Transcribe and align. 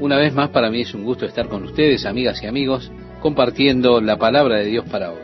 Una 0.00 0.16
vez 0.16 0.32
más, 0.32 0.50
para 0.50 0.70
mí 0.70 0.82
es 0.82 0.94
un 0.94 1.02
gusto 1.02 1.26
estar 1.26 1.48
con 1.48 1.64
ustedes, 1.64 2.06
amigas 2.06 2.40
y 2.44 2.46
amigos, 2.46 2.92
compartiendo 3.20 4.00
la 4.00 4.16
palabra 4.16 4.58
de 4.58 4.66
Dios 4.66 4.88
para 4.88 5.10
hoy. 5.10 5.18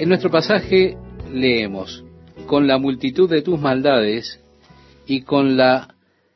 En 0.00 0.08
nuestro 0.08 0.28
pasaje 0.28 0.96
leemos, 1.32 2.04
con 2.46 2.66
la 2.66 2.78
multitud 2.78 3.30
de 3.30 3.42
tus 3.42 3.60
maldades 3.60 4.40
y 5.06 5.22
con 5.22 5.56
la 5.56 5.94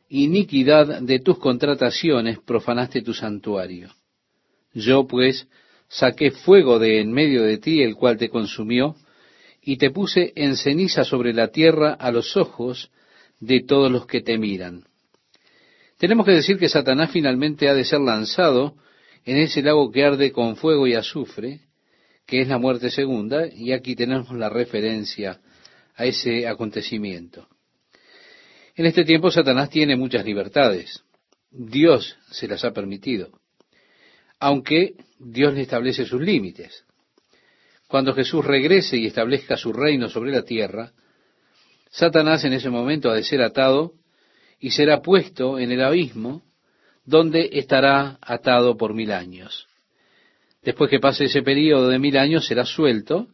iniquidad 0.09 1.03
de 1.03 1.19
tus 1.19 1.41
contrataciones 1.41 2.39
profanaste 2.39 3.03
tu 3.03 3.15
santuario. 3.15 3.91
Yo 4.75 5.09
pues 5.09 5.49
saqué 5.89 6.31
fuego 6.31 6.79
de 6.79 7.01
en 7.01 7.11
medio 7.11 7.43
de 7.43 7.59
ti, 7.59 7.83
el 7.83 7.97
cual 7.97 8.17
te 8.17 8.29
consumió, 8.29 8.95
y 9.61 9.77
te 9.79 9.91
puse 9.91 10.33
en 10.37 10.57
ceniza 10.57 11.03
sobre 11.03 11.33
la 11.33 11.49
tierra 11.49 11.95
a 11.95 12.13
los 12.13 12.37
ojos 12.37 12.93
de 13.41 13.65
todos 13.65 13.91
los 13.91 14.07
que 14.07 14.21
te 14.21 14.39
miran. 14.39 14.85
Tenemos 15.99 16.27
que 16.27 16.33
decir 16.33 16.59
que 16.59 16.69
Satanás 16.69 17.11
finalmente 17.13 17.69
ha 17.69 17.75
de 17.75 17.85
ser 17.85 18.01
lanzado 18.01 18.77
en 19.25 19.37
ese 19.37 19.63
lago 19.63 19.91
que 19.91 20.05
arde 20.05 20.33
con 20.33 20.57
fuego 20.57 20.87
y 20.87 20.95
azufre, 20.95 21.61
que 22.27 22.41
es 22.41 22.49
la 22.49 22.59
muerte 22.59 22.91
segunda, 22.91 23.47
y 23.47 23.73
aquí 23.73 23.95
tenemos 23.95 24.31
la 24.33 24.49
referencia 24.49 25.41
a 25.95 26.05
ese 26.05 26.47
acontecimiento. 26.49 27.49
En 28.77 28.87
este 28.87 29.05
tiempo 29.05 29.31
Satanás 29.31 29.71
tiene 29.71 29.97
muchas 29.97 30.25
libertades. 30.25 31.05
Dios 31.51 32.17
se 32.31 32.49
las 32.49 32.65
ha 32.65 32.73
permitido, 32.73 33.31
aunque 34.41 34.95
Dios 35.19 35.55
le 35.55 35.63
establece 35.63 36.05
sus 36.05 36.21
límites. 36.21 36.85
Cuando 37.87 38.13
Jesús 38.13 38.45
regrese 38.45 38.97
y 38.97 39.07
establezca 39.07 39.57
su 39.57 39.73
reino 39.73 40.09
sobre 40.09 40.33
la 40.33 40.43
tierra, 40.43 40.93
Satanás 41.91 42.45
en 42.45 42.55
ese 42.55 42.71
momento 42.71 43.09
ha 43.09 43.15
de 43.15 43.23
ser 43.23 43.41
atado 43.43 43.93
y 44.61 44.71
será 44.71 45.03
puesto 45.03 45.59
en 45.59 45.73
el 45.73 45.83
abismo, 45.83 46.43
donde 47.05 47.51
estará 47.53 48.19
atado 48.21 48.77
por 48.77 48.95
mil 48.95 49.13
años. 49.13 49.67
Después 50.63 50.89
que 50.89 51.01
pase 51.01 51.25
ese 51.27 51.43
periodo 51.43 51.89
de 51.89 51.99
mil 51.99 52.17
años, 52.17 52.47
será 52.47 52.65
suelto, 52.65 53.29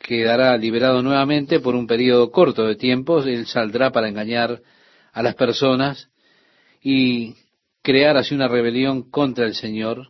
quedará 0.00 0.56
liberado 0.58 1.02
nuevamente 1.02 1.60
por 1.60 1.74
un 1.74 1.86
periodo 1.86 2.30
corto 2.30 2.66
de 2.66 2.76
tiempo, 2.76 3.22
él 3.22 3.46
saldrá 3.46 3.90
para 3.90 4.08
engañar 4.08 4.60
a 5.12 5.22
las 5.22 5.34
personas 5.36 6.10
y 6.82 7.34
crear 7.82 8.16
así 8.16 8.34
una 8.34 8.48
rebelión 8.48 9.10
contra 9.10 9.46
el 9.46 9.54
Señor, 9.54 10.08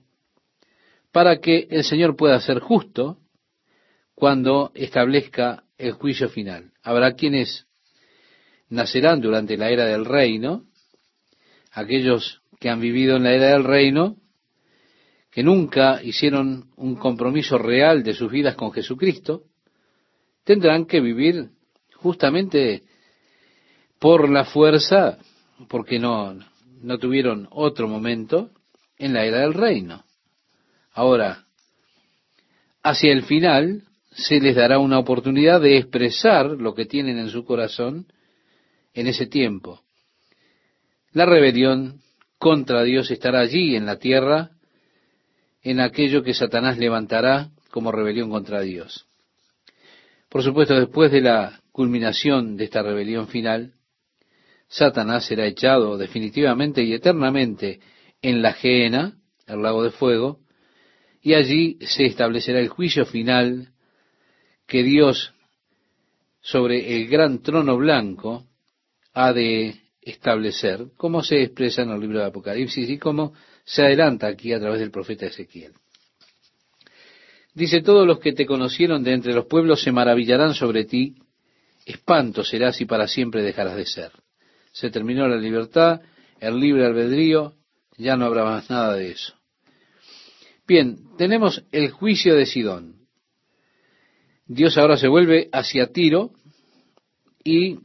para 1.12 1.38
que 1.40 1.68
el 1.70 1.84
Señor 1.84 2.16
pueda 2.16 2.40
ser 2.40 2.58
justo 2.58 3.18
cuando 4.14 4.72
establezca 4.74 5.64
el 5.76 5.92
juicio 5.92 6.28
final. 6.28 6.72
Habrá 6.82 7.14
quienes 7.14 7.66
nacerán 8.74 9.20
durante 9.20 9.56
la 9.56 9.70
era 9.70 9.86
del 9.86 10.04
reino, 10.04 10.64
aquellos 11.72 12.42
que 12.60 12.68
han 12.68 12.80
vivido 12.80 13.16
en 13.16 13.24
la 13.24 13.32
era 13.32 13.48
del 13.48 13.64
reino, 13.64 14.16
que 15.30 15.42
nunca 15.42 16.02
hicieron 16.02 16.70
un 16.76 16.96
compromiso 16.96 17.58
real 17.58 18.02
de 18.02 18.14
sus 18.14 18.30
vidas 18.30 18.54
con 18.54 18.72
Jesucristo, 18.72 19.42
tendrán 20.44 20.86
que 20.86 21.00
vivir 21.00 21.50
justamente 21.96 22.82
por 23.98 24.28
la 24.28 24.44
fuerza, 24.44 25.18
porque 25.68 25.98
no, 25.98 26.38
no 26.82 26.98
tuvieron 26.98 27.48
otro 27.50 27.88
momento 27.88 28.50
en 28.98 29.14
la 29.14 29.24
era 29.24 29.40
del 29.40 29.54
reino. 29.54 30.04
Ahora, 30.92 31.46
hacia 32.82 33.12
el 33.12 33.24
final 33.24 33.82
se 34.12 34.38
les 34.40 34.54
dará 34.54 34.78
una 34.78 34.98
oportunidad 34.98 35.60
de 35.60 35.78
expresar 35.78 36.46
lo 36.46 36.74
que 36.74 36.86
tienen 36.86 37.18
en 37.18 37.30
su 37.30 37.44
corazón 37.44 38.06
en 38.94 39.08
ese 39.08 39.26
tiempo. 39.26 39.82
La 41.12 41.26
rebelión 41.26 42.00
contra 42.38 42.82
Dios 42.82 43.10
estará 43.10 43.40
allí 43.40 43.76
en 43.76 43.86
la 43.86 43.98
tierra, 43.98 44.50
en 45.62 45.80
aquello 45.80 46.22
que 46.22 46.34
Satanás 46.34 46.78
levantará 46.78 47.50
como 47.70 47.92
rebelión 47.92 48.30
contra 48.30 48.60
Dios. 48.60 49.06
Por 50.28 50.42
supuesto, 50.42 50.74
después 50.74 51.10
de 51.12 51.20
la 51.20 51.60
culminación 51.72 52.56
de 52.56 52.64
esta 52.64 52.82
rebelión 52.82 53.28
final, 53.28 53.74
Satanás 54.68 55.26
será 55.26 55.46
echado 55.46 55.96
definitivamente 55.96 56.82
y 56.82 56.92
eternamente 56.92 57.80
en 58.22 58.42
la 58.42 58.52
Geena, 58.52 59.16
el 59.46 59.62
lago 59.62 59.82
de 59.82 59.90
fuego, 59.90 60.40
y 61.20 61.34
allí 61.34 61.78
se 61.80 62.06
establecerá 62.06 62.60
el 62.60 62.68
juicio 62.68 63.06
final 63.06 63.70
que 64.66 64.82
Dios 64.82 65.32
sobre 66.40 66.96
el 66.96 67.08
gran 67.08 67.42
trono 67.42 67.76
blanco 67.76 68.46
ha 69.14 69.32
de 69.32 69.80
establecer, 70.02 70.88
como 70.96 71.22
se 71.22 71.42
expresa 71.42 71.82
en 71.82 71.90
el 71.90 72.00
libro 72.00 72.18
de 72.18 72.26
Apocalipsis 72.26 72.90
y 72.90 72.98
como 72.98 73.32
se 73.64 73.82
adelanta 73.82 74.26
aquí 74.26 74.52
a 74.52 74.60
través 74.60 74.80
del 74.80 74.90
profeta 74.90 75.26
Ezequiel. 75.26 75.72
Dice, 77.54 77.80
todos 77.80 78.06
los 78.06 78.18
que 78.18 78.32
te 78.32 78.46
conocieron 78.46 79.04
de 79.04 79.12
entre 79.12 79.32
los 79.32 79.46
pueblos 79.46 79.80
se 79.82 79.92
maravillarán 79.92 80.54
sobre 80.54 80.84
ti, 80.84 81.14
espanto 81.86 82.42
serás 82.42 82.80
y 82.80 82.84
para 82.84 83.06
siempre 83.06 83.42
dejarás 83.42 83.76
de 83.76 83.86
ser. 83.86 84.10
Se 84.72 84.90
terminó 84.90 85.28
la 85.28 85.36
libertad, 85.36 86.00
el 86.40 86.58
libre 86.58 86.84
albedrío, 86.84 87.54
ya 87.96 88.16
no 88.16 88.26
habrá 88.26 88.44
más 88.44 88.68
nada 88.68 88.94
de 88.94 89.12
eso. 89.12 89.34
Bien, 90.66 90.98
tenemos 91.16 91.64
el 91.70 91.90
juicio 91.90 92.34
de 92.34 92.46
Sidón. 92.46 93.06
Dios 94.46 94.76
ahora 94.76 94.96
se 94.96 95.08
vuelve 95.08 95.48
hacia 95.52 95.92
Tiro 95.92 96.32
y 97.44 97.78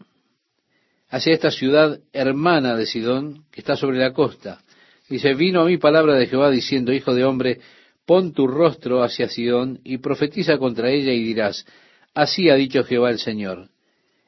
hacia 1.10 1.34
esta 1.34 1.52
ciudad 1.52 2.00
hermana 2.14 2.76
de 2.76 2.86
Sidón, 2.86 3.44
que 3.52 3.62
está 3.62 3.76
sobre 3.76 3.98
la 3.98 4.14
costa. 4.14 4.62
Dice, 5.10 5.34
vino 5.34 5.62
a 5.62 5.66
mí 5.66 5.78
palabra 5.78 6.14
de 6.16 6.28
Jehová 6.28 6.52
diciendo, 6.52 6.94
Hijo 6.94 7.16
de 7.16 7.26
hombre, 7.26 7.60
pon 8.06 8.34
tu 8.34 8.48
rostro 8.48 9.04
hacia 9.04 9.28
Sidón 9.28 9.80
y 9.84 9.98
profetiza 9.98 10.58
contra 10.58 10.92
ella 10.92 11.12
y 11.12 11.24
dirás, 11.24 11.66
Así 12.14 12.50
ha 12.50 12.56
dicho 12.56 12.84
Jehová 12.84 13.10
el 13.10 13.20
Señor. 13.20 13.70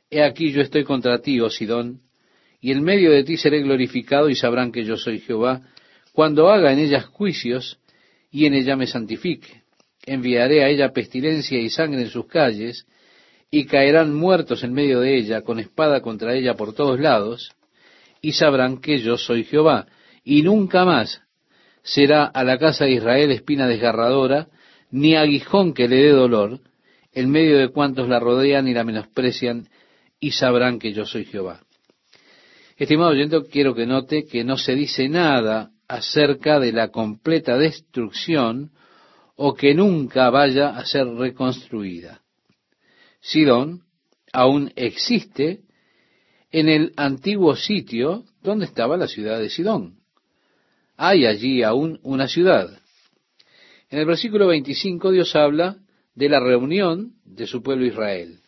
He 0.09 0.23
aquí 0.23 0.51
yo 0.51 0.61
estoy 0.61 0.83
contra 0.83 1.21
ti, 1.21 1.39
oh 1.39 1.49
Sidón, 1.49 2.01
y 2.59 2.71
en 2.71 2.83
medio 2.83 3.11
de 3.11 3.23
ti 3.23 3.37
seré 3.37 3.61
glorificado 3.61 4.29
y 4.29 4.35
sabrán 4.35 4.71
que 4.71 4.83
yo 4.83 4.97
soy 4.97 5.19
Jehová, 5.19 5.61
cuando 6.13 6.49
haga 6.49 6.73
en 6.73 6.79
ellas 6.79 7.05
juicios 7.05 7.79
y 8.31 8.45
en 8.45 8.53
ella 8.53 8.75
me 8.75 8.87
santifique. 8.87 9.61
Enviaré 10.05 10.63
a 10.63 10.69
ella 10.69 10.91
pestilencia 10.91 11.59
y 11.59 11.69
sangre 11.69 12.01
en 12.01 12.09
sus 12.09 12.25
calles, 12.25 12.85
y 13.51 13.65
caerán 13.65 14.15
muertos 14.15 14.63
en 14.63 14.71
medio 14.71 15.01
de 15.01 15.17
ella, 15.17 15.41
con 15.41 15.59
espada 15.59 16.01
contra 16.01 16.33
ella 16.33 16.55
por 16.55 16.73
todos 16.73 16.99
lados, 16.99 17.51
y 18.21 18.31
sabrán 18.31 18.79
que 18.79 18.99
yo 18.99 19.17
soy 19.17 19.43
Jehová, 19.43 19.87
y 20.23 20.41
nunca 20.41 20.85
más 20.85 21.21
será 21.83 22.25
a 22.25 22.43
la 22.45 22.57
casa 22.57 22.85
de 22.85 22.93
Israel 22.93 23.31
espina 23.31 23.67
desgarradora, 23.67 24.47
ni 24.89 25.15
aguijón 25.15 25.73
que 25.73 25.89
le 25.89 25.97
dé 25.97 26.09
dolor, 26.11 26.61
en 27.13 27.29
medio 27.29 27.57
de 27.57 27.69
cuantos 27.69 28.07
la 28.07 28.19
rodean 28.19 28.69
y 28.69 28.73
la 28.73 28.85
menosprecian, 28.85 29.67
y 30.19 30.31
sabrán 30.31 30.79
que 30.79 30.93
yo 30.93 31.05
soy 31.05 31.25
Jehová. 31.25 31.61
Estimado 32.77 33.11
oyente, 33.11 33.37
quiero 33.51 33.75
que 33.75 33.85
note 33.85 34.25
que 34.25 34.43
no 34.45 34.57
se 34.57 34.75
dice 34.75 35.09
nada 35.09 35.71
acerca 35.87 36.59
de 36.59 36.71
la 36.71 36.87
completa 36.87 37.57
destrucción 37.57 38.71
o 39.35 39.53
que 39.53 39.73
nunca 39.73 40.29
vaya 40.29 40.69
a 40.69 40.85
ser 40.85 41.07
reconstruida. 41.07 42.20
Sidón 43.21 43.83
aún 44.33 44.73
existe 44.75 45.61
en 46.51 46.67
el 46.67 46.91
antiguo 46.97 47.55
sitio 47.55 48.25
donde 48.41 48.65
estaba 48.65 48.97
la 48.97 49.07
ciudad 49.07 49.39
de 49.39 49.49
Sidón. 49.49 49.99
Hay 50.97 51.25
allí 51.25 51.63
aún 51.63 51.99
una 52.03 52.27
ciudad. 52.27 52.79
En 53.89 53.99
el 53.99 54.05
versículo 54.05 54.47
25 54.47 55.11
Dios 55.11 55.35
habla 55.35 55.77
de 56.15 56.29
la 56.29 56.39
reunión 56.39 57.13
de 57.23 57.45
su 57.45 57.61
pueblo 57.61 57.85
Israel. 57.85 58.39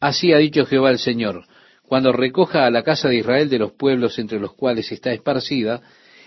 Así 0.00 0.32
ha 0.32 0.38
dicho 0.38 0.66
Jehová 0.66 0.90
el 0.90 0.98
Señor, 0.98 1.46
cuando 1.82 2.12
recoja 2.12 2.66
a 2.66 2.70
la 2.70 2.82
casa 2.82 3.08
de 3.08 3.16
Israel 3.16 3.48
de 3.48 3.58
los 3.58 3.72
pueblos 3.72 4.18
entre 4.18 4.40
los 4.40 4.54
cuales 4.54 4.90
está 4.92 5.12
esparcida, 5.12 5.82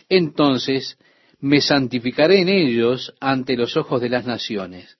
entonces 0.09 0.97
me 1.39 1.61
santificaré 1.61 2.41
en 2.41 2.49
ellos 2.49 3.13
ante 3.19 3.55
los 3.55 3.77
ojos 3.77 4.01
de 4.01 4.09
las 4.09 4.25
naciones. 4.25 4.97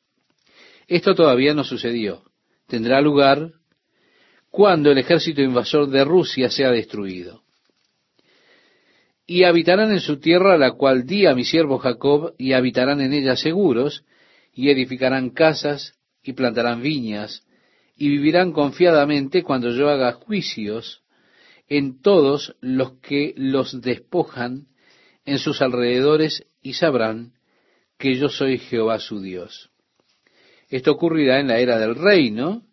Esto 0.88 1.16
todavía 1.16 1.54
no 1.54 1.64
sucedió 1.64 2.31
tendrá 2.72 3.02
lugar 3.02 3.52
cuando 4.50 4.92
el 4.92 4.98
ejército 4.98 5.42
invasor 5.42 5.90
de 5.90 6.06
Rusia 6.06 6.50
sea 6.50 6.72
destruido. 6.72 7.44
Y 9.28 9.44
habitarán 9.44 9.92
en 9.92 10.00
su 10.00 10.20
tierra, 10.20 10.58
la 10.58 10.72
cual 10.72 11.06
di 11.06 11.26
a 11.26 11.36
mi 11.36 11.44
siervo 11.44 11.80
Jacob, 11.80 12.34
y 12.38 12.54
habitarán 12.54 13.02
en 13.02 13.12
ella 13.12 13.36
seguros, 13.36 14.06
y 14.54 14.70
edificarán 14.70 15.32
casas, 15.32 15.96
y 16.24 16.32
plantarán 16.32 16.82
viñas, 16.82 17.46
y 17.98 18.08
vivirán 18.08 18.54
confiadamente 18.54 19.44
cuando 19.44 19.72
yo 19.72 19.90
haga 19.90 20.14
juicios 20.14 21.04
en 21.68 22.02
todos 22.02 22.56
los 22.62 23.00
que 23.02 23.34
los 23.36 23.82
despojan 23.82 24.68
en 25.26 25.40
sus 25.40 25.62
alrededores, 25.62 26.46
y 26.62 26.74
sabrán 26.74 27.34
que 27.98 28.16
yo 28.16 28.30
soy 28.30 28.60
Jehová 28.60 29.00
su 29.00 29.20
Dios. 29.20 29.71
Esto 30.72 30.94
ocurrirá 30.94 31.42
en 31.42 31.50
la 31.50 31.60
era 31.60 31.78
del 31.78 31.96
reino, 31.96 32.64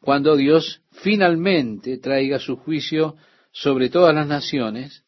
cuando 0.00 0.36
Dios 0.36 0.82
finalmente 0.90 1.98
traiga 1.98 2.40
su 2.40 2.56
juicio 2.56 3.14
sobre 3.52 3.88
todas 3.88 4.12
las 4.12 4.26
naciones, 4.26 5.04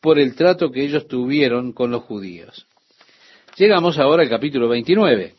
por 0.00 0.18
el 0.18 0.34
trato 0.34 0.70
que 0.70 0.82
ellos 0.82 1.06
tuvieron 1.06 1.74
con 1.74 1.90
los 1.90 2.02
judíos. 2.02 2.66
Llegamos 3.56 3.98
ahora 3.98 4.22
al 4.22 4.30
capítulo 4.30 4.68
29. 4.68 5.34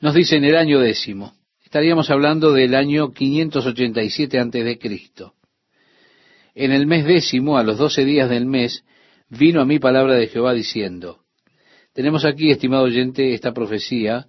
Nos 0.00 0.14
dice 0.14 0.36
en 0.36 0.44
el 0.44 0.56
año 0.56 0.80
décimo. 0.80 1.34
Estaríamos 1.62 2.10
hablando 2.10 2.52
del 2.52 2.74
año 2.74 3.12
587 3.12 4.38
antes 4.38 4.64
de 4.64 4.78
Cristo. 4.78 5.34
En 6.54 6.72
el 6.72 6.86
mes 6.86 7.04
décimo, 7.04 7.58
a 7.58 7.62
los 7.62 7.76
doce 7.76 8.06
días 8.06 8.30
del 8.30 8.46
mes, 8.46 8.82
vino 9.28 9.60
a 9.60 9.66
mí 9.66 9.78
palabra 9.78 10.14
de 10.14 10.28
Jehová 10.28 10.54
diciendo, 10.54 11.20
tenemos 11.92 12.24
aquí, 12.24 12.50
estimado 12.50 12.84
oyente, 12.84 13.34
esta 13.34 13.52
profecía 13.52 14.28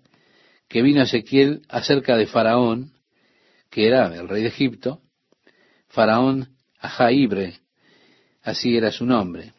que 0.69 0.81
vino 0.81 1.01
Ezequiel 1.01 1.63
acerca 1.67 2.15
de 2.15 2.27
Faraón, 2.27 2.93
que 3.69 3.87
era 3.87 4.15
el 4.15 4.29
rey 4.29 4.43
de 4.43 4.49
Egipto, 4.49 5.01
Faraón 5.89 6.49
Ajaibre, 6.79 7.55
así 8.43 8.77
era 8.77 8.91
su 8.91 9.05
nombre. 9.05 9.51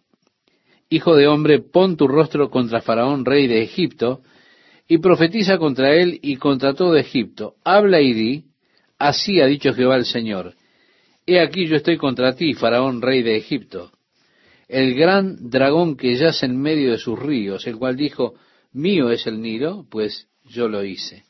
Hijo 0.89 1.15
de 1.15 1.27
hombre, 1.27 1.61
pon 1.61 1.97
tu 1.97 2.09
rostro 2.09 2.51
contra 2.51 2.81
Faraón, 2.81 3.25
rey 3.25 3.47
de 3.47 3.63
Egipto, 3.63 4.23
y 4.89 4.99
profetiza 4.99 5.59
contra 5.59 5.95
él 5.95 6.19
y 6.23 6.37
contra 6.37 6.75
todo 6.75 6.97
Egipto. 6.97 7.57
Habla 7.65 8.01
y 8.01 8.13
di, 8.15 8.45
así 8.99 9.41
ha 9.41 9.47
dicho 9.47 9.75
Jehová 9.75 9.97
el 9.97 10.07
Señor. 10.07 10.55
He 11.27 11.39
aquí 11.41 11.67
yo 11.67 11.77
estoy 11.77 11.97
contra 11.99 12.35
ti, 12.35 12.55
Faraón, 12.55 13.03
rey 13.03 13.23
de 13.23 13.37
Egipto 13.37 13.93
el 14.71 14.95
gran 14.95 15.51
dragón 15.51 15.97
que 15.97 16.15
yace 16.15 16.47
en 16.47 16.57
medio 16.57 16.93
de 16.93 16.99
sus 16.99 17.19
ríos, 17.19 17.67
el 17.67 17.77
cual 17.77 17.97
dijo, 17.97 18.35
mío 18.73 19.11
es 19.11 19.27
el 19.27 19.43
Nilo, 19.43 19.85
pues 19.91 20.29
yo 20.51 20.69
lo 20.69 20.85
hice. 20.85 21.25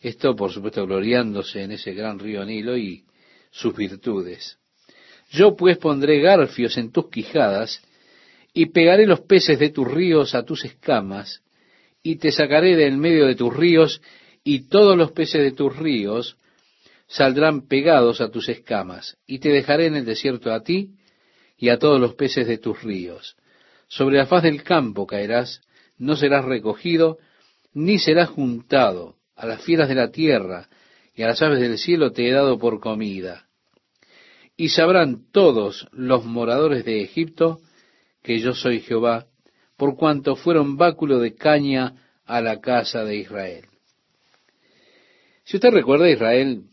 Esto, 0.00 0.34
por 0.34 0.50
supuesto, 0.50 0.86
gloriándose 0.86 1.62
en 1.62 1.72
ese 1.72 1.92
gran 1.92 2.18
río 2.18 2.44
Nilo 2.44 2.76
y 2.76 3.04
sus 3.50 3.76
virtudes. 3.76 4.58
Yo 5.30 5.56
pues 5.56 5.78
pondré 5.78 6.20
garfios 6.20 6.76
en 6.78 6.90
tus 6.90 7.10
quijadas, 7.10 7.82
y 8.52 8.66
pegaré 8.66 9.06
los 9.06 9.20
peces 9.20 9.58
de 9.58 9.70
tus 9.70 9.86
ríos 9.86 10.34
a 10.34 10.44
tus 10.44 10.64
escamas, 10.64 11.42
y 12.02 12.16
te 12.16 12.32
sacaré 12.32 12.76
de 12.76 12.86
en 12.86 12.98
medio 12.98 13.26
de 13.26 13.36
tus 13.36 13.54
ríos, 13.54 14.00
y 14.42 14.68
todos 14.68 14.96
los 14.96 15.12
peces 15.12 15.42
de 15.42 15.52
tus 15.52 15.76
ríos 15.76 16.36
saldrán 17.06 17.68
pegados 17.68 18.20
a 18.20 18.30
tus 18.30 18.48
escamas, 18.48 19.18
y 19.26 19.38
te 19.38 19.50
dejaré 19.50 19.86
en 19.86 19.96
el 19.96 20.04
desierto 20.04 20.52
a 20.52 20.62
ti, 20.62 20.94
y 21.56 21.68
a 21.68 21.78
todos 21.78 22.00
los 22.00 22.14
peces 22.14 22.48
de 22.48 22.58
tus 22.58 22.82
ríos. 22.82 23.36
Sobre 23.86 24.16
la 24.16 24.26
faz 24.26 24.42
del 24.42 24.62
campo 24.62 25.06
caerás, 25.06 25.60
no 25.98 26.16
serás 26.16 26.44
recogido, 26.44 27.18
ni 27.72 27.98
serás 27.98 28.28
juntado. 28.30 29.16
A 29.36 29.46
las 29.46 29.62
fieras 29.62 29.88
de 29.88 29.94
la 29.94 30.10
tierra 30.10 30.68
y 31.14 31.22
a 31.22 31.28
las 31.28 31.40
aves 31.40 31.60
del 31.60 31.78
cielo 31.78 32.12
te 32.12 32.28
he 32.28 32.32
dado 32.32 32.58
por 32.58 32.78
comida. 32.78 33.46
Y 34.56 34.68
sabrán 34.68 35.30
todos 35.32 35.88
los 35.92 36.26
moradores 36.26 36.84
de 36.84 37.02
Egipto 37.02 37.60
que 38.22 38.38
yo 38.38 38.52
soy 38.52 38.80
Jehová, 38.80 39.26
por 39.78 39.96
cuanto 39.96 40.36
fueron 40.36 40.76
báculo 40.76 41.18
de 41.20 41.34
caña 41.34 41.94
a 42.26 42.42
la 42.42 42.60
casa 42.60 43.02
de 43.04 43.16
Israel. 43.16 43.64
Si 45.44 45.56
usted 45.56 45.70
recuerda, 45.70 46.10
Israel 46.10 46.64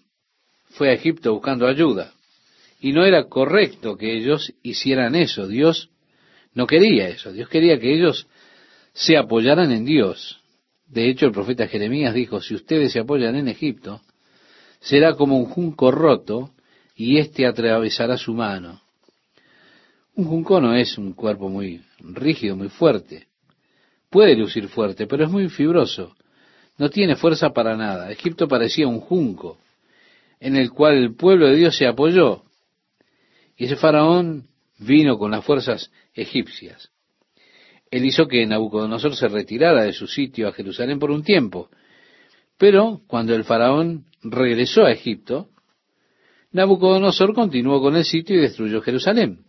fue 0.72 0.90
a 0.90 0.94
Egipto 0.94 1.34
buscando 1.34 1.68
ayuda. 1.68 2.14
Y 2.80 2.92
no 2.92 3.06
era 3.06 3.24
correcto 3.24 3.98
que 3.98 4.16
ellos 4.16 4.54
hicieran 4.62 5.16
eso. 5.16 5.48
Dios 5.48 5.90
no 6.54 6.68
quería 6.68 7.08
eso. 7.08 7.32
Dios 7.32 7.50
quería 7.50 7.80
que 7.80 7.94
ellos 7.94 8.28
se 8.94 9.18
apoyaran 9.18 9.72
en 9.72 9.86
Dios. 9.86 10.42
De 10.88 11.10
hecho, 11.10 11.26
el 11.26 11.32
profeta 11.32 11.68
Jeremías 11.68 12.14
dijo, 12.14 12.42
si 12.42 12.56
ustedes 12.56 12.94
se 12.94 13.00
apoyan 13.00 13.36
en 13.36 13.48
Egipto, 13.48 14.02
será 14.80 15.16
como 15.16 15.38
un 15.38 15.46
junco 15.46 15.92
roto 15.92 16.52
y 16.96 17.18
éste 17.18 17.46
atravesará 17.46 18.18
su 18.18 18.34
mano. 18.34 18.82
Un 20.16 20.26
junco 20.26 20.60
no 20.60 20.76
es 20.76 20.98
un 20.98 21.14
cuerpo 21.14 21.50
muy 21.50 21.82
rígido, 22.00 22.56
muy 22.56 22.70
fuerte. 22.70 23.28
Puede 24.10 24.36
lucir 24.36 24.68
fuerte, 24.70 25.06
pero 25.06 25.26
es 25.26 25.30
muy 25.30 25.50
fibroso. 25.50 26.16
No 26.78 26.90
tiene 26.90 27.16
fuerza 27.16 27.52
para 27.52 27.76
nada. 27.76 28.12
Egipto 28.12 28.48
parecía 28.48 28.88
un 28.88 29.00
junco 29.00 29.58
en 30.40 30.56
el 30.56 30.72
cual 30.72 30.96
el 30.96 31.16
pueblo 31.16 31.48
de 31.48 31.56
Dios 31.56 31.76
se 31.76 31.88
apoyó. 31.88 32.44
Y 33.56 33.66
ese 33.66 33.76
faraón 33.76 34.48
vino 34.80 35.18
con 35.18 35.32
las 35.32 35.44
fuerzas 35.44 35.92
egipcias. 36.14 36.90
Él 37.90 38.06
hizo 38.06 38.28
que 38.28 38.46
Nabucodonosor 38.46 39.16
se 39.16 39.28
retirara 39.28 39.84
de 39.84 39.94
su 39.94 40.08
sitio 40.08 40.48
a 40.48 40.54
Jerusalén 40.54 41.00
por 41.00 41.12
un 41.12 41.24
tiempo. 41.24 41.70
Pero 42.58 43.02
cuando 43.08 43.36
el 43.36 43.44
faraón 43.44 44.06
regresó 44.24 44.86
a 44.86 44.92
Egipto, 44.92 45.50
Nabucodonosor 46.52 47.34
continuó 47.34 47.82
con 47.82 47.96
el 47.96 48.06
sitio 48.06 48.36
y 48.36 48.42
destruyó 48.42 48.82
Jerusalén. 48.82 49.46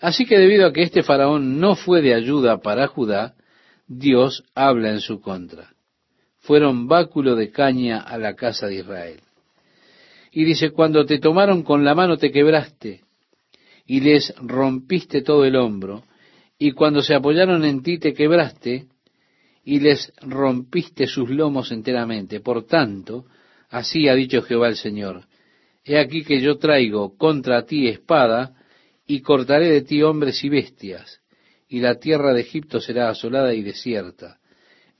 Así 0.00 0.26
que 0.26 0.38
debido 0.38 0.66
a 0.66 0.72
que 0.72 0.82
este 0.82 1.02
faraón 1.02 1.60
no 1.60 1.74
fue 1.74 2.02
de 2.02 2.14
ayuda 2.14 2.58
para 2.58 2.86
Judá, 2.86 3.34
Dios 3.86 4.44
habla 4.54 4.90
en 4.90 5.00
su 5.00 5.20
contra. 5.20 5.72
Fueron 6.38 6.86
báculo 6.86 7.34
de 7.34 7.50
caña 7.50 8.00
a 8.00 8.16
la 8.16 8.34
casa 8.34 8.66
de 8.66 8.76
Israel. 8.76 9.20
Y 10.30 10.44
dice, 10.44 10.70
cuando 10.70 11.04
te 11.04 11.18
tomaron 11.18 11.62
con 11.62 11.84
la 11.84 11.94
mano 11.94 12.16
te 12.16 12.30
quebraste 12.30 13.02
y 13.86 14.00
les 14.00 14.34
rompiste 14.36 15.22
todo 15.22 15.44
el 15.44 15.56
hombro, 15.56 16.04
y 16.58 16.72
cuando 16.72 17.02
se 17.02 17.14
apoyaron 17.14 17.64
en 17.64 17.82
ti 17.82 17.98
te 17.98 18.12
quebraste 18.12 18.86
y 19.64 19.80
les 19.80 20.12
rompiste 20.22 21.06
sus 21.06 21.30
lomos 21.30 21.70
enteramente. 21.70 22.40
Por 22.40 22.66
tanto, 22.66 23.26
así 23.68 24.08
ha 24.08 24.14
dicho 24.14 24.42
Jehová 24.42 24.68
el 24.68 24.76
Señor, 24.76 25.24
he 25.84 25.98
aquí 25.98 26.24
que 26.24 26.40
yo 26.40 26.58
traigo 26.58 27.16
contra 27.16 27.64
ti 27.64 27.86
espada, 27.86 28.54
y 29.06 29.20
cortaré 29.22 29.70
de 29.70 29.82
ti 29.82 30.02
hombres 30.02 30.44
y 30.44 30.50
bestias, 30.50 31.22
y 31.66 31.80
la 31.80 31.94
tierra 31.94 32.34
de 32.34 32.42
Egipto 32.42 32.78
será 32.78 33.08
asolada 33.08 33.54
y 33.54 33.62
desierta, 33.62 34.38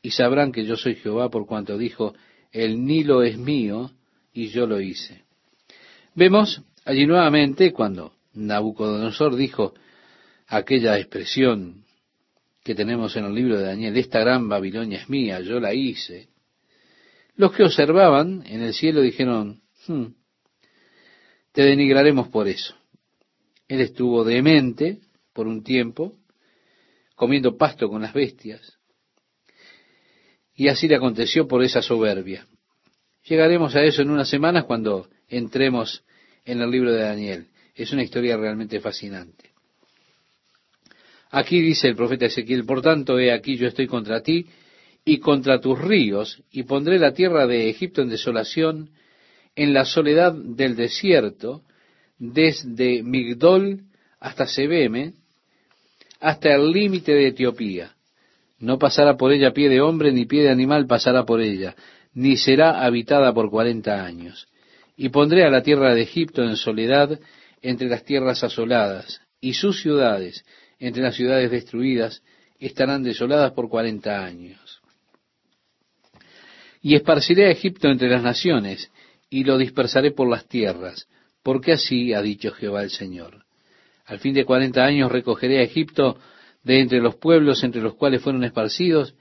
y 0.00 0.12
sabrán 0.12 0.50
que 0.50 0.64
yo 0.64 0.76
soy 0.76 0.94
Jehová 0.94 1.28
por 1.28 1.46
cuanto 1.46 1.76
dijo, 1.76 2.14
el 2.50 2.86
Nilo 2.86 3.22
es 3.22 3.36
mío, 3.36 3.90
y 4.32 4.48
yo 4.48 4.66
lo 4.66 4.80
hice. 4.80 5.24
Vemos 6.14 6.62
allí 6.86 7.06
nuevamente 7.06 7.72
cuando 7.72 8.12
Nabucodonosor 8.32 9.36
dijo 9.36 9.74
aquella 10.48 10.98
expresión 10.98 11.84
que 12.64 12.74
tenemos 12.74 13.14
en 13.16 13.26
el 13.26 13.34
libro 13.34 13.58
de 13.58 13.64
Daniel, 13.64 13.96
esta 13.96 14.20
gran 14.20 14.48
Babilonia 14.48 14.98
es 14.98 15.08
mía, 15.08 15.40
yo 15.40 15.60
la 15.60 15.74
hice. 15.74 16.28
Los 17.36 17.52
que 17.52 17.62
observaban 17.62 18.42
en 18.46 18.62
el 18.62 18.74
cielo 18.74 19.00
dijeron, 19.00 19.62
hmm, 19.86 20.06
te 21.52 21.62
denigraremos 21.62 22.28
por 22.28 22.48
eso. 22.48 22.74
Él 23.68 23.80
estuvo 23.80 24.24
demente 24.24 24.98
por 25.32 25.46
un 25.46 25.62
tiempo, 25.62 26.18
comiendo 27.14 27.56
pasto 27.56 27.88
con 27.88 28.02
las 28.02 28.14
bestias, 28.14 28.78
y 30.54 30.68
así 30.68 30.88
le 30.88 30.96
aconteció 30.96 31.46
por 31.46 31.62
esa 31.62 31.82
soberbia. 31.82 32.46
Llegaremos 33.24 33.76
a 33.76 33.82
eso 33.82 34.02
en 34.02 34.10
unas 34.10 34.28
semanas 34.28 34.64
cuando 34.64 35.08
entremos 35.28 36.02
en 36.44 36.60
el 36.60 36.70
libro 36.70 36.92
de 36.92 37.02
Daniel. 37.02 37.46
Es 37.74 37.92
una 37.92 38.02
historia 38.02 38.36
realmente 38.36 38.80
fascinante. 38.80 39.57
Aquí 41.30 41.60
dice 41.60 41.88
el 41.88 41.96
profeta 41.96 42.26
Ezequiel, 42.26 42.64
por 42.64 42.80
tanto, 42.80 43.18
he 43.18 43.32
aquí 43.32 43.56
yo 43.56 43.68
estoy 43.68 43.86
contra 43.86 44.22
ti 44.22 44.46
y 45.04 45.18
contra 45.18 45.60
tus 45.60 45.78
ríos, 45.78 46.42
y 46.50 46.64
pondré 46.64 46.98
la 46.98 47.12
tierra 47.12 47.46
de 47.46 47.68
Egipto 47.68 48.02
en 48.02 48.08
desolación, 48.08 48.90
en 49.56 49.72
la 49.72 49.84
soledad 49.84 50.32
del 50.32 50.76
desierto, 50.76 51.62
desde 52.18 53.02
Migdol 53.02 53.80
hasta 54.20 54.46
Sebeme, 54.46 55.14
hasta 56.20 56.54
el 56.54 56.70
límite 56.70 57.12
de 57.12 57.28
Etiopía. 57.28 57.94
No 58.58 58.78
pasará 58.78 59.16
por 59.16 59.32
ella 59.32 59.52
pie 59.52 59.68
de 59.68 59.80
hombre, 59.80 60.12
ni 60.12 60.26
pie 60.26 60.42
de 60.42 60.50
animal 60.50 60.86
pasará 60.86 61.24
por 61.24 61.40
ella, 61.40 61.76
ni 62.12 62.36
será 62.36 62.84
habitada 62.84 63.32
por 63.32 63.50
cuarenta 63.50 64.04
años. 64.04 64.48
Y 64.96 65.10
pondré 65.10 65.44
a 65.44 65.50
la 65.50 65.62
tierra 65.62 65.94
de 65.94 66.02
Egipto 66.02 66.42
en 66.42 66.56
soledad 66.56 67.18
entre 67.62 67.88
las 67.88 68.04
tierras 68.04 68.42
asoladas, 68.42 69.20
y 69.40 69.54
sus 69.54 69.80
ciudades 69.80 70.44
entre 70.78 71.02
las 71.02 71.14
ciudades 71.14 71.50
destruidas 71.50 72.22
estarán 72.58 73.02
desoladas 73.02 73.52
por 73.52 73.68
cuarenta 73.68 74.24
años. 74.24 74.80
Y 76.80 76.94
esparciré 76.94 77.46
a 77.46 77.50
Egipto 77.50 77.88
entre 77.88 78.08
las 78.08 78.22
naciones, 78.22 78.90
y 79.30 79.44
lo 79.44 79.58
dispersaré 79.58 80.10
por 80.12 80.28
las 80.28 80.46
tierras, 80.46 81.08
porque 81.42 81.72
así 81.72 82.14
ha 82.14 82.22
dicho 82.22 82.52
Jehová 82.52 82.82
el 82.82 82.90
Señor. 82.90 83.44
Al 84.06 84.20
fin 84.20 84.34
de 84.34 84.44
cuarenta 84.44 84.84
años 84.84 85.12
recogeré 85.12 85.58
a 85.58 85.62
Egipto 85.62 86.18
de 86.62 86.80
entre 86.80 87.00
los 87.00 87.16
pueblos 87.16 87.62
entre 87.62 87.82
los 87.82 87.94
cuales 87.94 88.22
fueron 88.22 88.44
esparcidos, 88.44 89.14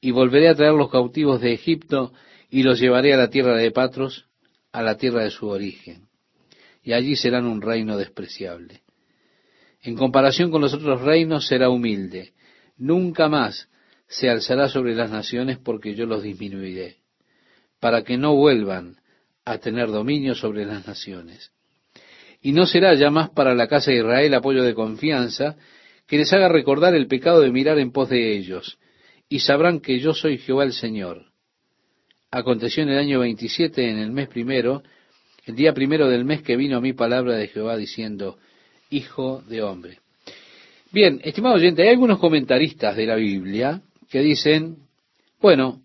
y 0.00 0.10
volveré 0.10 0.48
a 0.48 0.54
traer 0.54 0.72
los 0.72 0.90
cautivos 0.90 1.40
de 1.40 1.52
Egipto, 1.52 2.12
y 2.50 2.64
los 2.64 2.80
llevaré 2.80 3.14
a 3.14 3.16
la 3.16 3.30
tierra 3.30 3.56
de 3.56 3.70
Patros, 3.70 4.26
a 4.72 4.82
la 4.82 4.96
tierra 4.96 5.22
de 5.22 5.30
su 5.30 5.48
origen. 5.48 6.08
Y 6.82 6.92
allí 6.92 7.14
serán 7.16 7.46
un 7.46 7.62
reino 7.62 7.96
despreciable. 7.96 8.81
En 9.82 9.96
comparación 9.96 10.50
con 10.50 10.60
los 10.60 10.74
otros 10.74 11.00
reinos 11.02 11.46
será 11.46 11.68
humilde. 11.68 12.32
Nunca 12.76 13.28
más 13.28 13.68
se 14.06 14.30
alzará 14.30 14.68
sobre 14.68 14.94
las 14.94 15.10
naciones 15.10 15.58
porque 15.58 15.94
yo 15.94 16.06
los 16.06 16.22
disminuiré, 16.22 16.96
para 17.80 18.02
que 18.02 18.16
no 18.16 18.34
vuelvan 18.34 18.96
a 19.44 19.58
tener 19.58 19.88
dominio 19.88 20.34
sobre 20.34 20.64
las 20.64 20.86
naciones. 20.86 21.50
y 22.44 22.52
no 22.52 22.66
será 22.66 22.94
ya 22.94 23.08
más 23.08 23.30
para 23.30 23.54
la 23.54 23.68
casa 23.68 23.92
de 23.92 23.98
Israel 23.98 24.34
apoyo 24.34 24.64
de 24.64 24.74
confianza 24.74 25.56
que 26.08 26.18
les 26.18 26.32
haga 26.32 26.48
recordar 26.48 26.94
el 26.94 27.06
pecado 27.06 27.40
de 27.40 27.52
mirar 27.52 27.78
en 27.78 27.92
pos 27.92 28.08
de 28.08 28.36
ellos, 28.36 28.78
y 29.28 29.38
sabrán 29.38 29.80
que 29.80 30.00
yo 30.00 30.12
soy 30.12 30.38
Jehová 30.38 30.64
el 30.64 30.72
Señor. 30.72 31.26
Aconteció 32.30 32.82
en 32.82 32.90
el 32.90 32.98
año 32.98 33.20
27, 33.20 33.88
en 33.88 33.98
el 33.98 34.10
mes 34.10 34.28
primero, 34.28 34.82
el 35.46 35.54
día 35.54 35.72
primero 35.72 36.08
del 36.08 36.24
mes 36.24 36.42
que 36.42 36.56
vino 36.56 36.76
a 36.76 36.80
mi 36.80 36.92
palabra 36.92 37.36
de 37.36 37.46
Jehová 37.46 37.76
diciendo, 37.76 38.38
Hijo 38.92 39.42
de 39.48 39.62
hombre. 39.62 40.00
Bien, 40.92 41.18
estimado 41.24 41.54
oyente, 41.54 41.82
hay 41.82 41.88
algunos 41.88 42.18
comentaristas 42.18 42.94
de 42.94 43.06
la 43.06 43.16
Biblia 43.16 43.80
que 44.10 44.20
dicen, 44.20 44.80
bueno, 45.40 45.80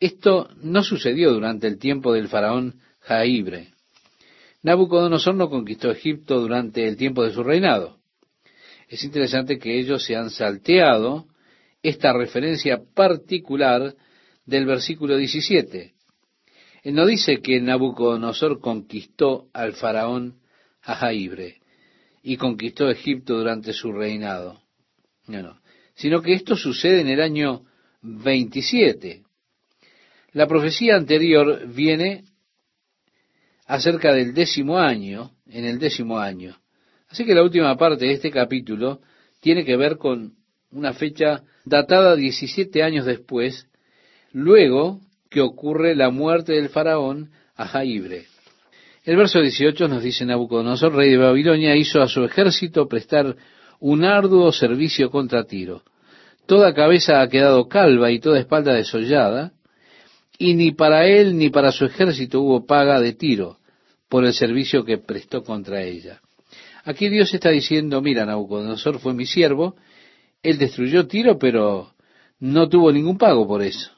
esto 0.00 0.48
no 0.62 0.82
sucedió 0.82 1.34
durante 1.34 1.66
el 1.66 1.78
tiempo 1.78 2.14
del 2.14 2.28
faraón 2.28 2.80
Jaibre. 3.00 3.74
Nabucodonosor 4.62 5.34
no 5.34 5.50
conquistó 5.50 5.90
Egipto 5.90 6.40
durante 6.40 6.88
el 6.88 6.96
tiempo 6.96 7.22
de 7.22 7.32
su 7.34 7.44
reinado. 7.44 7.98
Es 8.88 9.04
interesante 9.04 9.58
que 9.58 9.78
ellos 9.78 10.02
se 10.02 10.16
han 10.16 10.30
salteado 10.30 11.26
esta 11.82 12.14
referencia 12.14 12.80
particular 12.94 13.94
del 14.46 14.64
versículo 14.64 15.18
17. 15.18 15.92
Él 16.84 16.94
no 16.94 17.04
dice 17.04 17.42
que 17.42 17.60
Nabucodonosor 17.60 18.60
conquistó 18.60 19.48
al 19.52 19.74
faraón 19.74 20.36
Jaibre 20.80 21.58
y 22.26 22.38
conquistó 22.38 22.90
Egipto 22.90 23.36
durante 23.36 23.74
su 23.74 23.92
reinado. 23.92 24.62
No, 25.26 25.42
no. 25.42 25.60
Sino 25.94 26.22
que 26.22 26.32
esto 26.32 26.56
sucede 26.56 27.02
en 27.02 27.08
el 27.08 27.20
año 27.20 27.66
27. 28.00 29.22
La 30.32 30.46
profecía 30.46 30.96
anterior 30.96 31.68
viene 31.68 32.24
acerca 33.66 34.14
del 34.14 34.32
décimo 34.32 34.78
año, 34.78 35.32
en 35.46 35.66
el 35.66 35.78
décimo 35.78 36.18
año. 36.18 36.58
Así 37.08 37.26
que 37.26 37.34
la 37.34 37.42
última 37.42 37.76
parte 37.76 38.06
de 38.06 38.12
este 38.12 38.30
capítulo 38.30 39.02
tiene 39.40 39.62
que 39.64 39.76
ver 39.76 39.98
con 39.98 40.32
una 40.70 40.94
fecha 40.94 41.44
datada 41.66 42.16
17 42.16 42.82
años 42.82 43.04
después, 43.04 43.68
luego 44.32 45.00
que 45.28 45.42
ocurre 45.42 45.94
la 45.94 46.08
muerte 46.08 46.54
del 46.54 46.70
faraón 46.70 47.30
a 47.54 47.66
Jaibre. 47.66 48.33
El 49.04 49.16
verso 49.16 49.38
18 49.38 49.86
nos 49.86 50.02
dice 50.02 50.24
Nabucodonosor, 50.24 50.94
rey 50.94 51.10
de 51.10 51.18
Babilonia, 51.18 51.76
hizo 51.76 52.00
a 52.00 52.08
su 52.08 52.24
ejército 52.24 52.88
prestar 52.88 53.36
un 53.78 54.02
arduo 54.02 54.50
servicio 54.50 55.10
contra 55.10 55.44
Tiro. 55.44 55.82
Toda 56.46 56.72
cabeza 56.72 57.20
ha 57.20 57.28
quedado 57.28 57.68
calva 57.68 58.10
y 58.10 58.18
toda 58.18 58.38
espalda 58.38 58.72
desollada, 58.72 59.52
y 60.38 60.54
ni 60.54 60.72
para 60.72 61.06
él 61.06 61.36
ni 61.36 61.50
para 61.50 61.70
su 61.70 61.84
ejército 61.84 62.40
hubo 62.40 62.64
paga 62.64 62.98
de 62.98 63.12
Tiro 63.12 63.58
por 64.08 64.24
el 64.24 64.32
servicio 64.32 64.86
que 64.86 64.96
prestó 64.96 65.44
contra 65.44 65.82
ella. 65.82 66.22
Aquí 66.84 67.10
Dios 67.10 67.34
está 67.34 67.50
diciendo, 67.50 68.00
mira, 68.00 68.24
Nabucodonosor 68.24 69.00
fue 69.00 69.12
mi 69.12 69.26
siervo, 69.26 69.76
él 70.42 70.56
destruyó 70.56 71.06
Tiro, 71.06 71.38
pero 71.38 71.92
no 72.40 72.70
tuvo 72.70 72.90
ningún 72.90 73.18
pago 73.18 73.46
por 73.46 73.62
eso. 73.62 73.90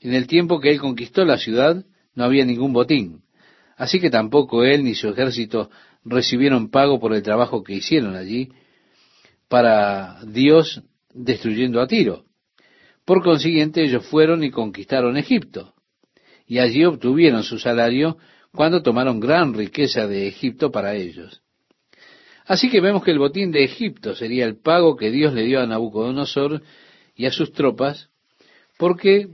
En 0.00 0.14
el 0.14 0.26
tiempo 0.26 0.58
que 0.58 0.72
él 0.72 0.80
conquistó 0.80 1.24
la 1.24 1.38
ciudad, 1.38 1.84
no 2.16 2.24
había 2.24 2.44
ningún 2.44 2.72
botín. 2.72 3.22
Así 3.76 4.00
que 4.00 4.10
tampoco 4.10 4.64
él 4.64 4.84
ni 4.84 4.94
su 4.94 5.08
ejército 5.08 5.70
recibieron 6.04 6.70
pago 6.70 6.98
por 6.98 7.14
el 7.14 7.22
trabajo 7.22 7.62
que 7.62 7.74
hicieron 7.74 8.16
allí 8.16 8.48
para 9.48 10.20
Dios 10.24 10.82
destruyendo 11.12 11.80
a 11.80 11.86
Tiro. 11.86 12.24
Por 13.04 13.22
consiguiente, 13.22 13.84
ellos 13.84 14.06
fueron 14.06 14.42
y 14.42 14.50
conquistaron 14.50 15.16
Egipto, 15.16 15.74
y 16.46 16.58
allí 16.58 16.84
obtuvieron 16.84 17.44
su 17.44 17.58
salario 17.58 18.16
cuando 18.52 18.82
tomaron 18.82 19.20
gran 19.20 19.54
riqueza 19.54 20.06
de 20.06 20.26
Egipto 20.26 20.72
para 20.72 20.94
ellos. 20.94 21.42
Así 22.46 22.70
que 22.70 22.80
vemos 22.80 23.04
que 23.04 23.10
el 23.10 23.18
botín 23.18 23.50
de 23.50 23.64
Egipto 23.64 24.14
sería 24.14 24.44
el 24.44 24.56
pago 24.56 24.96
que 24.96 25.10
Dios 25.10 25.34
le 25.34 25.44
dio 25.44 25.60
a 25.60 25.66
Nabucodonosor 25.66 26.62
y 27.14 27.26
a 27.26 27.32
sus 27.32 27.52
tropas, 27.52 28.08
porque 28.78 29.28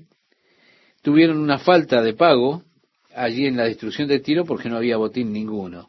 tuvieron 1.03 1.39
una 1.39 1.59
falta 1.59 2.03
de 2.03 2.15
pago 2.15 2.63
allí 3.15 3.47
en 3.47 3.57
la 3.57 3.65
destrucción 3.65 4.09
de 4.09 4.21
Tiro 4.21 4.45
porque 4.45 4.69
no 4.69 4.77
había 4.77 4.97
botín 4.97 5.33
ninguno. 5.33 5.89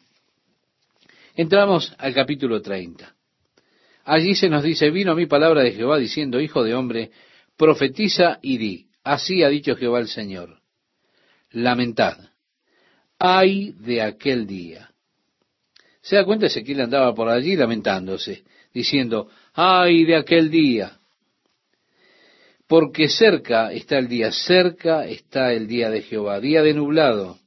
Entramos 1.34 1.94
al 1.98 2.14
capítulo 2.14 2.60
30. 2.62 3.14
Allí 4.04 4.34
se 4.34 4.48
nos 4.48 4.62
dice, 4.62 4.90
vino 4.90 5.12
a 5.12 5.16
mi 5.16 5.26
palabra 5.26 5.62
de 5.62 5.72
Jehová 5.72 5.98
diciendo, 5.98 6.40
Hijo 6.40 6.62
de 6.62 6.74
hombre, 6.74 7.10
profetiza 7.56 8.38
y 8.42 8.58
di, 8.58 8.86
así 9.02 9.42
ha 9.42 9.48
dicho 9.48 9.76
Jehová 9.76 10.00
el 10.00 10.08
Señor. 10.08 10.60
Lamentad, 11.50 12.18
ay 13.18 13.72
de 13.78 14.02
aquel 14.02 14.46
día. 14.46 14.90
Se 16.02 16.16
da 16.16 16.24
cuenta, 16.24 16.46
Ezequiel 16.46 16.82
andaba 16.82 17.14
por 17.14 17.28
allí 17.28 17.56
lamentándose, 17.56 18.44
diciendo, 18.72 19.28
ay 19.54 20.04
de 20.04 20.16
aquel 20.16 20.50
día 20.50 20.98
porque 22.68 23.08
cerca 23.08 23.72
está 23.72 23.98
el 23.98 24.08
día, 24.08 24.32
cerca 24.32 25.06
está 25.06 25.52
el 25.52 25.66
día 25.66 25.90
de 25.90 26.02
Jehová, 26.02 26.40
día 26.40 26.62
de 26.62 26.74
nublado, 26.74 27.38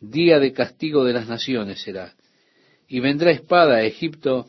día 0.00 0.38
de 0.38 0.52
castigo 0.52 1.04
de 1.04 1.12
las 1.12 1.28
naciones 1.28 1.82
será. 1.82 2.14
Y 2.88 3.00
vendrá 3.00 3.30
espada 3.30 3.76
a 3.76 3.84
Egipto, 3.84 4.46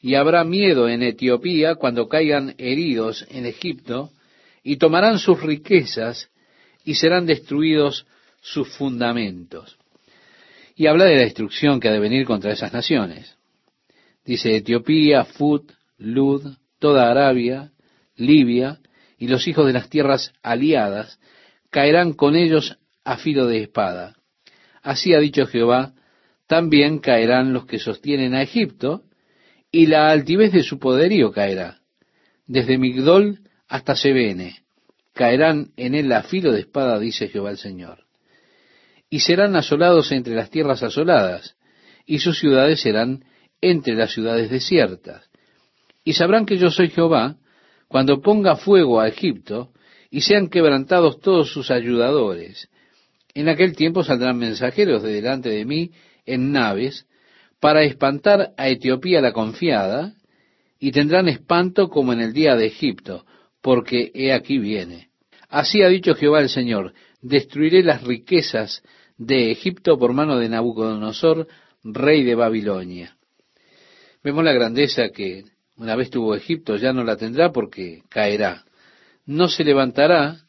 y 0.00 0.16
habrá 0.16 0.44
miedo 0.44 0.88
en 0.88 1.02
Etiopía 1.02 1.76
cuando 1.76 2.08
caigan 2.08 2.54
heridos 2.58 3.24
en 3.30 3.46
Egipto, 3.46 4.10
y 4.62 4.76
tomarán 4.76 5.18
sus 5.18 5.40
riquezas, 5.40 6.30
y 6.84 6.94
serán 6.94 7.26
destruidos 7.26 8.06
sus 8.40 8.68
fundamentos. 8.68 9.78
Y 10.76 10.86
habla 10.86 11.04
de 11.04 11.14
la 11.14 11.22
destrucción 11.22 11.78
que 11.78 11.88
ha 11.88 11.92
de 11.92 12.00
venir 12.00 12.26
contra 12.26 12.52
esas 12.52 12.72
naciones. 12.72 13.36
Dice 14.24 14.56
Etiopía, 14.56 15.24
Fut, 15.24 15.70
Lud, 15.98 16.56
toda 16.80 17.10
Arabia, 17.10 17.70
Libia, 18.16 18.80
y 19.18 19.28
los 19.28 19.46
hijos 19.48 19.66
de 19.66 19.72
las 19.72 19.88
tierras 19.88 20.32
aliadas 20.42 21.18
caerán 21.70 22.12
con 22.12 22.36
ellos 22.36 22.78
a 23.04 23.16
filo 23.16 23.46
de 23.46 23.62
espada. 23.62 24.16
Así 24.82 25.14
ha 25.14 25.18
dicho 25.18 25.46
Jehová, 25.46 25.94
también 26.46 26.98
caerán 26.98 27.52
los 27.52 27.66
que 27.66 27.78
sostienen 27.78 28.34
a 28.34 28.42
Egipto, 28.42 29.02
y 29.70 29.86
la 29.86 30.10
altivez 30.10 30.52
de 30.52 30.62
su 30.62 30.78
poderío 30.78 31.32
caerá. 31.32 31.80
Desde 32.46 32.78
Migdol 32.78 33.40
hasta 33.66 33.96
Sebene, 33.96 34.60
caerán 35.14 35.72
en 35.76 35.94
él 35.94 36.12
a 36.12 36.22
filo 36.22 36.52
de 36.52 36.60
espada, 36.60 36.98
dice 36.98 37.28
Jehová 37.28 37.50
el 37.50 37.58
Señor. 37.58 38.04
Y 39.10 39.20
serán 39.20 39.56
asolados 39.56 40.12
entre 40.12 40.34
las 40.34 40.50
tierras 40.50 40.82
asoladas, 40.82 41.56
y 42.06 42.18
sus 42.18 42.38
ciudades 42.38 42.80
serán 42.80 43.24
entre 43.60 43.94
las 43.94 44.12
ciudades 44.12 44.50
desiertas. 44.50 45.28
Y 46.04 46.12
sabrán 46.12 46.44
que 46.44 46.58
yo 46.58 46.70
soy 46.70 46.90
Jehová, 46.90 47.36
cuando 47.88 48.20
ponga 48.20 48.56
fuego 48.56 49.00
a 49.00 49.08
Egipto 49.08 49.70
y 50.10 50.20
sean 50.20 50.48
quebrantados 50.48 51.20
todos 51.20 51.52
sus 51.52 51.70
ayudadores. 51.70 52.68
En 53.34 53.48
aquel 53.48 53.74
tiempo 53.74 54.04
saldrán 54.04 54.38
mensajeros 54.38 55.02
de 55.02 55.12
delante 55.12 55.48
de 55.48 55.64
mí 55.64 55.90
en 56.24 56.52
naves 56.52 57.06
para 57.60 57.82
espantar 57.82 58.52
a 58.56 58.68
Etiopía 58.68 59.20
la 59.20 59.32
confiada 59.32 60.14
y 60.78 60.92
tendrán 60.92 61.28
espanto 61.28 61.88
como 61.88 62.12
en 62.12 62.20
el 62.20 62.32
día 62.32 62.56
de 62.56 62.66
Egipto, 62.66 63.24
porque 63.60 64.12
he 64.14 64.32
aquí 64.32 64.58
viene. 64.58 65.08
Así 65.48 65.82
ha 65.82 65.88
dicho 65.88 66.14
Jehová 66.14 66.40
el 66.40 66.48
Señor, 66.48 66.92
destruiré 67.22 67.82
las 67.82 68.02
riquezas 68.02 68.82
de 69.16 69.50
Egipto 69.50 69.98
por 69.98 70.12
mano 70.12 70.38
de 70.38 70.48
Nabucodonosor, 70.48 71.48
rey 71.82 72.22
de 72.22 72.34
Babilonia. 72.34 73.16
Vemos 74.22 74.44
la 74.44 74.52
grandeza 74.52 75.10
que 75.10 75.44
una 75.76 75.96
vez 75.96 76.10
tuvo 76.10 76.34
Egipto, 76.34 76.76
ya 76.76 76.92
no 76.92 77.04
la 77.04 77.16
tendrá 77.16 77.52
porque 77.52 78.02
caerá. 78.08 78.64
No 79.26 79.48
se 79.48 79.64
levantará 79.64 80.44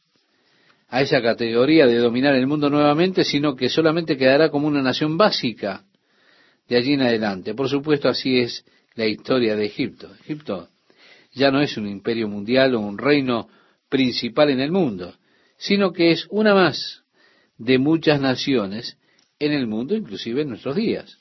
a 0.88 1.02
esa 1.02 1.22
categoría 1.22 1.88
de 1.88 1.98
dominar 1.98 2.36
el 2.36 2.48
mundo 2.48 2.70
nuevamente, 2.70 3.24
sino 3.24 3.56
que 3.56 3.70
solamente 3.70 4.18
quedará 4.18 4.50
como 4.50 4.68
una 4.68 4.82
nación 4.82 5.18
básica 5.18 5.84
de 6.68 6.78
allí 6.78 6.94
en 6.94 7.02
adelante. 7.02 7.54
Por 7.54 7.70
supuesto, 7.70 8.10
así 8.10 8.40
es 8.40 8.66
la 8.96 9.06
historia 9.08 9.56
de 9.56 9.66
Egipto. 9.66 10.14
Egipto 10.22 10.70
ya 11.34 11.52
no 11.52 11.62
es 11.62 11.78
un 11.78 11.88
imperio 11.88 12.28
mundial 12.28 12.76
o 12.76 12.80
un 12.80 12.98
reino 12.98 13.50
principal 13.90 14.50
en 14.50 14.62
el 14.62 14.72
mundo, 14.72 15.16
sino 15.58 15.92
que 15.92 16.12
es 16.12 16.28
una 16.30 16.54
más 16.54 17.04
de 17.58 17.78
muchas 17.78 18.22
naciones 18.22 18.98
en 19.40 19.52
el 19.52 19.68
mundo, 19.68 19.96
inclusive 19.96 20.42
en 20.42 20.50
nuestros 20.50 20.76
días. 20.76 21.18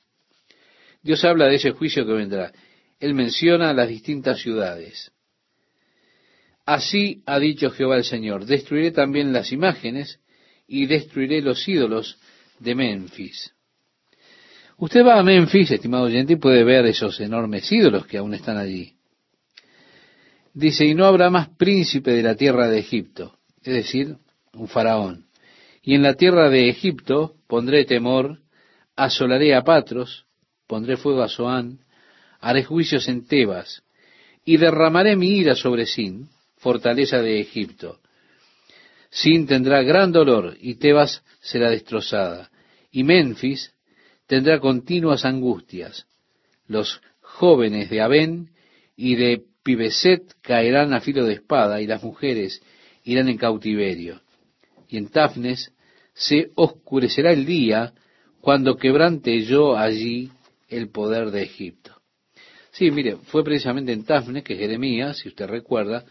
Dios 1.03 1.25
habla 1.25 1.47
de 1.47 1.57
ese 1.57 1.73
juicio 1.73 2.07
que 2.07 2.13
vendrá 2.13 2.53
él 3.01 3.15
menciona 3.15 3.73
las 3.73 3.89
distintas 3.89 4.41
ciudades. 4.41 5.13
Así 6.67 7.23
ha 7.27 7.39
dicho 7.39 7.71
Jehová 7.71 7.97
el 7.97 8.05
Señor, 8.05 8.47
destruiré 8.47 8.91
también 8.91 9.33
las 9.33 9.53
imágenes 9.53 10.21
y 10.67 10.87
destruiré 10.87 11.43
los 11.43 11.67
ídolos 11.69 12.19
de 12.59 12.75
Memphis. 12.75 13.53
Usted 14.79 15.05
va 15.05 15.19
a 15.19 15.23
Memphis, 15.23 15.71
estimado 15.71 16.05
oyente, 16.05 16.33
y 16.33 16.37
puede 16.37 16.65
ver 16.65 16.87
esos 16.87 17.21
enormes 17.21 17.71
ídolos 17.71 18.07
que 18.07 18.19
aún 18.19 18.35
están 18.35 18.57
allí. 18.57 18.95
Dice, 20.53 20.85
y 20.85 20.95
no 20.95 21.05
habrá 21.05 21.31
más 21.31 21.49
príncipe 21.51 22.13
de 22.13 22.23
la 22.23 22.35
tierra 22.35 22.69
de 22.69 22.79
Egipto, 22.79 23.39
es 23.63 23.75
decir, 23.75 24.17
un 24.55 24.69
faraón. 24.69 25.27
Y 25.83 25.95
en 25.95 26.03
la 26.03 26.15
tierra 26.15 26.49
de 26.49 26.69
Egipto 26.69 27.35
pondré 27.47 27.85
temor, 27.85 28.41
asolaré 28.97 29.55
a 29.55 29.63
Patros, 29.63 30.27
pondré 30.67 30.97
fuego 30.97 31.23
a 31.23 31.29
Zoán, 31.29 31.81
haré 32.45 32.63
juicios 32.63 33.09
en 33.09 33.27
Tebas, 33.27 33.83
y 34.45 34.59
derramaré 34.59 35.17
mi 35.17 35.39
ira 35.39 35.55
sobre 35.55 35.87
Sin, 35.87 36.29
fortaleza 36.59 37.23
de 37.23 37.41
Egipto. 37.41 38.01
Sin 39.11 39.47
tendrá 39.47 39.83
gran 39.83 40.13
dolor, 40.13 40.55
y 40.61 40.75
Tebas 40.75 41.23
será 41.41 41.71
destrozada, 41.71 42.51
y 42.93 43.03
Memphis 43.03 43.73
tendrá 44.27 44.61
continuas 44.61 45.25
angustias. 45.25 46.07
Los 46.67 47.01
jóvenes 47.23 47.89
de 47.89 48.03
Abén 48.03 48.51
y 48.95 49.17
de 49.17 49.43
Pibeset 49.63 50.35
caerán 50.43 50.93
a 50.93 51.01
filo 51.01 51.25
de 51.25 51.35
espada, 51.35 51.81
y 51.81 51.87
las 51.87 52.03
mujeres 52.03 52.61
irán 53.05 53.31
en 53.31 53.39
cautiverio. 53.39 54.21
Y 54.87 54.99
en 54.99 55.09
Tafnes 55.09 55.73
se 56.13 56.51
oscurecerá 56.57 57.33
el 57.33 57.47
día 57.47 57.95
cuando 58.43 58.77
quebrante 58.77 59.45
yo 59.45 59.79
allí 59.79 60.31
el 60.69 60.91
poder 60.91 61.31
de 61.31 61.45
Egipto. 61.45 61.94
Sí, 62.75 62.91
mire, 62.91 63.19
fue 63.27 63.45
precisamente 63.45 63.93
en 63.93 64.05
Tafnes 64.05 64.43
que 64.43 64.57
Jeremías, 64.57 65.19
si 65.19 65.29
usted 65.29 65.47
recuerda, 65.47 66.05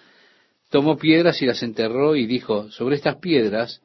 tomó 0.70 0.98
piedras 0.98 1.42
y 1.42 1.46
las 1.46 1.62
enterró 1.62 2.16
y 2.16 2.26
dijo, 2.26 2.72
sobre 2.72 2.96
estas 2.96 3.18
piedras 3.18 3.82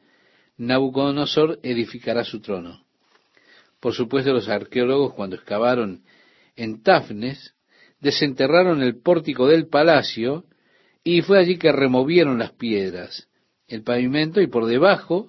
Nabucodonosor 0.58 1.58
edificará 1.64 2.22
su 2.22 2.40
trono. 2.40 2.84
Por 3.80 3.94
supuesto, 3.94 4.32
los 4.32 4.48
arqueólogos 4.48 5.14
cuando 5.14 5.34
excavaron 5.34 6.04
en 6.54 6.80
Tafnes, 6.84 7.52
desenterraron 8.00 8.80
el 8.80 9.00
pórtico 9.00 9.48
del 9.48 9.66
palacio 9.66 10.44
y 11.02 11.22
fue 11.22 11.40
allí 11.40 11.58
que 11.58 11.72
removieron 11.72 12.38
las 12.38 12.52
piedras, 12.52 13.28
el 13.66 13.82
pavimento 13.82 14.40
y 14.40 14.46
por 14.46 14.66
debajo 14.66 15.28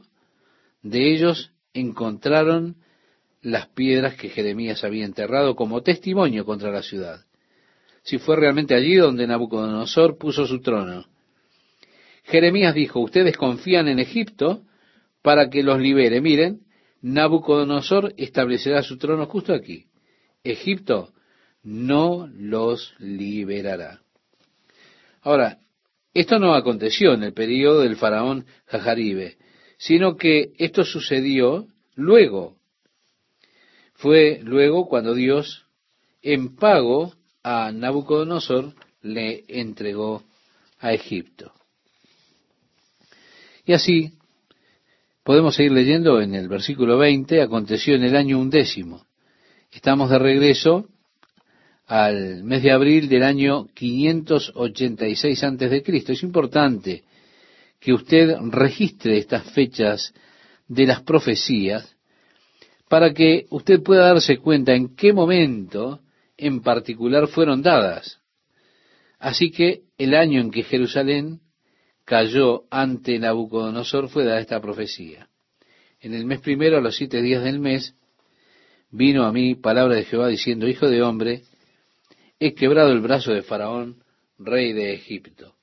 de 0.84 1.12
ellos 1.12 1.52
encontraron 1.74 2.76
las 3.42 3.70
piedras 3.70 4.14
que 4.14 4.30
Jeremías 4.30 4.84
había 4.84 5.06
enterrado 5.06 5.56
como 5.56 5.82
testimonio 5.82 6.46
contra 6.46 6.70
la 6.70 6.84
ciudad. 6.84 7.26
Si 8.04 8.18
fue 8.18 8.36
realmente 8.36 8.76
allí 8.76 8.96
donde 8.96 9.28
Nabucodonosor 9.28 10.18
puso 10.18 10.46
su 10.46 10.62
trono. 10.62 11.06
Jeremías 12.24 12.76
dijo, 12.76 13.00
ustedes 13.00 13.38
confían 13.38 13.88
en 13.88 14.00
Egipto 14.00 14.64
para 15.22 15.50
que 15.50 15.64
los 15.64 15.80
libere. 15.80 16.22
Miren, 16.22 16.62
Nabucodonosor 17.02 18.14
establecerá 18.18 18.84
su 18.84 18.98
trono 18.98 19.26
justo 19.26 19.54
aquí. 19.54 19.86
Egipto 20.44 21.12
no 21.64 22.30
los 22.34 22.94
liberará. 23.00 24.02
Ahora, 25.22 25.60
esto 26.14 26.40
no 26.40 26.54
aconteció 26.54 27.14
en 27.14 27.24
el 27.24 27.34
periodo 27.34 27.82
del 27.82 27.96
faraón 27.96 28.46
Jajaribe, 28.66 29.38
sino 29.78 30.16
que 30.16 30.52
esto 30.58 30.84
sucedió 30.84 31.68
luego. 31.96 32.58
Fue 33.94 34.40
luego 34.44 34.88
cuando 34.88 35.14
Dios, 35.14 35.66
en 36.22 36.56
pago 36.56 37.14
a 37.52 37.72
Nabucodonosor, 37.72 38.76
le 39.02 39.44
entregó 39.48 40.22
a 40.80 40.94
Egipto. 40.94 41.52
Y 43.66 43.74
así, 43.74 44.12
podemos 45.24 45.56
seguir 45.56 45.72
leyendo 45.72 46.22
en 46.22 46.36
el 46.36 46.48
versículo 46.48 47.00
20, 47.00 47.42
aconteció 47.42 47.96
en 47.96 48.04
el 48.04 48.16
año 48.16 48.38
undécimo. 48.38 49.04
Estamos 49.72 50.12
de 50.12 50.20
regreso 50.20 50.90
al 51.88 52.44
mes 52.44 52.62
de 52.62 52.72
abril 52.72 53.10
del 53.10 53.24
año 53.24 53.66
586 53.74 55.44
antes 55.44 55.72
de 55.72 55.82
Cristo. 55.82 56.12
Es 56.12 56.22
importante 56.22 57.04
que 57.80 57.94
usted 57.94 58.38
registre 58.52 59.18
estas 59.18 59.52
fechas 59.54 60.14
de 60.68 60.86
las 60.86 61.02
profecías 61.02 61.96
para 62.88 63.12
que 63.12 63.48
usted 63.50 63.82
pueda 63.82 64.06
darse 64.06 64.38
cuenta 64.38 64.76
en 64.76 64.96
qué 64.96 65.14
momento 65.14 66.02
en 66.40 66.62
particular 66.62 67.28
fueron 67.28 67.62
dadas. 67.62 68.20
Así 69.20 69.52
que 69.52 69.82
el 69.98 70.16
año 70.16 70.40
en 70.40 70.52
que 70.52 70.64
Jerusalén 70.64 71.42
cayó 72.06 72.64
ante 72.72 73.20
Nabucodonosor 73.20 74.10
fue 74.10 74.24
dada 74.24 74.40
esta 74.40 74.62
profecía. 74.62 75.28
En 76.00 76.14
el 76.14 76.26
mes 76.26 76.40
primero, 76.40 76.78
a 76.78 76.82
los 76.82 76.96
siete 76.96 77.22
días 77.22 77.44
del 77.44 77.60
mes, 77.60 77.94
vino 78.90 79.26
a 79.26 79.34
mí 79.34 79.56
palabra 79.56 79.96
de 79.96 80.06
Jehová 80.06 80.30
diciendo, 80.30 80.68
Hijo 80.68 80.88
de 80.88 81.02
hombre, 81.02 81.44
he 82.40 82.54
quebrado 82.54 82.92
el 82.92 83.02
brazo 83.02 83.34
de 83.34 83.44
Faraón, 83.44 84.02
rey 84.38 84.72
de 84.72 84.94
Egipto. 84.94 85.56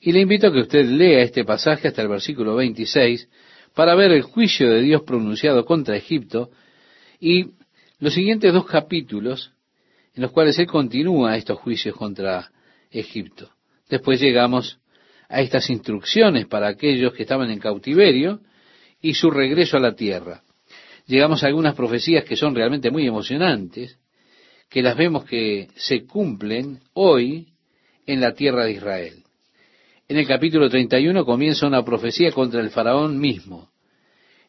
Y 0.00 0.10
le 0.10 0.20
invito 0.20 0.48
a 0.48 0.52
que 0.52 0.58
usted 0.58 0.84
lea 0.84 1.22
este 1.22 1.44
pasaje 1.44 1.88
hasta 1.88 2.02
el 2.02 2.08
versículo 2.08 2.56
26 2.56 3.28
para 3.72 3.94
ver 3.94 4.10
el 4.10 4.22
juicio 4.22 4.68
de 4.68 4.82
Dios 4.82 5.02
pronunciado 5.02 5.64
contra 5.64 5.96
Egipto 5.96 6.50
y 7.20 7.52
los 8.00 8.12
siguientes 8.12 8.52
dos 8.52 8.66
capítulos 8.66 9.52
en 10.14 10.22
los 10.22 10.32
cuales 10.32 10.58
Él 10.58 10.66
continúa 10.66 11.36
estos 11.36 11.58
juicios 11.58 11.96
contra 11.96 12.50
Egipto. 12.90 13.50
Después 13.88 14.20
llegamos 14.20 14.78
a 15.28 15.40
estas 15.40 15.70
instrucciones 15.70 16.46
para 16.46 16.68
aquellos 16.68 17.14
que 17.14 17.22
estaban 17.22 17.50
en 17.50 17.58
cautiverio 17.58 18.40
y 19.00 19.14
su 19.14 19.30
regreso 19.30 19.76
a 19.76 19.80
la 19.80 19.94
tierra. 19.94 20.42
Llegamos 21.06 21.42
a 21.42 21.46
algunas 21.46 21.74
profecías 21.74 22.24
que 22.24 22.36
son 22.36 22.54
realmente 22.54 22.90
muy 22.90 23.06
emocionantes 23.06 23.98
que 24.68 24.82
las 24.82 24.96
vemos 24.96 25.24
que 25.24 25.68
se 25.76 26.06
cumplen 26.06 26.80
hoy 26.94 27.48
en 28.06 28.20
la 28.20 28.32
tierra 28.32 28.64
de 28.64 28.72
Israel. 28.72 29.22
En 30.08 30.16
el 30.16 30.26
capítulo 30.26 30.68
31 30.68 31.24
comienza 31.24 31.66
una 31.66 31.84
profecía 31.84 32.32
contra 32.32 32.60
el 32.60 32.70
faraón 32.70 33.18
mismo. 33.18 33.70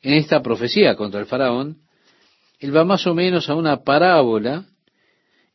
En 0.02 0.14
esta 0.14 0.42
profecía 0.42 0.96
contra 0.96 1.20
el 1.20 1.26
faraón, 1.26 1.78
él 2.60 2.76
va 2.76 2.86
más 2.86 3.06
o 3.08 3.14
menos 3.14 3.50
a 3.50 3.56
una 3.56 3.84
parábola 3.84 4.66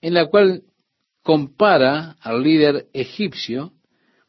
en 0.00 0.14
la 0.14 0.26
cual 0.26 0.62
compara 1.22 2.16
al 2.20 2.42
líder 2.42 2.86
egipcio 2.92 3.72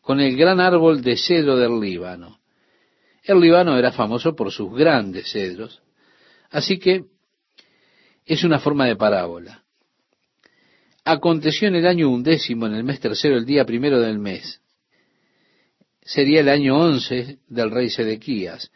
con 0.02 0.20
el 0.20 0.36
gran 0.36 0.60
árbol 0.60 1.02
de 1.02 1.18
cedro 1.18 1.56
del 1.56 1.80
Líbano. 1.80 2.40
El 3.24 3.40
Líbano 3.40 3.78
era 3.78 3.92
famoso 3.92 4.36
por 4.36 4.52
sus 4.52 4.74
grandes 4.74 5.32
cedros, 5.32 5.82
así 6.50 6.80
que 6.80 7.06
es 8.26 8.44
una 8.44 8.60
forma 8.60 8.86
de 8.86 8.96
parábola. 8.96 9.64
Aconteció 11.06 11.68
en 11.68 11.76
el 11.76 11.88
año 11.88 12.10
undécimo, 12.10 12.68
en 12.68 12.76
el 12.76 12.84
mes 12.84 13.00
tercero, 13.00 13.38
el 13.38 13.46
día 13.46 13.66
primero 13.66 14.00
del 14.00 14.20
mes. 14.20 14.62
Sería 16.02 16.42
el 16.42 16.50
año 16.50 16.78
once 16.78 17.40
del 17.48 17.72
rey 17.72 17.90
Sedequías, 17.90 18.72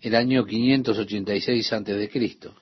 el 0.00 0.14
año 0.14 0.44
586 0.44 1.72
antes 1.72 1.96
de 1.96 2.08
Cristo. 2.08 2.61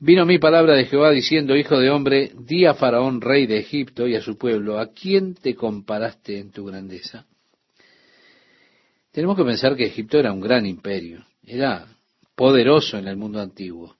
Vino 0.00 0.24
mi 0.24 0.38
palabra 0.38 0.74
de 0.74 0.84
Jehová 0.84 1.10
diciendo, 1.10 1.56
Hijo 1.56 1.76
de 1.76 1.90
hombre, 1.90 2.30
di 2.38 2.66
a 2.66 2.74
Faraón, 2.74 3.20
rey 3.20 3.46
de 3.46 3.58
Egipto, 3.58 4.06
y 4.06 4.14
a 4.14 4.20
su 4.20 4.38
pueblo, 4.38 4.78
¿a 4.78 4.92
quién 4.92 5.34
te 5.34 5.56
comparaste 5.56 6.38
en 6.38 6.52
tu 6.52 6.66
grandeza? 6.66 7.26
Tenemos 9.10 9.36
que 9.36 9.42
pensar 9.42 9.74
que 9.74 9.86
Egipto 9.86 10.16
era 10.20 10.32
un 10.32 10.40
gran 10.40 10.66
imperio, 10.66 11.26
era 11.44 11.88
poderoso 12.36 12.96
en 12.96 13.08
el 13.08 13.16
mundo 13.16 13.40
antiguo, 13.40 13.96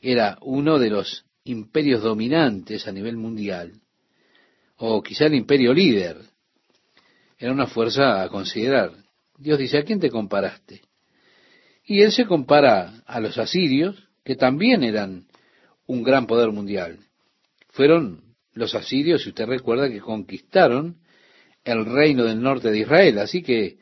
era 0.00 0.38
uno 0.40 0.80
de 0.80 0.90
los 0.90 1.24
imperios 1.44 2.02
dominantes 2.02 2.88
a 2.88 2.92
nivel 2.92 3.16
mundial, 3.16 3.74
o 4.78 5.00
quizá 5.04 5.26
el 5.26 5.34
imperio 5.34 5.72
líder, 5.72 6.16
era 7.38 7.52
una 7.52 7.68
fuerza 7.68 8.22
a 8.22 8.28
considerar. 8.28 8.90
Dios 9.38 9.60
dice, 9.60 9.78
¿a 9.78 9.84
quién 9.84 10.00
te 10.00 10.10
comparaste? 10.10 10.82
Y 11.84 12.00
él 12.00 12.10
se 12.10 12.26
compara 12.26 13.04
a 13.06 13.20
los 13.20 13.38
asirios, 13.38 14.08
que 14.24 14.36
también 14.36 14.84
eran 14.84 15.26
un 15.86 16.02
gran 16.02 16.26
poder 16.26 16.50
mundial. 16.50 16.98
Fueron 17.68 18.34
los 18.54 18.74
asirios, 18.74 19.22
si 19.22 19.30
usted 19.30 19.46
recuerda, 19.46 19.88
que 19.88 20.00
conquistaron 20.00 20.96
el 21.64 21.84
reino 21.84 22.24
del 22.24 22.40
norte 22.40 22.70
de 22.70 22.80
Israel, 22.80 23.18
así 23.18 23.42
que 23.42 23.78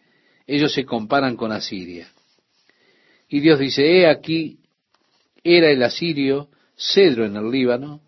ellos 0.46 0.72
se 0.72 0.84
comparan 0.84 1.36
con 1.36 1.52
Asiria. 1.52 2.08
Y 3.28 3.40
Dios 3.40 3.58
dice, 3.58 3.84
he 3.84 4.08
aquí, 4.08 4.58
era 5.42 5.70
el 5.70 5.82
asirio 5.82 6.48
cedro 6.76 7.24
en 7.24 7.36
el 7.36 7.50
Líbano, 7.50 8.00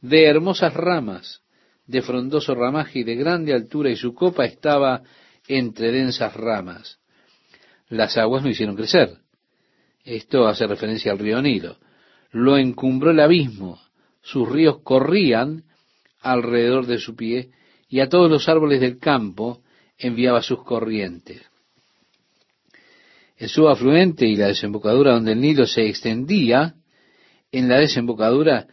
de 0.00 0.24
hermosas 0.24 0.74
ramas, 0.74 1.42
de 1.86 2.02
frondoso 2.02 2.54
ramaje 2.54 3.00
y 3.00 3.04
de 3.04 3.16
grande 3.16 3.52
altura, 3.52 3.90
y 3.90 3.96
su 3.96 4.14
copa 4.14 4.44
estaba 4.44 5.02
entre 5.48 5.90
densas 5.90 6.34
ramas. 6.34 6.98
Las 7.88 8.16
aguas 8.16 8.42
no 8.42 8.50
hicieron 8.50 8.76
crecer. 8.76 9.18
Esto 10.04 10.46
hace 10.46 10.66
referencia 10.66 11.12
al 11.12 11.18
río 11.18 11.40
Nilo. 11.42 11.76
Lo 12.32 12.56
encumbró 12.56 13.10
el 13.10 13.20
abismo, 13.20 13.80
sus 14.22 14.48
ríos 14.48 14.80
corrían 14.82 15.64
alrededor 16.20 16.86
de 16.86 16.98
su 16.98 17.16
pie, 17.16 17.50
y 17.88 18.00
a 18.00 18.08
todos 18.08 18.30
los 18.30 18.48
árboles 18.48 18.80
del 18.80 18.98
campo 18.98 19.62
enviaba 19.98 20.42
sus 20.42 20.62
corrientes. 20.62 21.42
El 23.36 23.48
subafluente 23.48 24.26
y 24.26 24.36
la 24.36 24.48
desembocadura 24.48 25.14
donde 25.14 25.32
el 25.32 25.40
Nilo 25.40 25.66
se 25.66 25.86
extendía 25.86 26.74
en 27.50 27.68
la 27.68 27.78
desembocadura 27.78 28.66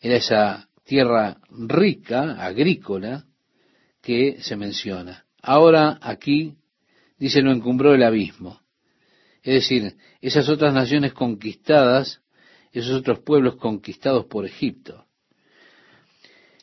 era 0.00 0.16
esa 0.16 0.68
tierra 0.84 1.38
rica, 1.50 2.42
agrícola, 2.42 3.24
que 4.00 4.38
se 4.40 4.56
menciona. 4.56 5.24
Ahora 5.42 5.98
aquí 6.00 6.54
dice 7.18 7.42
lo 7.42 7.52
encumbró 7.52 7.94
el 7.94 8.02
abismo. 8.02 8.61
Es 9.42 9.54
decir, 9.54 9.96
esas 10.20 10.48
otras 10.48 10.72
naciones 10.72 11.12
conquistadas 11.12 12.22
esos 12.72 12.92
otros 12.92 13.20
pueblos 13.20 13.56
conquistados 13.56 14.24
por 14.26 14.46
Egipto. 14.46 15.04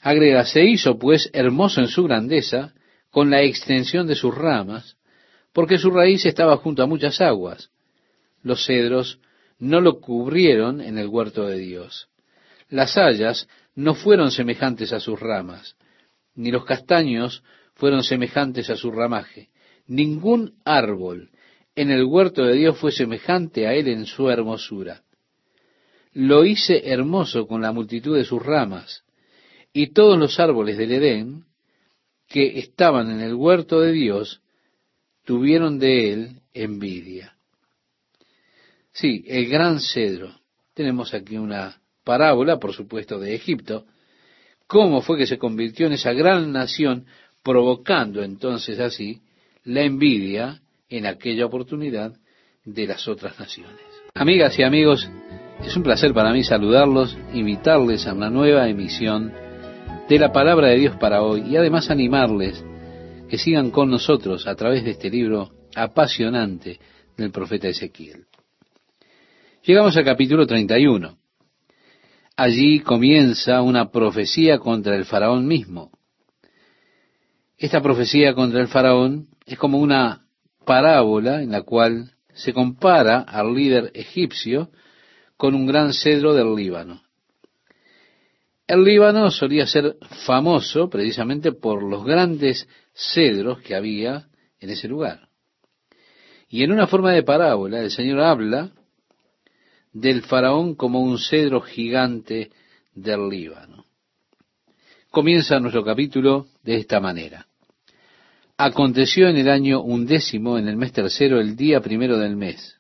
Agrega, 0.02 0.46
se 0.46 0.66
hizo 0.66 0.98
pues 0.98 1.30
hermoso 1.34 1.82
en 1.82 1.88
su 1.88 2.04
grandeza 2.04 2.74
con 3.12 3.30
la 3.30 3.44
extensión 3.44 4.08
de 4.08 4.16
sus 4.16 4.36
ramas, 4.36 4.98
porque 5.54 5.78
su 5.78 5.92
raíz 5.92 6.26
estaba 6.26 6.58
junto 6.58 6.84
a 6.84 6.88
muchas 6.88 7.22
aguas. 7.22 7.70
Los 8.42 8.66
cedros 8.66 9.20
no 9.60 9.82
lo 9.82 10.00
cubrieron 10.00 10.82
en 10.82 10.98
el 10.98 11.08
huerto 11.08 11.46
de 11.46 11.58
Dios. 11.58 12.08
Las 12.70 12.98
hayas 12.98 13.48
no 13.76 13.94
fueron 13.94 14.32
semejantes 14.32 14.94
a 14.94 15.00
sus 15.00 15.20
ramas, 15.20 15.76
ni 16.36 16.52
los 16.52 16.66
castaños 16.66 17.44
fueron 17.74 18.04
semejantes 18.04 18.70
a 18.70 18.76
su 18.76 18.92
ramaje. 18.92 19.50
Ningún 19.86 20.56
árbol 20.66 21.30
en 21.82 21.92
el 21.92 22.04
huerto 22.04 22.44
de 22.44 22.56
Dios 22.56 22.78
fue 22.78 22.92
semejante 22.92 23.66
a 23.66 23.74
él 23.74 23.88
en 23.88 24.06
su 24.06 24.30
hermosura. 24.30 25.02
Lo 26.12 26.44
hice 26.44 26.92
hermoso 26.92 27.48
con 27.48 27.62
la 27.62 27.72
multitud 27.72 28.18
de 28.18 28.26
sus 28.26 28.46
ramas, 28.46 29.06
y 29.72 29.94
todos 29.94 30.20
los 30.20 30.42
árboles 30.42 30.78
del 30.78 30.92
Edén 30.92 31.46
que 32.28 32.60
estaban 32.60 33.10
en 33.10 33.22
el 33.22 33.34
huerto 33.34 33.80
de 33.80 33.94
Dios 33.94 34.42
tuvieron 35.24 35.80
de 35.80 36.12
él 36.12 36.42
envidia. 36.54 37.38
Sí, 38.92 39.24
el 39.26 39.48
gran 39.48 39.80
cedro. 39.80 40.38
Tenemos 40.74 41.14
aquí 41.14 41.38
una 41.38 41.80
parábola, 42.04 42.60
por 42.60 42.74
supuesto, 42.74 43.20
de 43.20 43.36
Egipto. 43.36 43.86
¿Cómo 44.68 45.02
fue 45.02 45.18
que 45.18 45.28
se 45.28 45.38
convirtió 45.38 45.88
en 45.88 45.94
esa 45.94 46.12
gran 46.12 46.52
nación, 46.52 47.06
provocando 47.42 48.22
entonces 48.22 48.82
así 48.82 49.22
la 49.64 49.84
envidia 49.84 50.62
en 50.90 51.06
aquella 51.06 51.46
oportunidad 51.46 52.14
de 52.66 52.88
las 52.88 53.08
otras 53.08 53.40
naciones? 53.40 53.80
Amigas 54.16 54.58
y 54.60 54.64
amigos, 54.64 55.10
es 55.64 55.76
un 55.76 55.84
placer 55.84 56.14
para 56.14 56.34
mí 56.34 56.44
saludarlos, 56.44 57.18
invitarles 57.34 58.08
a 58.08 58.14
una 58.14 58.30
nueva 58.30 58.68
emisión 58.68 59.32
de 60.08 60.20
la 60.20 60.32
palabra 60.32 60.68
de 60.70 60.78
Dios 60.78 60.96
para 60.98 61.22
hoy 61.22 61.44
y 61.48 61.56
además 61.56 61.90
animarles 61.90 62.64
que 63.30 63.38
sigan 63.38 63.70
con 63.70 63.90
nosotros 63.90 64.48
a 64.48 64.56
través 64.56 64.84
de 64.84 64.92
este 64.92 65.10
libro 65.10 65.52
apasionante 65.76 66.80
del 67.16 67.32
profeta 67.32 67.68
Ezequiel. 67.68 68.26
Llegamos 69.64 69.96
al 69.98 70.06
capítulo 70.06 70.48
31. 70.48 71.18
Allí 72.36 72.80
comienza 72.80 73.62
una 73.62 73.92
profecía 73.92 74.58
contra 74.58 74.96
el 74.96 75.06
faraón 75.06 75.46
mismo. 75.46 75.92
Esta 77.58 77.82
profecía 77.82 78.34
contra 78.34 78.62
el 78.62 78.70
faraón 78.70 79.28
es 79.46 79.58
como 79.58 79.78
una 79.78 80.26
parábola 80.70 81.42
en 81.42 81.52
la 81.52 81.64
cual 81.64 82.12
se 82.32 82.54
compara 82.54 83.22
al 83.22 83.56
líder 83.56 83.90
egipcio 83.96 84.70
con 85.36 85.56
un 85.56 85.66
gran 85.66 85.94
cedro 85.94 86.36
del 86.36 86.54
Líbano. 86.54 87.02
El 88.68 88.84
Líbano 88.84 89.32
solía 89.32 89.66
ser 89.66 89.98
famoso 90.28 90.88
precisamente 90.88 91.54
por 91.54 91.82
los 91.82 92.06
grandes 92.06 92.70
cedros 92.94 93.62
que 93.62 93.74
había 93.74 94.28
en 94.60 94.70
ese 94.70 94.88
lugar. 94.88 95.30
Y 96.50 96.62
en 96.62 96.72
una 96.72 96.86
forma 96.86 97.14
de 97.14 97.24
parábola, 97.24 97.80
el 97.80 97.90
Señor 97.90 98.20
habla 98.20 98.70
del 99.92 100.22
faraón 100.22 100.76
como 100.76 101.02
un 101.02 101.18
cedro 101.18 101.62
gigante 101.62 102.52
del 102.94 103.28
Líbano. 103.28 103.86
Comienza 105.10 105.60
nuestro 105.60 105.84
capítulo 105.84 106.46
de 106.62 106.76
esta 106.76 107.00
manera. 107.00 107.49
Aconteció 108.62 109.30
en 109.30 109.38
el 109.38 109.50
año 109.50 109.80
undécimo, 109.80 110.58
en 110.58 110.68
el 110.68 110.76
mes 110.76 110.92
tercero, 110.92 111.40
el 111.40 111.56
día 111.56 111.80
primero 111.80 112.18
del 112.18 112.36
mes. 112.36 112.76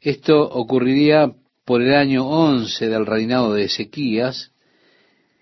Esto 0.00 0.40
ocurriría 0.40 1.34
por 1.66 1.82
el 1.82 1.94
año 1.94 2.26
11 2.26 2.88
del 2.88 3.04
reinado 3.04 3.52
de 3.52 3.64
Ezequías, 3.64 4.52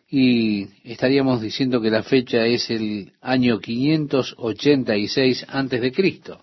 y 0.08 0.66
estaríamos 0.82 1.40
diciendo 1.40 1.80
que 1.80 1.88
la 1.88 2.02
fecha 2.02 2.44
es 2.46 2.68
el 2.68 3.12
año 3.20 3.60
586 3.60 5.46
antes 5.48 5.80
de 5.80 5.92
Cristo. 5.92 6.40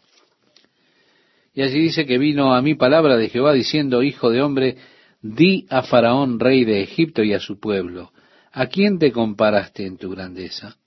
Y 1.53 1.63
allí 1.63 1.81
dice 1.81 2.05
que 2.05 2.17
vino 2.17 2.55
a 2.55 2.61
mí 2.61 2.75
palabra 2.75 3.17
de 3.17 3.27
Jehová 3.27 3.51
diciendo, 3.51 4.03
Hijo 4.03 4.29
de 4.29 4.41
hombre, 4.41 4.77
di 5.21 5.65
a 5.69 5.81
Faraón, 5.81 6.39
rey 6.39 6.63
de 6.63 6.81
Egipto, 6.81 7.23
y 7.23 7.33
a 7.33 7.41
su 7.41 7.59
pueblo, 7.59 8.13
¿a 8.53 8.67
quién 8.67 8.99
te 8.99 9.11
comparaste 9.11 9.85
en 9.85 9.97
tu 9.97 10.11
grandeza? 10.11 10.77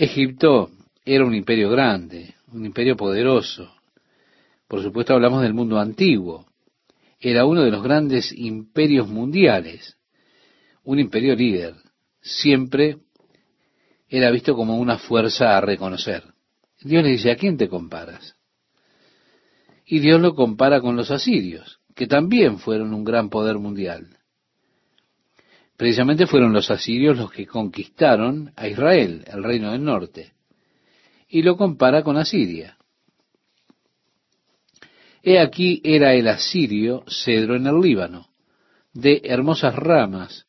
Egipto 0.00 0.70
era 1.04 1.24
un 1.24 1.34
imperio 1.34 1.68
grande, 1.70 2.36
un 2.52 2.64
imperio 2.64 2.96
poderoso. 2.96 3.74
Por 4.68 4.80
supuesto 4.80 5.12
hablamos 5.12 5.42
del 5.42 5.54
mundo 5.54 5.80
antiguo 5.80 6.46
era 7.18 7.44
uno 7.44 7.64
de 7.64 7.72
los 7.72 7.82
grandes 7.82 8.30
imperios 8.30 9.08
mundiales, 9.08 9.96
un 10.84 11.00
imperio 11.00 11.34
líder. 11.34 11.74
Siempre 12.20 12.98
era 14.08 14.30
visto 14.30 14.54
como 14.54 14.78
una 14.78 14.98
fuerza 14.98 15.56
a 15.56 15.60
reconocer. 15.60 16.22
Dios 16.80 17.02
le 17.02 17.10
dice, 17.10 17.32
¿a 17.32 17.36
quién 17.36 17.56
te 17.56 17.68
comparas? 17.68 18.36
Y 19.84 19.98
Dios 19.98 20.20
lo 20.20 20.36
compara 20.36 20.80
con 20.80 20.94
los 20.94 21.10
asirios, 21.10 21.80
que 21.96 22.06
también 22.06 22.60
fueron 22.60 22.94
un 22.94 23.02
gran 23.02 23.30
poder 23.30 23.58
mundial. 23.58 24.17
Precisamente 25.78 26.26
fueron 26.26 26.52
los 26.52 26.72
asirios 26.72 27.16
los 27.16 27.30
que 27.30 27.46
conquistaron 27.46 28.52
a 28.56 28.66
Israel, 28.66 29.24
el 29.28 29.44
reino 29.44 29.70
del 29.70 29.84
norte, 29.84 30.32
y 31.28 31.42
lo 31.42 31.56
compara 31.56 32.02
con 32.02 32.16
Asiria. 32.16 32.76
He 35.22 35.38
aquí 35.38 35.80
era 35.84 36.14
el 36.14 36.26
asirio 36.26 37.04
cedro 37.06 37.54
en 37.54 37.68
el 37.68 37.80
Líbano, 37.80 38.26
de 38.92 39.20
hermosas 39.22 39.76
ramas, 39.76 40.46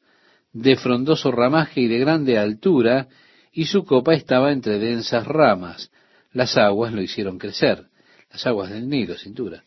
de 0.52 0.76
frondoso 0.76 1.32
ramaje 1.32 1.82
y 1.82 1.88
de 1.88 2.00
grande 2.00 2.40
altura, 2.40 3.08
y 3.52 3.66
su 3.66 3.86
copa 3.86 4.16
estaba 4.16 4.52
entre 4.52 4.80
densas 4.80 5.28
ramas. 5.28 5.92
Las 6.34 6.58
aguas 6.58 6.92
lo 6.92 7.04
hicieron 7.04 7.38
crecer, 7.38 7.86
las 8.32 8.48
aguas 8.48 8.72
del 8.72 8.90
Nilo, 8.90 9.16
sin 9.16 9.36
duda. 9.36 9.64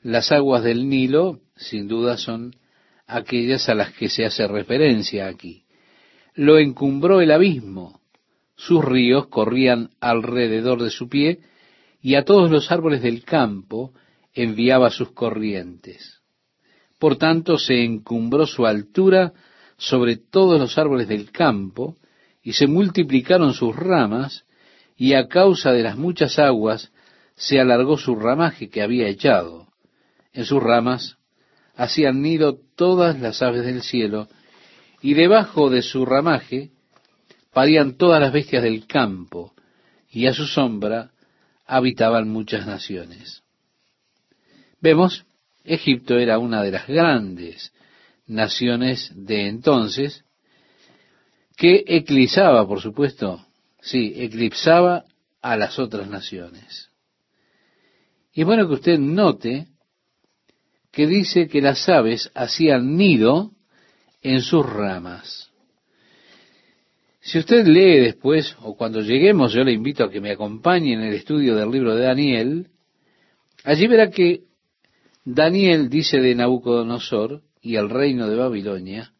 Las 0.00 0.32
aguas 0.32 0.62
del 0.62 0.88
Nilo, 0.88 1.40
sin 1.56 1.88
duda, 1.88 2.16
son 2.16 2.54
aquellas 3.08 3.68
a 3.68 3.74
las 3.74 3.92
que 3.94 4.08
se 4.08 4.24
hace 4.24 4.46
referencia 4.46 5.26
aquí. 5.26 5.64
Lo 6.34 6.58
encumbró 6.58 7.20
el 7.20 7.32
abismo, 7.32 8.00
sus 8.54 8.84
ríos 8.84 9.26
corrían 9.28 9.90
alrededor 10.00 10.82
de 10.82 10.90
su 10.90 11.08
pie, 11.08 11.40
y 12.00 12.14
a 12.14 12.24
todos 12.24 12.50
los 12.50 12.70
árboles 12.70 13.02
del 13.02 13.24
campo 13.24 13.92
enviaba 14.34 14.90
sus 14.90 15.10
corrientes. 15.12 16.20
Por 16.98 17.16
tanto, 17.16 17.58
se 17.58 17.82
encumbró 17.82 18.46
su 18.46 18.66
altura 18.66 19.32
sobre 19.76 20.16
todos 20.16 20.60
los 20.60 20.76
árboles 20.78 21.08
del 21.08 21.30
campo, 21.30 21.96
y 22.42 22.52
se 22.52 22.66
multiplicaron 22.66 23.54
sus 23.54 23.74
ramas, 23.74 24.44
y 24.96 25.14
a 25.14 25.28
causa 25.28 25.72
de 25.72 25.82
las 25.82 25.96
muchas 25.96 26.38
aguas 26.38 26.92
se 27.36 27.60
alargó 27.60 27.96
su 27.96 28.16
ramaje 28.16 28.68
que 28.68 28.82
había 28.82 29.08
echado. 29.08 29.68
En 30.32 30.44
sus 30.44 30.62
ramas 30.62 31.17
hacían 31.78 32.20
nido 32.20 32.58
todas 32.74 33.20
las 33.20 33.40
aves 33.40 33.64
del 33.64 33.82
cielo, 33.82 34.28
y 35.00 35.14
debajo 35.14 35.70
de 35.70 35.82
su 35.82 36.04
ramaje 36.04 36.72
parían 37.52 37.96
todas 37.96 38.20
las 38.20 38.32
bestias 38.32 38.64
del 38.64 38.86
campo, 38.86 39.54
y 40.10 40.26
a 40.26 40.34
su 40.34 40.46
sombra 40.46 41.12
habitaban 41.64 42.28
muchas 42.28 42.66
naciones. 42.66 43.42
Vemos, 44.80 45.24
Egipto 45.64 46.18
era 46.18 46.38
una 46.38 46.62
de 46.64 46.72
las 46.72 46.88
grandes 46.88 47.72
naciones 48.26 49.12
de 49.14 49.46
entonces, 49.46 50.24
que 51.56 51.84
eclipsaba, 51.86 52.66
por 52.66 52.80
supuesto, 52.80 53.46
sí, 53.80 54.14
eclipsaba 54.16 55.04
a 55.40 55.56
las 55.56 55.78
otras 55.78 56.08
naciones. 56.08 56.90
Y 58.32 58.40
es 58.40 58.46
bueno 58.46 58.66
que 58.66 58.74
usted 58.74 58.98
note 58.98 59.68
que 60.98 61.06
dice 61.06 61.46
que 61.46 61.60
las 61.60 61.88
aves 61.88 62.28
hacían 62.34 62.96
nido 62.96 63.52
en 64.20 64.40
sus 64.40 64.66
ramas. 64.66 65.48
Si 67.20 67.38
usted 67.38 67.68
lee 67.68 68.00
después, 68.00 68.56
o 68.62 68.76
cuando 68.76 69.00
lleguemos, 69.00 69.52
yo 69.52 69.62
le 69.62 69.70
invito 69.70 70.02
a 70.02 70.10
que 70.10 70.20
me 70.20 70.32
acompañe 70.32 70.94
en 70.94 71.02
el 71.02 71.14
estudio 71.14 71.54
del 71.54 71.70
libro 71.70 71.94
de 71.94 72.02
Daniel, 72.02 72.66
allí 73.62 73.86
verá 73.86 74.10
que 74.10 74.40
Daniel 75.24 75.88
dice 75.88 76.18
de 76.18 76.34
Nabucodonosor 76.34 77.42
y 77.62 77.76
el 77.76 77.90
reino 77.90 78.28
de 78.28 78.34
Babilonia 78.34 79.12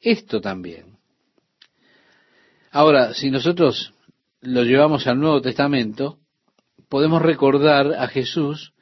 esto 0.00 0.40
también. 0.40 0.96
Ahora, 2.70 3.12
si 3.12 3.30
nosotros 3.30 3.92
lo 4.40 4.62
llevamos 4.62 5.06
al 5.06 5.20
Nuevo 5.20 5.42
Testamento, 5.42 6.16
podemos 6.88 7.20
recordar 7.20 7.92
a 7.92 8.08
Jesús 8.08 8.72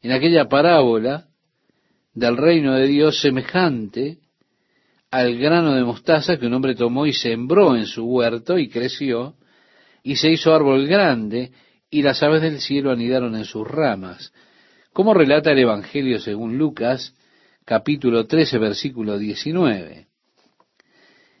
en 0.00 0.12
aquella 0.12 0.48
parábola 0.48 1.26
del 2.14 2.36
reino 2.36 2.74
de 2.74 2.86
Dios 2.86 3.20
semejante 3.20 4.18
al 5.10 5.36
grano 5.36 5.74
de 5.74 5.84
mostaza 5.84 6.38
que 6.38 6.46
un 6.46 6.54
hombre 6.54 6.74
tomó 6.74 7.06
y 7.06 7.12
sembró 7.12 7.76
en 7.76 7.86
su 7.86 8.04
huerto 8.04 8.58
y 8.58 8.68
creció 8.68 9.34
y 10.02 10.16
se 10.16 10.30
hizo 10.30 10.54
árbol 10.54 10.86
grande 10.86 11.52
y 11.90 12.02
las 12.02 12.22
aves 12.22 12.42
del 12.42 12.60
cielo 12.60 12.90
anidaron 12.90 13.36
en 13.36 13.44
sus 13.44 13.66
ramas. 13.68 14.32
Como 14.92 15.14
relata 15.14 15.52
el 15.52 15.58
Evangelio 15.58 16.18
según 16.18 16.56
Lucas, 16.56 17.14
capítulo 17.64 18.26
13, 18.26 18.58
versículo 18.58 19.18
19. 19.18 20.06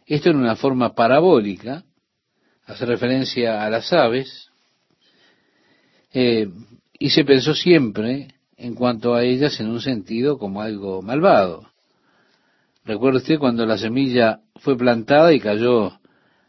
Esto 0.06 0.30
en 0.30 0.36
una 0.36 0.56
forma 0.56 0.94
parabólica, 0.94 1.84
hace 2.66 2.84
referencia 2.86 3.64
a 3.64 3.70
las 3.70 3.92
aves, 3.92 4.50
eh, 6.12 6.48
y 6.98 7.10
se 7.10 7.24
pensó 7.24 7.54
siempre 7.54 8.28
en 8.62 8.76
cuanto 8.76 9.16
a 9.16 9.24
ellas 9.24 9.58
en 9.58 9.68
un 9.68 9.80
sentido 9.80 10.38
como 10.38 10.62
algo 10.62 11.02
malvado. 11.02 11.66
Recuerda 12.84 13.18
usted 13.18 13.40
cuando 13.40 13.66
la 13.66 13.76
semilla 13.76 14.42
fue 14.54 14.76
plantada 14.76 15.32
y 15.32 15.40
cayó 15.40 15.98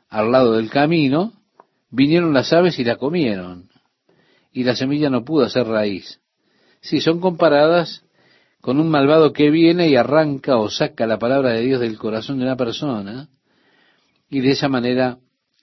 al 0.09 0.31
lado 0.31 0.53
del 0.53 0.69
camino, 0.69 1.33
vinieron 1.89 2.31
las 2.31 2.53
aves 2.53 2.77
y 2.77 2.83
la 2.83 2.97
comieron, 2.97 3.67
y 4.51 4.63
la 4.63 4.75
semilla 4.75 5.09
no 5.09 5.25
pudo 5.25 5.45
hacer 5.45 5.65
raíz. 5.65 6.21
Sí, 6.81 7.01
son 7.01 7.19
comparadas 7.19 8.03
con 8.61 8.79
un 8.79 8.89
malvado 8.89 9.33
que 9.33 9.49
viene 9.49 9.89
y 9.89 9.95
arranca 9.95 10.57
o 10.57 10.69
saca 10.69 11.07
la 11.07 11.17
palabra 11.17 11.53
de 11.53 11.61
Dios 11.61 11.79
del 11.79 11.97
corazón 11.97 12.37
de 12.37 12.45
una 12.45 12.55
persona, 12.55 13.27
y 14.29 14.41
de 14.41 14.51
esa 14.51 14.69
manera 14.69 15.17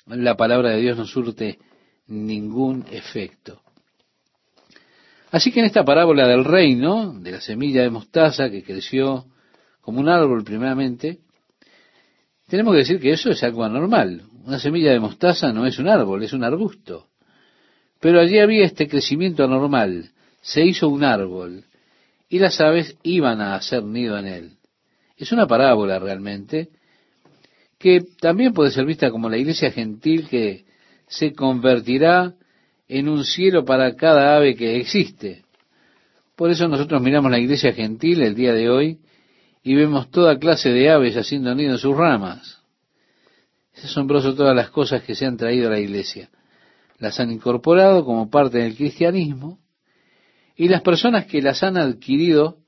la 0.07 0.37
palabra 0.37 0.71
de 0.71 0.81
Dios 0.81 0.99
no 0.99 1.07
surte 1.07 1.61
ningún 2.09 2.87
efecto. 2.91 3.63
Así 5.31 5.53
que 5.53 5.61
en 5.61 5.67
esta 5.67 5.85
parábola 5.85 6.27
del 6.27 6.45
reino, 6.45 7.15
de 7.21 7.33
la 7.33 7.41
semilla 7.41 7.83
de 7.83 7.91
mostaza 7.91 8.51
que 8.51 8.65
creció 8.65 9.27
como 9.81 10.01
un 10.01 10.09
árbol 10.09 10.43
primeramente, 10.45 11.19
tenemos 12.49 12.73
que 12.73 12.79
decir 12.79 13.01
que 13.01 13.13
eso 13.13 13.31
es 13.31 13.43
algo 13.45 13.63
anormal. 13.63 14.23
Una 14.45 14.59
semilla 14.59 14.91
de 14.91 14.99
mostaza 14.99 15.53
no 15.53 15.67
es 15.67 15.79
un 15.79 15.89
árbol, 15.89 16.23
es 16.25 16.33
un 16.33 16.43
arbusto. 16.43 17.07
Pero 18.01 18.21
allí 18.21 18.39
había 18.39 18.65
este 18.65 18.89
crecimiento 18.89 19.45
anormal, 19.45 20.11
se 20.41 20.65
hizo 20.65 20.89
un 20.89 21.05
árbol, 21.05 21.65
y 22.29 22.39
las 22.39 22.61
aves 22.61 22.97
iban 23.03 23.41
a 23.41 23.55
hacer 23.55 23.85
nido 23.85 24.19
en 24.19 24.27
él. 24.27 24.53
Es 25.17 25.33
una 25.33 25.47
parábola 25.47 25.99
realmente, 25.99 26.71
que 27.79 28.01
también 28.21 28.53
puede 28.53 28.71
ser 28.71 28.85
vista 28.85 29.11
como 29.11 29.29
la 29.29 29.37
iglesia 29.37 29.71
gentil 29.71 30.29
que 30.29 30.65
se 31.07 31.35
convertirá 31.35 32.35
en 32.91 33.09
un 33.09 33.25
cielo 33.25 33.65
para 33.65 33.95
cada 33.95 34.35
ave 34.37 34.57
que 34.57 34.77
existe. 34.79 35.45
Por 36.35 36.51
eso 36.51 36.67
nosotros 36.67 37.01
miramos 37.01 37.31
la 37.31 37.39
iglesia 37.39 37.73
gentil 37.73 38.21
el 38.21 38.35
día 38.35 38.53
de 38.53 38.69
hoy 38.69 38.99
y 39.63 39.77
vemos 39.77 40.11
toda 40.11 40.41
clase 40.41 40.71
de 40.71 40.91
aves 40.91 41.17
haciendo 41.17 41.55
nido 41.55 41.71
en 41.71 41.79
sus 41.79 41.97
ramas. 41.97 42.61
Es 43.73 43.85
asombroso 43.85 44.35
todas 44.35 44.57
las 44.57 44.71
cosas 44.71 45.05
que 45.05 45.15
se 45.15 45.25
han 45.25 45.37
traído 45.37 45.69
a 45.69 45.71
la 45.71 45.79
iglesia. 45.79 46.31
Las 46.99 47.21
han 47.21 47.31
incorporado 47.31 48.05
como 48.05 48.29
parte 48.29 48.59
del 48.59 48.75
cristianismo 48.75 49.61
y 50.57 50.67
las 50.67 50.83
personas 50.83 51.27
que 51.27 51.41
las 51.41 51.63
han 51.63 51.77
adquirido 51.77 52.59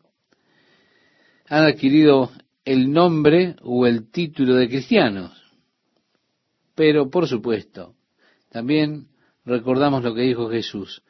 han 1.48 1.64
adquirido 1.64 2.30
el 2.64 2.92
nombre 2.92 3.56
o 3.60 3.88
el 3.88 4.08
título 4.08 4.54
de 4.54 4.68
cristianos. 4.68 5.32
Pero, 6.76 7.10
por 7.10 7.26
supuesto, 7.26 7.96
también 8.50 9.08
recordamos 9.44 10.02
lo 10.02 10.14
que 10.14 10.22
dijo 10.22 10.50
Jesús. 10.50 11.02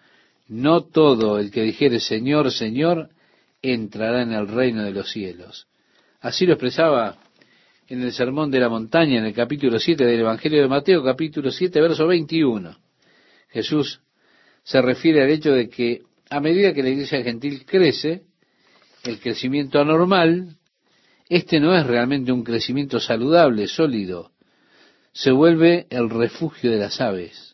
No 0.48 0.82
todo 0.82 1.38
el 1.38 1.50
que 1.50 1.62
dijere 1.62 2.00
Señor, 2.00 2.50
Señor, 2.52 3.10
entrará 3.62 4.22
en 4.22 4.32
el 4.32 4.48
reino 4.48 4.82
de 4.82 4.92
los 4.92 5.10
cielos. 5.10 5.66
Así 6.20 6.46
lo 6.46 6.54
expresaba 6.54 7.18
en 7.88 8.02
el 8.02 8.12
Sermón 8.12 8.50
de 8.50 8.60
la 8.60 8.68
Montaña, 8.68 9.18
en 9.18 9.24
el 9.24 9.34
capítulo 9.34 9.78
7 9.78 10.04
del 10.04 10.20
Evangelio 10.20 10.62
de 10.62 10.68
Mateo, 10.68 11.02
capítulo 11.02 11.50
7, 11.50 11.80
verso 11.80 12.06
21. 12.06 12.76
Jesús 13.50 14.00
se 14.62 14.80
refiere 14.80 15.22
al 15.22 15.30
hecho 15.30 15.52
de 15.52 15.68
que 15.68 16.02
a 16.30 16.40
medida 16.40 16.72
que 16.72 16.82
la 16.82 16.88
iglesia 16.88 17.22
gentil 17.22 17.64
crece, 17.66 18.22
el 19.04 19.20
crecimiento 19.20 19.80
anormal, 19.80 20.56
este 21.28 21.60
no 21.60 21.76
es 21.76 21.86
realmente 21.86 22.32
un 22.32 22.44
crecimiento 22.44 23.00
saludable, 23.00 23.66
sólido, 23.66 24.30
se 25.12 25.30
vuelve 25.30 25.86
el 25.90 26.08
refugio 26.08 26.70
de 26.70 26.78
las 26.78 27.00
aves. 27.00 27.51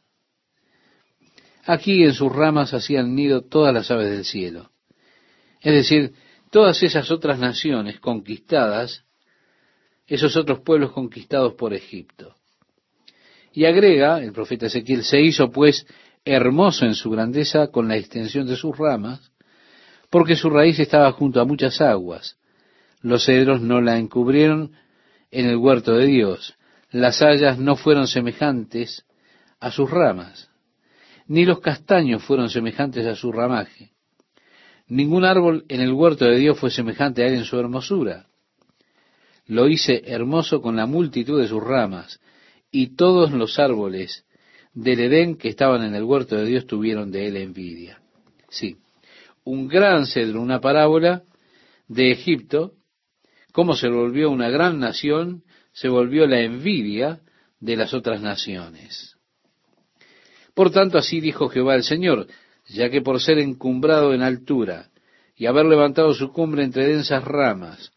Aquí 1.68 2.02
en 2.02 2.14
sus 2.14 2.34
ramas 2.34 2.72
hacían 2.72 3.14
nido 3.14 3.42
todas 3.42 3.74
las 3.74 3.90
aves 3.90 4.10
del 4.10 4.24
cielo. 4.24 4.70
Es 5.60 5.74
decir, 5.74 6.14
todas 6.50 6.82
esas 6.82 7.10
otras 7.10 7.38
naciones 7.38 8.00
conquistadas, 8.00 9.04
esos 10.06 10.34
otros 10.38 10.60
pueblos 10.60 10.92
conquistados 10.92 11.52
por 11.56 11.74
Egipto. 11.74 12.36
Y 13.52 13.66
agrega, 13.66 14.22
el 14.22 14.32
profeta 14.32 14.64
Ezequiel, 14.64 15.04
se 15.04 15.20
hizo 15.20 15.50
pues 15.50 15.86
hermoso 16.24 16.86
en 16.86 16.94
su 16.94 17.10
grandeza 17.10 17.66
con 17.66 17.86
la 17.86 17.98
extensión 17.98 18.46
de 18.46 18.56
sus 18.56 18.74
ramas, 18.74 19.30
porque 20.08 20.36
su 20.36 20.48
raíz 20.48 20.78
estaba 20.78 21.12
junto 21.12 21.38
a 21.38 21.44
muchas 21.44 21.82
aguas. 21.82 22.38
Los 23.02 23.26
cedros 23.26 23.60
no 23.60 23.82
la 23.82 23.98
encubrieron 23.98 24.72
en 25.30 25.44
el 25.44 25.56
huerto 25.56 25.94
de 25.98 26.06
Dios. 26.06 26.54
Las 26.90 27.20
hayas 27.20 27.58
no 27.58 27.76
fueron 27.76 28.06
semejantes 28.06 29.04
a 29.60 29.70
sus 29.70 29.90
ramas 29.90 30.47
ni 31.28 31.44
los 31.44 31.60
castaños 31.60 32.24
fueron 32.24 32.50
semejantes 32.50 33.06
a 33.06 33.14
su 33.14 33.30
ramaje. 33.30 33.92
Ningún 34.88 35.24
árbol 35.24 35.64
en 35.68 35.82
el 35.82 35.92
huerto 35.92 36.24
de 36.24 36.38
Dios 36.38 36.58
fue 36.58 36.70
semejante 36.70 37.22
a 37.22 37.26
él 37.26 37.34
en 37.34 37.44
su 37.44 37.58
hermosura. 37.58 38.26
Lo 39.46 39.68
hice 39.68 40.02
hermoso 40.06 40.60
con 40.60 40.76
la 40.76 40.86
multitud 40.86 41.40
de 41.40 41.46
sus 41.46 41.62
ramas, 41.62 42.20
y 42.70 42.96
todos 42.96 43.32
los 43.32 43.58
árboles 43.58 44.24
del 44.72 45.00
Edén 45.00 45.36
que 45.36 45.48
estaban 45.48 45.82
en 45.82 45.94
el 45.94 46.04
huerto 46.04 46.36
de 46.36 46.46
Dios 46.46 46.66
tuvieron 46.66 47.10
de 47.10 47.28
él 47.28 47.36
envidia. 47.36 48.00
Sí, 48.48 48.76
un 49.44 49.68
gran 49.68 50.06
cedro, 50.06 50.40
una 50.40 50.60
parábola 50.60 51.24
de 51.86 52.10
Egipto, 52.12 52.72
cómo 53.52 53.74
se 53.74 53.88
volvió 53.88 54.30
una 54.30 54.48
gran 54.48 54.78
nación, 54.78 55.42
se 55.72 55.88
volvió 55.88 56.26
la 56.26 56.40
envidia 56.40 57.20
de 57.60 57.76
las 57.76 57.92
otras 57.92 58.20
naciones. 58.20 59.17
Por 60.58 60.72
tanto, 60.72 60.98
así 60.98 61.20
dijo 61.20 61.48
Jehová 61.48 61.76
el 61.76 61.84
Señor, 61.84 62.26
ya 62.66 62.90
que 62.90 63.00
por 63.00 63.20
ser 63.20 63.38
encumbrado 63.38 64.12
en 64.12 64.22
altura 64.22 64.90
y 65.36 65.46
haber 65.46 65.66
levantado 65.66 66.12
su 66.14 66.32
cumbre 66.32 66.64
entre 66.64 66.88
densas 66.88 67.22
ramas, 67.22 67.92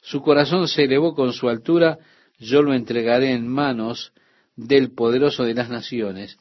su 0.00 0.22
corazón 0.22 0.68
se 0.68 0.84
elevó 0.84 1.16
con 1.16 1.32
su 1.32 1.48
altura, 1.48 1.98
yo 2.38 2.62
lo 2.62 2.72
entregaré 2.72 3.32
en 3.32 3.48
manos 3.48 4.12
del 4.54 4.92
poderoso 4.92 5.42
de 5.42 5.54
las 5.54 5.70
naciones, 5.70 6.38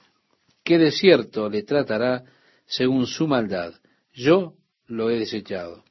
que 0.64 0.78
de 0.78 0.92
cierto 0.92 1.50
le 1.50 1.64
tratará 1.64 2.24
según 2.68 3.08
su 3.08 3.28
maldad. 3.28 3.74
Yo 4.14 4.54
lo 4.86 5.10
he 5.10 5.18
desechado. 5.18 5.84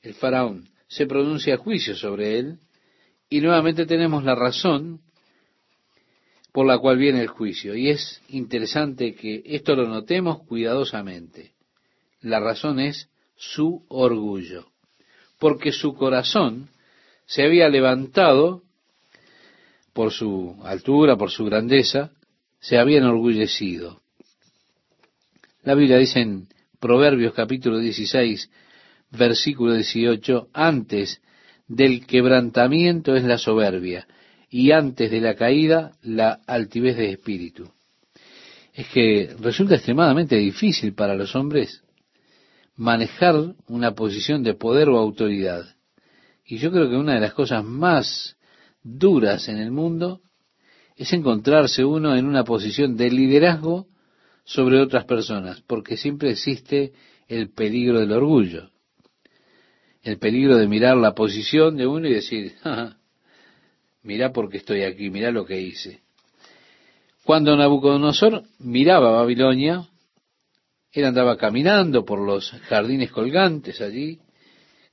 El 0.00 0.14
faraón 0.14 0.70
se 0.88 1.04
pronuncia 1.04 1.58
juicio 1.58 1.94
sobre 1.94 2.38
él, 2.38 2.58
y 3.28 3.42
nuevamente 3.42 3.84
tenemos 3.84 4.24
la 4.24 4.34
razón 4.34 5.02
por 6.52 6.66
la 6.66 6.78
cual 6.78 6.98
viene 6.98 7.20
el 7.20 7.28
juicio. 7.28 7.74
Y 7.74 7.90
es 7.90 8.22
interesante 8.28 9.14
que 9.14 9.42
esto 9.44 9.74
lo 9.76 9.88
notemos 9.88 10.42
cuidadosamente. 10.44 11.52
La 12.20 12.40
razón 12.40 12.80
es 12.80 13.08
su 13.36 13.84
orgullo, 13.88 14.66
porque 15.38 15.72
su 15.72 15.94
corazón 15.94 16.68
se 17.26 17.44
había 17.44 17.68
levantado 17.68 18.62
por 19.92 20.12
su 20.12 20.56
altura, 20.64 21.16
por 21.16 21.30
su 21.30 21.44
grandeza, 21.44 22.10
se 22.60 22.78
había 22.78 22.98
enorgullecido. 22.98 24.00
La 25.62 25.74
Biblia 25.74 25.98
dice 25.98 26.20
en 26.20 26.48
Proverbios 26.78 27.34
capítulo 27.34 27.78
16, 27.78 28.50
versículo 29.10 29.74
18, 29.74 30.48
antes 30.52 31.20
del 31.68 32.06
quebrantamiento 32.06 33.14
es 33.14 33.24
la 33.24 33.38
soberbia, 33.38 34.06
y 34.50 34.72
antes 34.72 35.10
de 35.10 35.20
la 35.20 35.36
caída 35.36 35.92
la 36.02 36.40
altivez 36.46 36.96
de 36.96 37.12
espíritu. 37.12 37.70
Es 38.74 38.88
que 38.88 39.34
resulta 39.40 39.76
extremadamente 39.76 40.36
difícil 40.36 40.92
para 40.94 41.14
los 41.14 41.34
hombres 41.36 41.82
manejar 42.76 43.54
una 43.68 43.94
posición 43.94 44.42
de 44.42 44.54
poder 44.54 44.88
o 44.88 44.98
autoridad. 44.98 45.64
Y 46.44 46.58
yo 46.58 46.72
creo 46.72 46.90
que 46.90 46.96
una 46.96 47.14
de 47.14 47.20
las 47.20 47.34
cosas 47.34 47.64
más 47.64 48.36
duras 48.82 49.48
en 49.48 49.58
el 49.58 49.70
mundo 49.70 50.20
es 50.96 51.12
encontrarse 51.12 51.84
uno 51.84 52.16
en 52.16 52.26
una 52.26 52.44
posición 52.44 52.96
de 52.96 53.10
liderazgo 53.10 53.86
sobre 54.44 54.80
otras 54.80 55.04
personas, 55.04 55.62
porque 55.62 55.96
siempre 55.96 56.30
existe 56.30 56.92
el 57.28 57.50
peligro 57.50 58.00
del 58.00 58.12
orgullo, 58.12 58.70
el 60.02 60.18
peligro 60.18 60.56
de 60.56 60.66
mirar 60.66 60.96
la 60.96 61.14
posición 61.14 61.76
de 61.76 61.86
uno 61.86 62.08
y 62.08 62.14
decir, 62.14 62.54
mirá 64.02 64.32
porque 64.32 64.58
estoy 64.58 64.82
aquí, 64.82 65.10
mirá 65.10 65.30
lo 65.30 65.44
que 65.44 65.60
hice. 65.60 66.00
Cuando 67.24 67.56
Nabucodonosor 67.56 68.44
miraba 68.58 69.12
Babilonia, 69.12 69.86
él 70.92 71.04
andaba 71.04 71.36
caminando 71.36 72.04
por 72.04 72.20
los 72.20 72.50
jardines 72.68 73.12
colgantes 73.12 73.80
allí, 73.80 74.18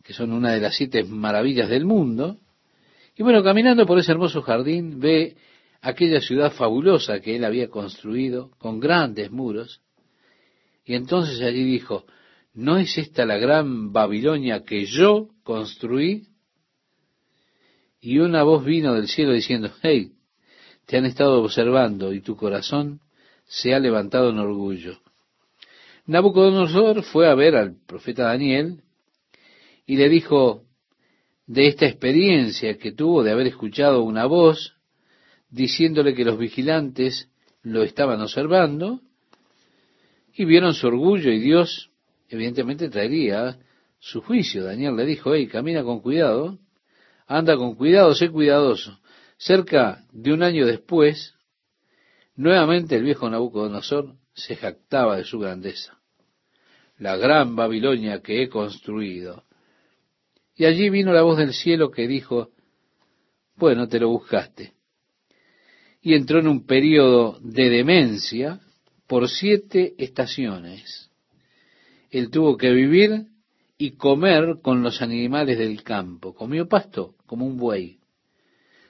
que 0.03 0.13
son 0.13 0.31
una 0.31 0.51
de 0.51 0.61
las 0.61 0.75
siete 0.75 1.03
maravillas 1.03 1.69
del 1.69 1.85
mundo, 1.85 2.37
y 3.15 3.23
bueno, 3.23 3.43
caminando 3.43 3.85
por 3.85 3.97
ese 3.97 4.11
hermoso 4.11 4.41
jardín, 4.41 4.99
ve 4.99 5.35
aquella 5.81 6.21
ciudad 6.21 6.51
fabulosa 6.51 7.19
que 7.19 7.35
él 7.35 7.45
había 7.45 7.69
construido 7.69 8.51
con 8.59 8.79
grandes 8.79 9.31
muros, 9.31 9.81
y 10.85 10.93
entonces 10.93 11.41
allí 11.41 11.63
dijo, 11.63 12.05
¿no 12.53 12.77
es 12.77 12.97
esta 12.97 13.25
la 13.25 13.37
gran 13.37 13.91
Babilonia 13.91 14.63
que 14.63 14.85
yo 14.85 15.29
construí? 15.43 16.27
Y 17.99 18.19
una 18.19 18.43
voz 18.43 18.63
vino 18.63 18.93
del 18.93 19.07
cielo 19.07 19.33
diciendo, 19.33 19.71
hey, 19.81 20.11
te 20.85 20.97
han 20.97 21.05
estado 21.05 21.41
observando 21.41 22.13
y 22.13 22.21
tu 22.21 22.35
corazón 22.35 23.01
se 23.45 23.73
ha 23.73 23.79
levantado 23.79 24.29
en 24.29 24.39
orgullo. 24.39 24.99
Nabucodonosor 26.05 27.03
fue 27.03 27.27
a 27.27 27.35
ver 27.35 27.55
al 27.55 27.75
profeta 27.85 28.23
Daniel 28.23 28.81
y 29.85 29.97
le 29.97 30.09
dijo 30.09 30.63
de 31.45 31.67
esta 31.67 31.85
experiencia 31.85 32.77
que 32.77 32.91
tuvo 32.91 33.23
de 33.23 33.31
haber 33.31 33.47
escuchado 33.47 34.03
una 34.03 34.25
voz 34.25 34.75
diciéndole 35.49 36.13
que 36.13 36.25
los 36.25 36.37
vigilantes 36.37 37.29
lo 37.61 37.83
estaban 37.83 38.21
observando 38.21 39.01
y 40.33 40.45
vieron 40.45 40.73
su 40.73 40.87
orgullo 40.87 41.31
y 41.31 41.39
Dios 41.39 41.89
evidentemente 42.29 42.89
traería 42.89 43.57
su 43.99 44.21
juicio. 44.21 44.63
Daniel 44.63 44.95
le 44.95 45.05
dijo, 45.05 45.33
hey, 45.33 45.47
camina 45.47 45.83
con 45.83 46.01
cuidado, 46.01 46.59
anda 47.27 47.57
con 47.57 47.75
cuidado, 47.75 48.15
sé 48.15 48.29
cuidadoso. 48.29 48.99
Cerca 49.37 50.03
de 50.11 50.33
un 50.33 50.41
año 50.41 50.65
después, 50.65 51.35
nuevamente 52.35 52.95
el 52.95 53.03
viejo 53.03 53.29
Nabucodonosor 53.29 54.15
se 54.33 54.55
jactaba 54.55 55.17
de 55.17 55.25
su 55.25 55.37
grandeza. 55.39 55.99
La 56.97 57.17
gran 57.17 57.55
Babilonia 57.55 58.21
que 58.21 58.41
he 58.41 58.49
construido. 58.49 59.43
Y 60.55 60.65
allí 60.65 60.89
vino 60.89 61.13
la 61.13 61.21
voz 61.21 61.37
del 61.37 61.53
cielo 61.53 61.91
que 61.91 62.07
dijo, 62.07 62.49
bueno, 63.55 63.87
te 63.87 63.99
lo 63.99 64.09
buscaste. 64.09 64.73
Y 66.01 66.15
entró 66.15 66.39
en 66.39 66.47
un 66.47 66.65
periodo 66.65 67.37
de 67.41 67.69
demencia 67.69 68.61
por 69.07 69.29
siete 69.29 69.93
estaciones. 69.97 71.11
Él 72.09 72.31
tuvo 72.31 72.57
que 72.57 72.71
vivir 72.71 73.27
y 73.77 73.91
comer 73.91 74.57
con 74.61 74.81
los 74.81 75.01
animales 75.01 75.57
del 75.57 75.83
campo. 75.83 76.33
Comió 76.33 76.67
pasto 76.67 77.15
como 77.25 77.45
un 77.45 77.57
buey. 77.57 77.99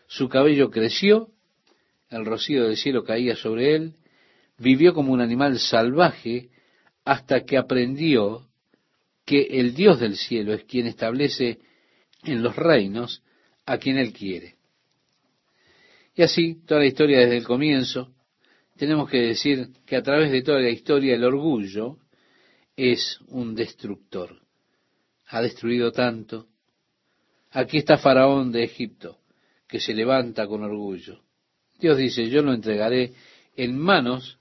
Su 0.07 0.29
cabello 0.29 0.71
creció, 0.71 1.29
el 2.09 2.25
rocío 2.25 2.63
del 2.63 2.77
cielo 2.77 3.03
caía 3.03 3.35
sobre 3.35 3.75
él, 3.75 3.95
vivió 4.57 4.93
como 4.93 5.11
un 5.11 5.21
animal 5.21 5.59
salvaje 5.59 6.49
hasta 7.03 7.43
que 7.43 7.57
aprendió 7.57 8.47
que 9.25 9.41
el 9.41 9.73
Dios 9.73 9.99
del 9.99 10.15
cielo 10.15 10.53
es 10.53 10.63
quien 10.63 10.87
establece 10.87 11.59
en 12.23 12.41
los 12.41 12.55
reinos 12.55 13.23
a 13.65 13.77
quien 13.77 13.97
él 13.97 14.13
quiere. 14.13 14.55
Y 16.15 16.23
así, 16.23 16.61
toda 16.65 16.79
la 16.79 16.87
historia 16.87 17.19
desde 17.19 17.37
el 17.37 17.43
comienzo, 17.43 18.13
tenemos 18.77 19.09
que 19.09 19.17
decir 19.17 19.69
que 19.85 19.97
a 19.97 20.01
través 20.01 20.31
de 20.31 20.41
toda 20.41 20.59
la 20.59 20.69
historia 20.69 21.15
el 21.15 21.23
orgullo 21.23 21.97
es 22.75 23.19
un 23.27 23.53
destructor. 23.53 24.46
Ha 25.27 25.41
destruido 25.41 25.91
tanto. 25.91 26.47
Aquí 27.51 27.77
está 27.77 27.97
Faraón 27.97 28.51
de 28.51 28.63
Egipto, 28.63 29.17
que 29.67 29.79
se 29.79 29.93
levanta 29.93 30.47
con 30.47 30.63
orgullo. 30.63 31.19
Dios 31.79 31.97
dice, 31.97 32.29
yo 32.29 32.41
lo 32.41 32.53
entregaré 32.53 33.13
en 33.55 33.77
manos 33.77 34.37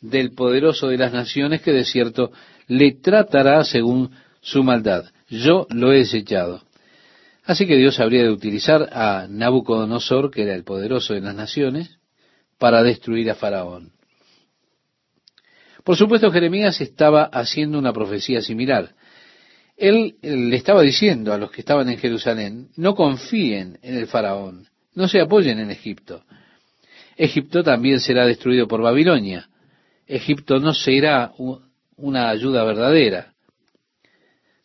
del 0.00 0.32
poderoso 0.32 0.88
de 0.88 0.98
las 0.98 1.12
naciones 1.12 1.62
que 1.62 1.72
de 1.72 1.84
cierto 1.84 2.32
le 2.66 2.92
tratará 2.92 3.64
según 3.64 4.10
su 4.40 4.62
maldad. 4.62 5.04
Yo 5.28 5.66
lo 5.70 5.92
he 5.92 5.98
desechado. 5.98 6.62
Así 7.44 7.66
que 7.66 7.76
Dios 7.76 8.00
habría 8.00 8.22
de 8.22 8.30
utilizar 8.30 8.88
a 8.92 9.26
Nabucodonosor, 9.28 10.30
que 10.30 10.42
era 10.42 10.54
el 10.54 10.64
poderoso 10.64 11.14
de 11.14 11.20
las 11.20 11.34
naciones, 11.34 11.98
para 12.58 12.82
destruir 12.82 13.30
a 13.30 13.34
Faraón. 13.34 13.92
Por 15.84 15.96
supuesto, 15.96 16.30
Jeremías 16.30 16.80
estaba 16.80 17.24
haciendo 17.24 17.78
una 17.78 17.92
profecía 17.92 18.40
similar. 18.40 18.94
Él 19.76 20.16
le 20.22 20.56
estaba 20.56 20.82
diciendo 20.82 21.32
a 21.32 21.38
los 21.38 21.50
que 21.50 21.60
estaban 21.60 21.88
en 21.88 21.98
Jerusalén, 21.98 22.68
no 22.76 22.94
confíen 22.94 23.78
en 23.82 23.96
el 23.96 24.06
Faraón, 24.06 24.68
no 24.94 25.08
se 25.08 25.20
apoyen 25.20 25.58
en 25.58 25.70
Egipto. 25.70 26.24
Egipto 27.16 27.62
también 27.62 28.00
será 28.00 28.26
destruido 28.26 28.68
por 28.68 28.82
Babilonia. 28.82 29.48
Egipto 30.06 30.58
no 30.58 30.74
será 30.74 31.32
una 31.96 32.28
ayuda 32.30 32.64
verdadera. 32.64 33.32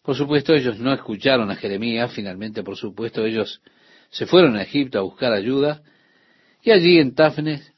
Por 0.04 0.16
supuesto, 0.16 0.54
ellos 0.54 0.80
no 0.80 0.94
escucharon 0.94 1.50
a 1.52 1.56
Jeremías, 1.56 2.12
finalmente, 2.14 2.64
por 2.64 2.78
supuesto, 2.78 3.26
ellos 3.26 3.62
se 4.10 4.26
fueron 4.26 4.56
a 4.56 4.64
Egipto 4.64 5.00
a 5.00 5.04
buscar 5.04 5.34
ayuda, 5.34 5.82
y 6.64 6.72
allí 6.72 6.98
en 6.98 7.14
Tafnes 7.14 7.74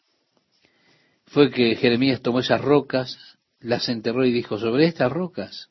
fue 1.26 1.52
que 1.52 1.76
Jeremías 1.76 2.22
tomó 2.22 2.40
esas 2.40 2.62
rocas, 2.62 3.38
las 3.60 3.88
enterró 3.90 4.26
y 4.26 4.32
dijo, 4.32 4.58
sobre 4.58 4.86
estas 4.86 5.12
rocas 5.12 5.71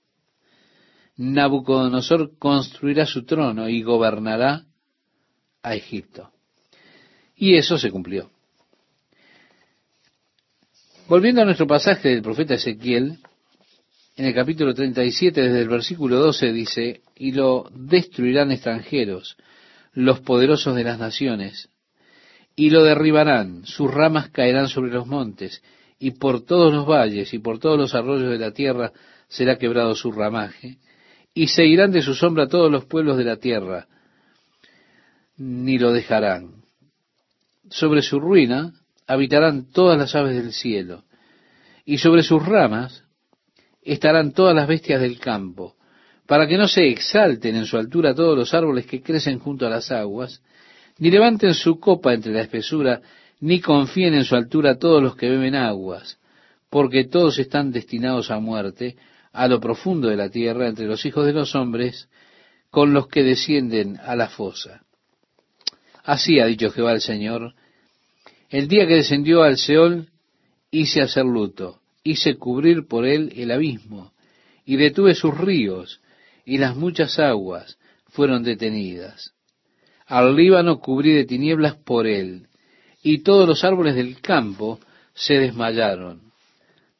Nabucodonosor 1.20 2.38
construirá 2.38 3.04
su 3.04 3.26
trono 3.26 3.68
y 3.68 3.82
gobernará 3.82 4.64
a 5.62 5.74
Egipto. 5.74 6.30
Y 7.36 7.56
eso 7.56 7.76
se 7.76 7.90
cumplió. 7.90 8.30
Volviendo 11.08 11.42
a 11.42 11.44
nuestro 11.44 11.66
pasaje 11.66 12.08
del 12.08 12.22
profeta 12.22 12.54
Ezequiel, 12.54 13.18
en 14.16 14.24
el 14.24 14.34
capítulo 14.34 14.72
37, 14.72 15.42
desde 15.42 15.60
el 15.60 15.68
versículo 15.68 16.16
12, 16.16 16.54
dice, 16.54 17.02
y 17.14 17.32
lo 17.32 17.68
destruirán 17.74 18.50
extranjeros, 18.50 19.36
los 19.92 20.20
poderosos 20.20 20.74
de 20.74 20.84
las 20.84 20.98
naciones, 20.98 21.68
y 22.56 22.70
lo 22.70 22.82
derribarán, 22.82 23.66
sus 23.66 23.92
ramas 23.92 24.30
caerán 24.30 24.68
sobre 24.68 24.90
los 24.90 25.06
montes, 25.06 25.62
y 25.98 26.12
por 26.12 26.46
todos 26.46 26.72
los 26.72 26.86
valles 26.86 27.34
y 27.34 27.40
por 27.40 27.58
todos 27.58 27.76
los 27.78 27.94
arroyos 27.94 28.30
de 28.30 28.38
la 28.38 28.52
tierra 28.52 28.92
será 29.28 29.58
quebrado 29.58 29.94
su 29.94 30.12
ramaje, 30.12 30.78
y 31.34 31.48
se 31.48 31.64
irán 31.64 31.92
de 31.92 32.02
su 32.02 32.14
sombra 32.14 32.48
todos 32.48 32.70
los 32.70 32.84
pueblos 32.86 33.16
de 33.16 33.24
la 33.24 33.36
tierra, 33.36 33.86
ni 35.36 35.78
lo 35.78 35.92
dejarán. 35.92 36.62
Sobre 37.70 38.02
su 38.02 38.18
ruina 38.18 38.72
habitarán 39.06 39.70
todas 39.70 39.98
las 39.98 40.14
aves 40.14 40.34
del 40.34 40.52
cielo, 40.52 41.04
y 41.84 41.98
sobre 41.98 42.22
sus 42.22 42.44
ramas 42.44 43.04
estarán 43.82 44.32
todas 44.32 44.54
las 44.54 44.68
bestias 44.68 45.00
del 45.00 45.18
campo, 45.18 45.76
para 46.26 46.46
que 46.46 46.58
no 46.58 46.68
se 46.68 46.88
exalten 46.88 47.56
en 47.56 47.66
su 47.66 47.76
altura 47.76 48.14
todos 48.14 48.36
los 48.36 48.54
árboles 48.54 48.86
que 48.86 49.02
crecen 49.02 49.38
junto 49.38 49.66
a 49.66 49.70
las 49.70 49.90
aguas, 49.90 50.42
ni 50.98 51.10
levanten 51.10 51.54
su 51.54 51.80
copa 51.80 52.12
entre 52.12 52.32
la 52.32 52.42
espesura, 52.42 53.00
ni 53.40 53.60
confíen 53.60 54.14
en 54.14 54.24
su 54.24 54.36
altura 54.36 54.78
todos 54.78 55.02
los 55.02 55.16
que 55.16 55.30
beben 55.30 55.54
aguas, 55.54 56.18
porque 56.68 57.04
todos 57.04 57.38
están 57.38 57.72
destinados 57.72 58.30
a 58.30 58.38
muerte, 58.38 58.96
a 59.32 59.48
lo 59.48 59.60
profundo 59.60 60.08
de 60.08 60.16
la 60.16 60.28
tierra, 60.28 60.68
entre 60.68 60.86
los 60.86 61.04
hijos 61.06 61.26
de 61.26 61.32
los 61.32 61.54
hombres, 61.54 62.08
con 62.70 62.92
los 62.92 63.08
que 63.08 63.22
descienden 63.22 63.98
a 63.98 64.16
la 64.16 64.28
fosa. 64.28 64.82
Así 66.04 66.40
ha 66.40 66.46
dicho 66.46 66.70
Jehová 66.70 66.92
el 66.92 67.00
Señor, 67.00 67.54
el 68.48 68.66
día 68.66 68.86
que 68.86 68.96
descendió 68.96 69.42
al 69.42 69.58
Seol, 69.58 70.08
hice 70.70 71.02
hacer 71.02 71.24
luto, 71.24 71.80
hice 72.02 72.36
cubrir 72.36 72.86
por 72.86 73.06
él 73.06 73.32
el 73.36 73.50
abismo, 73.50 74.12
y 74.64 74.76
detuve 74.76 75.14
sus 75.14 75.36
ríos, 75.36 76.00
y 76.44 76.58
las 76.58 76.76
muchas 76.76 77.18
aguas 77.18 77.78
fueron 78.08 78.42
detenidas. 78.42 79.32
Al 80.06 80.34
Líbano 80.34 80.80
cubrí 80.80 81.12
de 81.12 81.24
tinieblas 81.24 81.76
por 81.76 82.06
él, 82.06 82.48
y 83.02 83.18
todos 83.18 83.48
los 83.48 83.62
árboles 83.62 83.94
del 83.94 84.20
campo 84.20 84.80
se 85.14 85.34
desmayaron. 85.34 86.32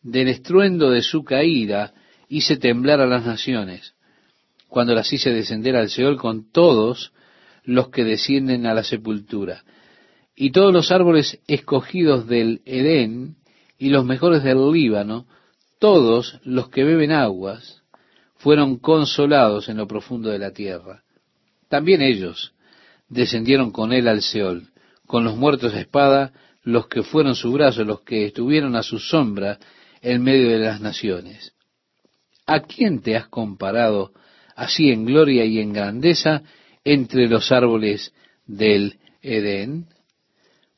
Del 0.02 0.28
estruendo 0.28 0.90
de 0.90 1.02
su 1.02 1.24
caída 1.24 1.92
hice 2.30 2.56
temblar 2.56 3.00
a 3.00 3.06
las 3.06 3.26
naciones, 3.26 3.94
cuando 4.68 4.94
las 4.94 5.12
hice 5.12 5.30
descender 5.30 5.74
al 5.74 5.90
Seol 5.90 6.16
con 6.16 6.50
todos 6.50 7.12
los 7.64 7.88
que 7.88 8.04
descienden 8.04 8.66
a 8.66 8.72
la 8.72 8.84
sepultura. 8.84 9.64
Y 10.36 10.52
todos 10.52 10.72
los 10.72 10.92
árboles 10.92 11.40
escogidos 11.48 12.28
del 12.28 12.62
Edén 12.64 13.34
y 13.78 13.88
los 13.88 14.04
mejores 14.04 14.44
del 14.44 14.70
Líbano, 14.70 15.26
todos 15.80 16.38
los 16.44 16.68
que 16.68 16.84
beben 16.84 17.10
aguas, 17.10 17.82
fueron 18.36 18.78
consolados 18.78 19.68
en 19.68 19.78
lo 19.78 19.88
profundo 19.88 20.30
de 20.30 20.38
la 20.38 20.52
tierra. 20.52 21.02
También 21.68 22.00
ellos, 22.00 22.54
descendieron 23.08 23.72
con 23.72 23.92
él 23.92 24.06
al 24.06 24.22
Seol, 24.22 24.68
con 25.04 25.24
los 25.24 25.36
muertos 25.36 25.74
a 25.74 25.80
espada, 25.80 26.32
los 26.62 26.86
que 26.86 27.02
fueron 27.02 27.34
su 27.34 27.50
brazo, 27.50 27.82
los 27.82 28.02
que 28.02 28.26
estuvieron 28.26 28.76
a 28.76 28.84
su 28.84 29.00
sombra 29.00 29.58
en 30.00 30.22
medio 30.22 30.48
de 30.50 30.60
las 30.60 30.80
naciones. 30.80 31.54
¿A 32.50 32.62
quién 32.62 33.00
te 33.00 33.14
has 33.14 33.28
comparado 33.28 34.10
así 34.56 34.90
en 34.90 35.04
gloria 35.04 35.44
y 35.44 35.60
en 35.60 35.72
grandeza 35.72 36.42
entre 36.82 37.28
los 37.28 37.52
árboles 37.52 38.12
del 38.44 38.98
Edén? 39.22 39.86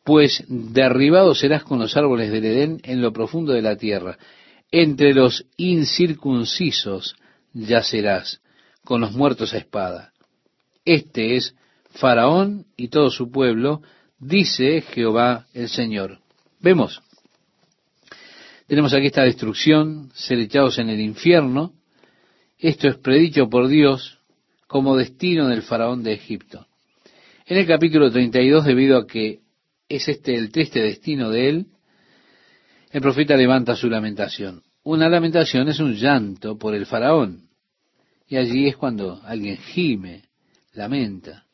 Pues 0.05 0.45
derribado 0.49 1.35
serás 1.35 1.65
con 1.65 1.79
los 1.79 1.97
árboles 1.97 2.31
del 2.31 2.45
Edén 2.45 2.81
en 2.83 3.01
lo 3.01 3.15
profundo 3.15 3.55
de 3.55 3.63
la 3.63 3.77
tierra. 3.77 4.19
Entre 4.71 5.15
los 5.15 5.47
incircuncisos 5.57 7.17
yacerás 7.55 8.43
con 8.85 9.01
los 9.01 9.13
muertos 9.13 9.55
a 9.55 9.57
espada. 9.57 10.13
Este 10.85 11.37
es 11.37 11.55
Faraón 11.89 12.67
y 12.77 12.89
todo 12.89 13.09
su 13.09 13.31
pueblo, 13.31 13.81
dice 14.19 14.83
Jehová 14.83 15.47
el 15.55 15.71
Señor. 15.71 16.19
Vemos, 16.61 17.01
tenemos 18.73 18.95
aquí 18.95 19.09
esta 19.09 19.25
destrucción, 19.25 20.11
ser 20.15 20.39
echados 20.39 20.79
en 20.79 20.89
el 20.89 20.99
infierno, 20.99 21.75
esto 22.59 22.89
es 22.89 22.97
predicho 22.97 23.51
por 23.51 23.69
Dios 23.69 24.19
como 24.67 24.97
destino 24.97 25.49
del 25.49 25.61
faraón 25.61 26.03
de 26.03 26.15
Egipto. 26.15 26.67
En 27.45 27.59
el 27.59 27.67
capítulo 27.67 28.11
32, 28.11 28.65
debido 28.65 28.97
a 28.97 29.07
que 29.07 29.41
es 29.91 30.09
este 30.09 30.37
el 30.37 30.51
triste 30.51 30.81
destino 30.81 31.29
de 31.29 31.51
él, 31.51 31.67
el 32.93 33.03
profeta 33.03 33.37
levanta 33.37 33.77
su 33.77 33.91
lamentación. 33.91 34.63
Una 34.85 35.07
lamentación 35.11 35.69
es 35.69 35.79
un 35.79 35.95
llanto 35.95 36.57
por 36.57 36.75
el 36.75 36.87
faraón. 36.87 37.51
Y 38.27 38.39
allí 38.39 38.69
es 38.69 38.79
cuando 38.79 39.21
alguien 39.23 39.59
gime, 39.59 40.23
lamenta. 40.73 41.45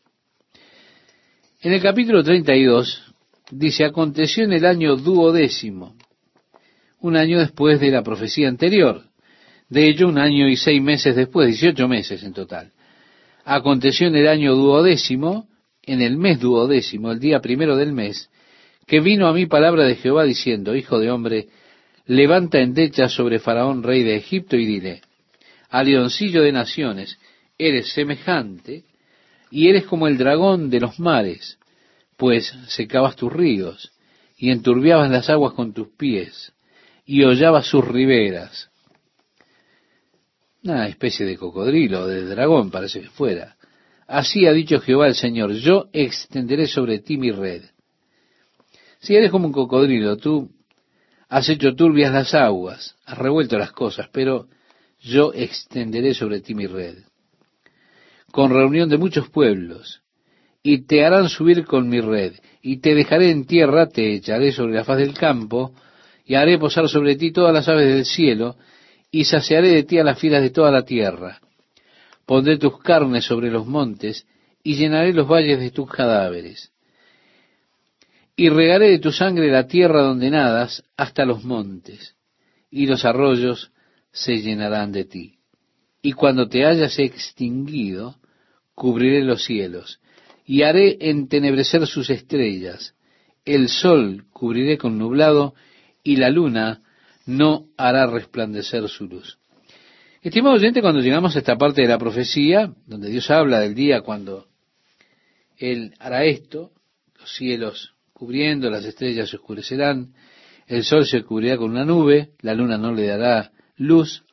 En 1.63 1.73
el 1.73 1.83
capítulo 1.83 2.23
32 2.23 3.13
dice, 3.51 3.85
aconteció 3.85 4.45
en 4.45 4.53
el 4.53 4.65
año 4.65 4.95
duodécimo, 4.95 5.98
un 7.01 7.17
año 7.17 7.39
después 7.39 7.81
de 7.81 7.91
la 7.91 8.03
profecía 8.03 8.49
anterior. 8.49 9.05
De 9.69 9.89
hecho, 9.89 10.09
un 10.09 10.19
año 10.19 10.49
y 10.49 10.57
seis 10.57 10.83
meses 10.83 11.15
después, 11.15 11.49
18 11.49 11.89
meses 11.89 12.23
en 12.23 12.33
total. 12.33 12.73
Aconteció 13.45 14.09
en 14.09 14.17
el 14.17 14.29
año 14.29 14.55
duodécimo, 14.55 15.49
en 15.83 16.03
el 16.03 16.17
mes 16.17 16.41
duodécimo, 16.41 17.13
el 17.13 17.21
día 17.21 17.41
primero 17.41 17.77
del 17.77 17.93
mes, 17.93 18.31
que 18.87 19.01
vino 19.01 19.27
a 19.27 19.33
mí 19.33 19.47
palabra 19.47 19.85
de 19.85 19.97
Jehová 19.97 20.25
diciendo, 20.25 20.75
Hijo 20.75 20.99
de 20.99 21.11
hombre, 21.11 21.49
levanta 22.07 22.61
endecha 22.61 23.09
sobre 23.09 23.39
Faraón, 23.39 23.83
rey 23.83 24.03
de 24.03 24.17
Egipto, 24.17 24.57
y 24.57 24.67
dile, 24.67 25.03
a 25.69 25.83
leoncillo 25.83 26.43
de 26.43 26.53
naciones, 26.53 27.19
eres 27.59 27.93
semejante, 27.93 28.85
y 29.51 29.69
eres 29.69 29.85
como 29.85 30.09
el 30.09 30.17
dragón 30.17 30.71
de 30.71 30.81
los 30.81 30.99
mares, 30.99 31.59
pues 32.17 32.55
secabas 32.69 33.17
tus 33.17 33.33
ríos, 33.33 33.93
y 34.37 34.51
enturbiabas 34.51 35.11
las 35.11 35.29
aguas 35.29 35.53
con 35.53 35.73
tus 35.73 35.89
pies, 35.89 36.53
y 37.09 37.25
hollabas 37.25 37.67
sus 37.67 37.89
riberas. 37.89 38.69
Una 40.63 40.87
especie 40.89 41.25
de 41.25 41.39
cocodrilo, 41.39 42.07
de 42.07 42.27
dragón 42.27 42.71
parece 42.71 43.01
que 43.01 43.09
fuera. 43.09 43.57
Así 44.07 44.47
ha 44.47 44.53
dicho 44.53 44.79
Jehová 44.79 45.07
el 45.07 45.15
Señor, 45.15 45.55
yo 45.55 45.89
extenderé 45.95 46.67
sobre 46.67 46.99
ti 46.99 47.17
mi 47.17 47.31
red. 47.31 47.63
Si 49.01 49.17
eres 49.17 49.31
como 49.31 49.47
un 49.47 49.55
cocodrilo, 49.55 50.19
tú 50.19 50.51
has 51.31 51.49
hecho 51.49 51.75
turbias 51.75 52.13
las 52.13 52.35
aguas, 52.35 52.95
has 53.07 53.17
revuelto 53.17 53.57
las 53.57 53.73
cosas, 53.73 54.11
pero 54.13 54.47
yo 55.01 55.33
extenderé 55.33 56.13
sobre 56.13 56.43
ti 56.43 56.55
mi 56.55 56.67
red. 56.67 56.99
Con 58.31 58.51
reunión 58.51 58.91
de 58.91 58.99
muchos 58.99 59.31
pueblos, 59.31 60.03
y 60.63 60.85
te 60.85 61.07
harán 61.07 61.31
subir 61.31 61.65
con 61.65 61.89
mi 61.89 62.03
red, 62.03 62.35
y 62.61 62.81
te 62.81 62.95
dejaré 62.95 63.31
en 63.31 63.47
tierra, 63.47 63.89
te 63.89 64.13
echaré 64.13 64.53
sobre 64.53 64.75
la 64.75 64.85
faz 64.85 64.99
del 64.99 65.15
campo, 65.15 65.73
y 66.29 66.37
haré 66.37 66.59
posar 66.59 66.89
sobre 66.89 67.17
ti 67.17 67.33
todas 67.33 67.53
las 67.53 67.69
aves 67.69 67.93
del 67.93 68.05
cielo, 68.05 68.57
y 69.11 69.25
saciaré 69.25 69.71
de 69.71 69.83
ti 69.83 69.99
a 69.99 70.05
las 70.05 70.21
filas 70.21 70.43
de 70.43 70.51
toda 70.51 70.71
la 70.71 70.85
tierra 70.85 71.41
Pondré 72.29 72.59
tus 72.59 72.79
carnes 72.81 73.25
sobre 73.25 73.51
los 73.51 73.67
montes 73.67 74.27
y 74.63 74.75
llenaré 74.75 75.15
los 75.15 75.27
valles 75.27 75.59
de 75.61 75.71
tus 75.71 75.91
cadáveres. 75.91 76.71
Y 78.37 78.51
regaré 78.51 78.91
de 78.91 78.99
tu 78.99 79.13
sangre 79.13 79.51
la 79.51 79.67
tierra 79.67 80.03
donde 80.03 80.29
nadas 80.29 80.85
hasta 80.99 81.25
los 81.25 81.43
montes, 81.43 82.17
y 82.71 82.87
los 82.87 83.07
arroyos 83.07 83.73
se 84.13 84.43
llenarán 84.43 84.93
de 84.93 85.07
ti. 85.07 85.39
Y 86.03 86.13
cuando 86.13 86.47
te 86.51 86.67
hayas 86.67 86.99
extinguido, 86.99 88.17
cubriré 88.75 89.25
los 89.25 89.43
cielos, 89.45 89.99
y 90.45 90.65
haré 90.65 90.99
entenebrecer 91.01 91.87
sus 91.87 92.11
estrellas. 92.11 92.95
El 93.47 93.71
sol 93.71 94.27
cubriré 94.35 94.77
con 94.77 94.99
nublado, 94.99 95.55
y 96.03 96.17
la 96.17 96.31
luna 96.31 96.83
no 97.27 97.67
hará 97.77 98.07
resplandecer 98.07 98.89
su 98.89 99.07
luz. 99.07 99.39
Estimado 100.23 100.57
oyente, 100.57 100.81
cuando 100.81 101.01
llegamos 101.01 101.37
a 101.37 101.39
esta 101.39 101.57
parte 101.57 101.83
de 101.83 101.89
la 101.89 101.99
profecía, 101.99 102.73
donde 102.87 103.09
Dios 103.09 103.31
habla 103.31 103.61
del 103.61 103.75
día 103.75 104.01
cuando 104.01 104.47
Él 105.57 105.95
hará 106.01 106.25
esto, 106.25 106.73
los 107.19 107.31
cielos 107.35 107.95
cubriendo, 108.13 108.69
las 108.69 108.85
estrellas 108.85 109.31
se 109.31 109.37
oscurecerán, 109.37 110.15
el 110.67 110.85
sol 110.85 111.07
se 111.07 111.23
cubrirá 111.23 111.57
con 111.57 111.71
una 111.71 111.85
nube, 111.85 112.31
la 112.41 112.55
luna 112.55 112.77
no 112.77 112.93
le 112.93 113.07
dará 113.07 113.53
luz. 113.77 114.25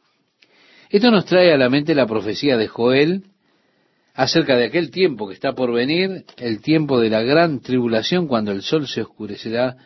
Esto 0.90 1.12
nos 1.12 1.26
trae 1.26 1.54
a 1.54 1.58
la 1.58 1.70
mente 1.70 1.94
la 1.96 2.08
profecía 2.08 2.58
de 2.58 2.68
Joel 2.68 3.26
acerca 4.14 4.56
de 4.56 4.66
aquel 4.66 4.92
tiempo 4.92 5.28
que 5.28 5.34
está 5.34 5.54
por 5.54 5.74
venir, 5.74 6.26
el 6.38 6.62
tiempo 6.62 7.00
de 7.00 7.10
la 7.10 7.22
gran 7.22 7.60
tribulación, 7.60 8.28
cuando 8.28 8.52
el 8.52 8.64
sol 8.64 8.88
se 8.88 9.02
oscurecerá, 9.02 9.78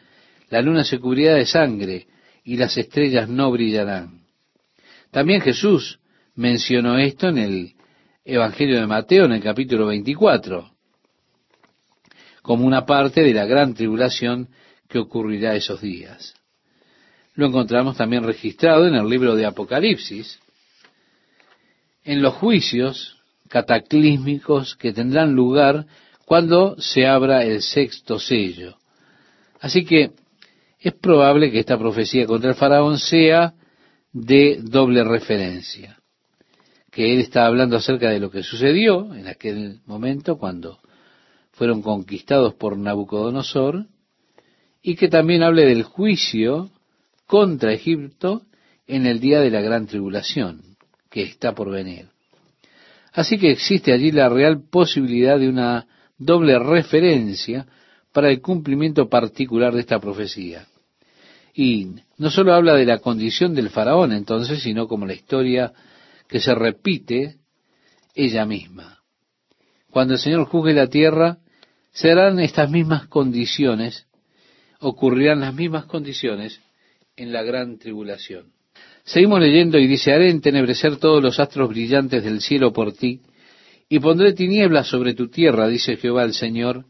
la 0.50 0.62
luna 0.62 0.84
se 0.84 1.00
cubrirá 1.00 1.36
de 1.36 1.46
sangre 1.46 2.08
y 2.44 2.58
las 2.58 2.78
estrellas 2.78 3.30
no 3.30 3.52
brillarán. 3.52 4.22
También 5.12 5.42
Jesús 5.42 6.00
mencionó 6.36 6.98
esto 6.98 7.28
en 7.30 7.38
el 7.38 7.74
Evangelio 8.26 8.80
de 8.80 8.88
Mateo, 8.88 9.26
en 9.26 9.34
el 9.34 9.42
capítulo 9.42 9.88
24, 9.88 10.72
como 12.42 12.66
una 12.66 12.86
parte 12.86 13.22
de 13.22 13.34
la 13.34 13.46
gran 13.46 13.74
tribulación 13.74 14.50
que 14.88 15.00
ocurrirá 15.00 15.56
esos 15.56 15.82
días. 15.82 16.36
Lo 17.36 17.48
encontramos 17.48 17.98
también 17.98 18.24
registrado 18.24 18.88
en 18.88 18.96
el 18.96 19.08
libro 19.08 19.36
de 19.36 19.46
Apocalipsis, 19.46 20.40
en 22.04 22.22
los 22.22 22.34
juicios 22.36 23.18
cataclísmicos 23.48 24.76
que 24.76 24.94
tendrán 24.94 25.34
lugar 25.34 25.86
cuando 26.26 26.80
se 26.80 27.08
abra 27.08 27.44
el 27.44 27.62
sexto 27.62 28.20
sello. 28.20 28.78
Así 29.60 29.86
que 29.86 30.12
es 30.80 30.94
probable 30.94 31.52
que 31.52 31.60
esta 31.60 31.78
profecía 31.78 32.26
contra 32.26 32.52
el 32.52 32.56
faraón 32.56 32.98
sea 32.98 33.54
de 34.14 34.60
doble 34.62 35.04
referencia, 35.04 36.00
que 36.92 37.14
él 37.14 37.20
está 37.20 37.46
hablando 37.46 37.78
acerca 37.78 38.10
de 38.10 38.20
lo 38.20 38.32
que 38.32 38.44
sucedió 38.44 39.14
en 39.14 39.28
aquel 39.28 39.82
momento 39.86 40.38
cuando 40.38 40.80
fueron 41.52 41.82
conquistados 41.82 42.54
por 42.56 42.78
Nabucodonosor, 42.78 43.88
y 44.82 44.96
que 44.96 45.10
también 45.10 45.44
hable 45.44 45.66
del 45.66 45.84
juicio 45.84 46.70
contra 47.28 47.74
Egipto 47.74 48.44
en 48.88 49.06
el 49.06 49.20
día 49.20 49.42
de 49.42 49.52
la 49.52 49.62
gran 49.62 49.86
tribulación 49.86 50.78
que 51.10 51.24
está 51.24 51.54
por 51.54 51.70
venir. 51.70 52.08
Así 53.12 53.38
que 53.38 53.52
existe 53.52 53.92
allí 53.92 54.12
la 54.12 54.30
real 54.30 54.64
posibilidad 54.70 55.38
de 55.38 55.50
una 55.50 55.88
doble 56.18 56.58
referencia 56.58 57.68
para 58.14 58.30
el 58.30 58.42
cumplimiento 58.42 59.10
particular 59.10 59.74
de 59.74 59.82
esta 59.82 60.00
profecía. 60.00 60.69
Y 61.54 61.88
no 62.18 62.30
solo 62.30 62.54
habla 62.54 62.76
de 62.76 62.86
la 62.86 63.00
condición 63.00 63.56
del 63.56 63.70
faraón 63.70 64.14
entonces, 64.14 64.62
sino 64.62 64.88
como 64.88 65.06
la 65.06 65.14
historia 65.14 65.74
que 66.28 66.40
se 66.40 66.54
repite 66.54 67.38
ella 68.16 68.46
misma. 68.46 69.00
Cuando 69.90 70.14
el 70.14 70.20
Señor 70.20 70.46
juzgue 70.46 70.74
la 70.74 70.88
tierra, 70.88 71.40
serán 71.92 72.40
estas 72.40 72.70
mismas 72.70 73.08
condiciones, 73.08 74.08
ocurrirán 74.80 75.42
las 75.42 75.54
mismas 75.54 75.86
condiciones 75.86 76.62
en 77.16 77.34
la 77.34 77.44
gran 77.44 77.78
tribulación. 77.78 78.54
Seguimos 79.04 79.40
leyendo 79.40 79.80
y 79.80 79.88
dice, 79.88 80.14
haré 80.14 80.30
entenebrecer 80.30 80.98
todos 80.98 81.22
los 81.22 81.40
astros 81.40 81.70
brillantes 81.70 82.24
del 82.24 82.42
cielo 82.42 82.72
por 82.72 82.94
ti, 82.94 83.22
y 83.90 84.00
pondré 84.00 84.34
tinieblas 84.34 84.88
sobre 84.88 85.16
tu 85.16 85.30
tierra, 85.30 85.68
dice 85.68 85.98
Jehová 85.98 86.24
el 86.24 86.34
Señor, 86.34 86.86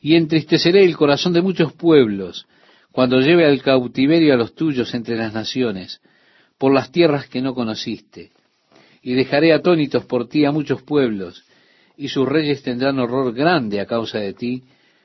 y 0.00 0.16
entristeceré 0.16 0.84
el 0.84 0.96
corazón 0.96 1.32
de 1.32 1.40
muchos 1.40 1.72
pueblos, 1.72 2.46
cuando 2.92 3.20
lleve 3.20 3.46
al 3.46 3.62
cautiverio 3.62 4.34
a 4.34 4.36
los 4.36 4.54
tuyos 4.54 4.94
entre 4.94 5.16
las 5.16 5.32
naciones, 5.32 6.00
por 6.58 6.72
las 6.72 6.92
tierras 6.92 7.26
que 7.26 7.40
no 7.40 7.54
conociste. 7.54 8.30
Y 9.02 9.14
dejaré 9.14 9.52
atónitos 9.52 10.04
por 10.04 10.28
ti 10.28 10.44
a 10.44 10.52
muchos 10.52 10.82
pueblos, 10.82 11.44
y 11.96 12.08
sus 12.08 12.28
reyes 12.28 12.62
tendrán 12.62 12.98
horror 12.98 13.32
grande 13.34 13.80
a 13.80 13.86
causa 13.86 14.18
de 14.18 14.34
ti, 14.34 14.62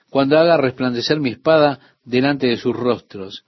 cuando 0.09 0.37
haga 0.37 0.57
resplandecer 0.57 1.19
mi 1.19 1.31
espada 1.31 1.79
delante 2.03 2.47
de 2.47 2.57
sus 2.57 2.75
rostros, 2.75 3.45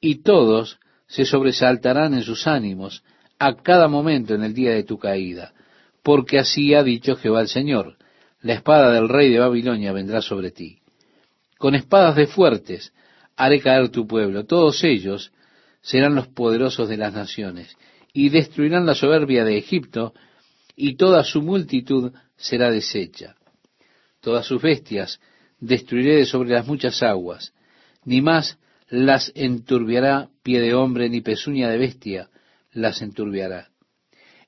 y 0.00 0.22
todos 0.22 0.78
se 1.06 1.24
sobresaltarán 1.24 2.14
en 2.14 2.22
sus 2.22 2.46
ánimos 2.46 3.04
a 3.38 3.54
cada 3.54 3.88
momento 3.88 4.34
en 4.34 4.42
el 4.42 4.54
día 4.54 4.72
de 4.72 4.84
tu 4.84 4.98
caída, 4.98 5.52
porque 6.02 6.38
así 6.38 6.74
ha 6.74 6.82
dicho 6.82 7.16
Jehová 7.16 7.42
el 7.42 7.48
Señor, 7.48 7.96
la 8.40 8.54
espada 8.54 8.90
del 8.92 9.08
rey 9.08 9.30
de 9.30 9.38
Babilonia 9.38 9.92
vendrá 9.92 10.20
sobre 10.20 10.50
ti. 10.50 10.80
Con 11.58 11.74
espadas 11.74 12.16
de 12.16 12.26
fuertes 12.26 12.92
haré 13.36 13.60
caer 13.60 13.88
tu 13.90 14.06
pueblo. 14.06 14.44
Todos 14.44 14.82
ellos 14.84 15.32
serán 15.80 16.14
los 16.14 16.28
poderosos 16.28 16.88
de 16.88 16.96
las 16.96 17.12
naciones, 17.12 17.76
y 18.12 18.28
destruirán 18.28 18.86
la 18.86 18.94
soberbia 18.94 19.44
de 19.44 19.58
Egipto, 19.58 20.14
y 20.76 20.96
toda 20.96 21.24
su 21.24 21.42
multitud 21.42 22.12
será 22.36 22.70
deshecha. 22.70 23.36
Todas 24.20 24.46
sus 24.46 24.62
bestias 24.62 25.20
destruiré 25.60 26.16
de 26.16 26.26
sobre 26.26 26.50
las 26.50 26.66
muchas 26.66 27.02
aguas, 27.02 27.52
ni 28.04 28.22
más 28.22 28.58
las 28.88 29.32
enturbiará 29.34 30.28
pie 30.42 30.60
de 30.60 30.74
hombre, 30.74 31.08
ni 31.08 31.20
pezuña 31.20 31.68
de 31.68 31.78
bestia 31.78 32.30
las 32.72 33.02
enturbiará. 33.02 33.68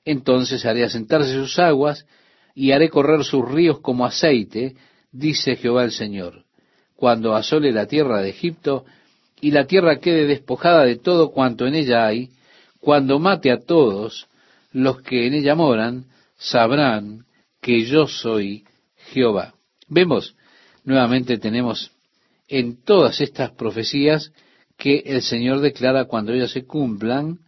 Entonces 0.05 0.65
haré 0.65 0.83
asentarse 0.83 1.33
sus 1.33 1.59
aguas, 1.59 2.05
y 2.55 2.71
haré 2.71 2.89
correr 2.89 3.23
sus 3.23 3.47
ríos 3.47 3.79
como 3.81 4.05
aceite, 4.05 4.75
dice 5.11 5.55
Jehová 5.55 5.83
el 5.83 5.91
Señor 5.91 6.46
cuando 6.97 7.35
asole 7.35 7.71
la 7.71 7.85
tierra 7.85 8.21
de 8.21 8.29
Egipto 8.29 8.83
y 9.39 9.51
la 9.51 9.65
tierra 9.65 9.99
quede 9.99 10.25
despojada 10.25 10.83
de 10.83 10.97
todo 10.97 11.31
cuanto 11.31 11.67
en 11.67 11.75
ella 11.75 12.07
hay, 12.07 12.31
cuando 12.79 13.19
mate 13.19 13.51
a 13.51 13.59
todos 13.59 14.27
los 14.71 15.01
que 15.03 15.27
en 15.27 15.35
ella 15.35 15.55
moran 15.55 16.05
sabrán 16.37 17.25
que 17.61 17.85
yo 17.85 18.07
soy 18.07 18.65
Jehová. 19.13 19.53
Vemos, 19.87 20.35
nuevamente 20.83 21.37
tenemos 21.37 21.91
en 22.47 22.83
todas 22.83 23.21
estas 23.21 23.51
profecías 23.51 24.31
que 24.75 25.03
el 25.05 25.21
Señor 25.21 25.59
declara 25.59 26.05
cuando 26.05 26.33
ellas 26.33 26.51
se 26.51 26.65
cumplan, 26.65 27.39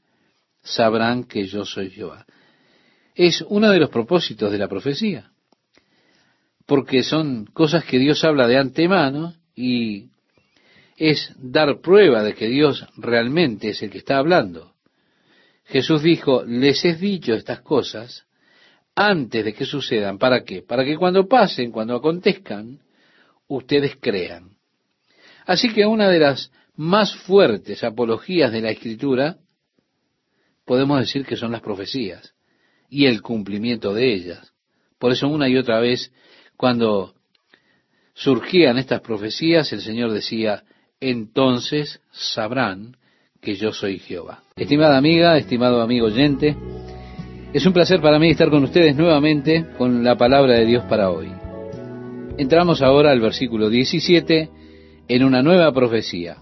sabrán 0.61 1.23
que 1.23 1.45
yo 1.47 1.65
soy 1.65 1.89
Jehová. 1.89 2.25
Es 3.15 3.43
uno 3.49 3.71
de 3.71 3.79
los 3.79 3.89
propósitos 3.89 4.51
de 4.51 4.59
la 4.59 4.67
profecía, 4.67 5.31
porque 6.67 7.01
son 7.01 7.45
cosas 7.45 7.83
que 7.83 7.97
Dios 7.97 8.23
habla 8.23 8.47
de 8.47 8.57
antemano 8.57 9.38
y 9.59 10.07
es 10.95 11.33
dar 11.37 11.81
prueba 11.81 12.23
de 12.23 12.33
que 12.33 12.47
Dios 12.47 12.85
realmente 12.95 13.71
es 13.71 13.83
el 13.83 13.89
que 13.89 13.97
está 13.97 14.17
hablando. 14.17 14.73
Jesús 15.65 16.01
dijo, 16.01 16.45
les 16.45 16.85
he 16.85 16.95
dicho 16.95 17.33
estas 17.33 17.59
cosas 17.59 18.25
antes 18.95 19.43
de 19.43 19.53
que 19.53 19.65
sucedan. 19.65 20.17
¿Para 20.17 20.45
qué? 20.45 20.61
Para 20.61 20.85
que 20.85 20.95
cuando 20.95 21.27
pasen, 21.27 21.71
cuando 21.71 21.93
acontezcan, 21.93 22.79
ustedes 23.49 23.97
crean. 23.99 24.51
Así 25.45 25.73
que 25.73 25.85
una 25.85 26.07
de 26.09 26.19
las 26.19 26.53
más 26.77 27.13
fuertes 27.13 27.83
apologías 27.83 28.53
de 28.53 28.61
la 28.61 28.71
Escritura, 28.71 29.39
podemos 30.63 31.01
decir 31.01 31.25
que 31.25 31.35
son 31.35 31.51
las 31.51 31.61
profecías 31.61 32.33
y 32.89 33.07
el 33.07 33.21
cumplimiento 33.21 33.93
de 33.93 34.13
ellas. 34.13 34.53
Por 34.97 35.11
eso 35.11 35.27
una 35.27 35.49
y 35.49 35.57
otra 35.57 35.81
vez, 35.81 36.13
cuando 36.55 37.18
surgían 38.19 38.77
estas 38.77 38.99
profecías, 38.99 39.71
el 39.71 39.81
Señor 39.81 40.11
decía, 40.11 40.63
entonces 40.99 42.01
sabrán 42.11 42.97
que 43.41 43.55
yo 43.55 43.71
soy 43.71 43.99
Jehová. 43.99 44.43
Estimada 44.57 44.97
amiga, 44.97 45.37
estimado 45.37 45.81
amigo 45.81 46.07
oyente, 46.07 46.55
es 47.53 47.65
un 47.65 47.71
placer 47.71 48.01
para 48.01 48.19
mí 48.19 48.29
estar 48.29 48.49
con 48.49 48.63
ustedes 48.65 48.95
nuevamente 48.95 49.65
con 49.77 50.03
la 50.03 50.17
palabra 50.17 50.55
de 50.55 50.65
Dios 50.65 50.83
para 50.89 51.09
hoy. 51.09 51.31
Entramos 52.37 52.81
ahora 52.81 53.11
al 53.11 53.21
versículo 53.21 53.69
17 53.69 54.49
en 55.07 55.23
una 55.23 55.41
nueva 55.41 55.71
profecía. 55.71 56.37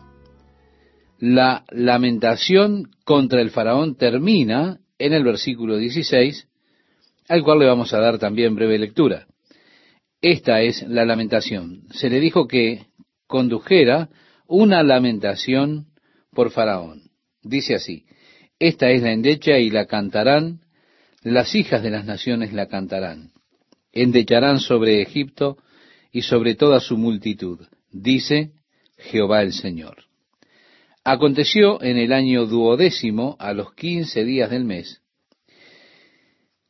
La 1.19 1.63
lamentación 1.69 2.89
contra 3.03 3.39
el 3.39 3.51
faraón 3.51 3.95
termina 3.95 4.79
en 4.97 5.13
el 5.13 5.23
versículo 5.23 5.77
16, 5.77 6.47
al 7.29 7.43
cual 7.43 7.59
le 7.59 7.67
vamos 7.67 7.93
a 7.93 7.99
dar 7.99 8.17
también 8.17 8.55
breve 8.55 8.79
lectura. 8.79 9.27
Esta 10.21 10.61
es 10.61 10.81
la 10.83 11.05
lamentación. 11.05 11.83
Se 11.91 12.09
le 12.09 12.19
dijo 12.19 12.47
que 12.47 12.87
condujera 13.27 14.09
una 14.47 14.81
lamentación 14.83 15.87
por 16.31 16.51
faraón. 16.51 17.11
Dice 17.43 17.75
así, 17.75 18.05
esta 18.59 18.89
es 18.89 19.01
la 19.03 19.11
endecha 19.11 19.59
y 19.59 19.69
la 19.69 19.85
cantarán 19.85 20.61
las 21.21 21.55
hijas 21.55 21.83
de 21.83 21.89
las 21.89 22.05
naciones 22.05 22.53
la 22.53 22.67
cantarán. 22.67 23.31
Endecharán 23.91 24.59
sobre 24.59 25.01
Egipto 25.01 25.57
y 26.11 26.21
sobre 26.21 26.55
toda 26.55 26.79
su 26.79 26.97
multitud, 26.97 27.59
dice 27.91 28.51
Jehová 28.97 29.41
el 29.41 29.53
Señor. 29.53 30.05
Aconteció 31.03 31.81
en 31.81 31.97
el 31.97 32.13
año 32.13 32.45
duodécimo, 32.45 33.35
a 33.39 33.53
los 33.53 33.73
quince 33.73 34.23
días 34.23 34.49
del 34.49 34.65
mes. 34.65 35.01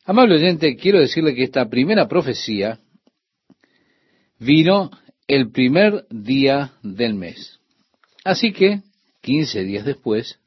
Amable 0.06 0.36
oyente, 0.36 0.76
quiero 0.76 1.00
decirle 1.00 1.36
que 1.36 1.44
esta 1.44 1.70
primera 1.70 2.08
profecía 2.08 2.80
vino 4.40 4.92
el 5.28 5.52
primer 5.52 6.06
día 6.10 6.74
del 6.84 7.16
mes. 7.16 7.60
Así 8.24 8.52
que, 8.52 8.82
quince 9.22 9.64
días 9.64 9.86
después, 9.86 10.40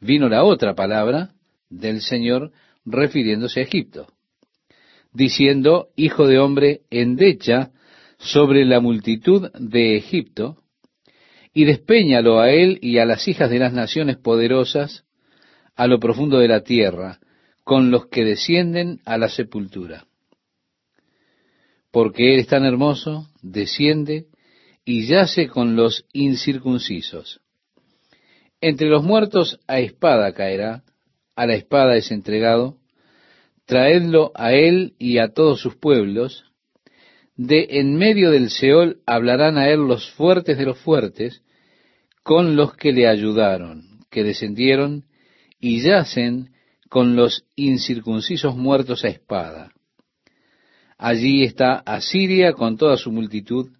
vino 0.00 0.28
la 0.28 0.44
otra 0.44 0.74
palabra 0.74 1.30
del 1.70 2.00
Señor 2.00 2.52
refiriéndose 2.84 3.60
a 3.60 3.64
Egipto, 3.64 4.06
diciendo, 5.12 5.88
Hijo 5.96 6.26
de 6.26 6.38
hombre, 6.38 6.80
endecha 6.90 7.70
sobre 8.18 8.64
la 8.64 8.80
multitud 8.80 9.50
de 9.52 9.96
Egipto, 9.96 10.62
y 11.52 11.64
despeñalo 11.64 12.40
a 12.40 12.50
él 12.50 12.78
y 12.82 12.98
a 12.98 13.04
las 13.04 13.26
hijas 13.26 13.50
de 13.50 13.58
las 13.58 13.72
naciones 13.72 14.16
poderosas 14.16 15.04
a 15.74 15.86
lo 15.86 15.98
profundo 15.98 16.38
de 16.38 16.48
la 16.48 16.62
tierra, 16.62 17.18
con 17.64 17.90
los 17.90 18.06
que 18.06 18.24
descienden 18.24 19.00
a 19.04 19.18
la 19.18 19.28
sepultura. 19.28 20.07
Porque 21.90 22.34
él 22.34 22.40
es 22.40 22.46
tan 22.46 22.64
hermoso, 22.64 23.28
desciende 23.42 24.26
y 24.84 25.06
yace 25.06 25.48
con 25.48 25.76
los 25.76 26.06
incircuncisos. 26.12 27.40
Entre 28.60 28.88
los 28.88 29.04
muertos 29.04 29.60
a 29.66 29.80
espada 29.80 30.32
caerá, 30.32 30.82
a 31.36 31.46
la 31.46 31.54
espada 31.54 31.96
es 31.96 32.10
entregado, 32.10 32.78
traedlo 33.64 34.32
a 34.34 34.52
él 34.52 34.94
y 34.98 35.18
a 35.18 35.28
todos 35.28 35.60
sus 35.60 35.76
pueblos, 35.76 36.44
de 37.36 37.66
en 37.70 37.96
medio 37.96 38.32
del 38.32 38.50
Seol 38.50 39.00
hablarán 39.06 39.58
a 39.58 39.68
él 39.68 39.86
los 39.86 40.10
fuertes 40.10 40.58
de 40.58 40.64
los 40.64 40.78
fuertes, 40.78 41.42
con 42.24 42.56
los 42.56 42.74
que 42.74 42.92
le 42.92 43.06
ayudaron, 43.06 44.00
que 44.10 44.24
descendieron 44.24 45.04
y 45.60 45.80
yacen 45.82 46.50
con 46.88 47.14
los 47.14 47.44
incircuncisos 47.54 48.56
muertos 48.56 49.04
a 49.04 49.08
espada. 49.08 49.72
Allí 50.98 51.44
está 51.44 51.78
Asiria 51.86 52.52
con 52.52 52.76
toda 52.76 52.96
su 52.96 53.12
multitud, 53.12 53.70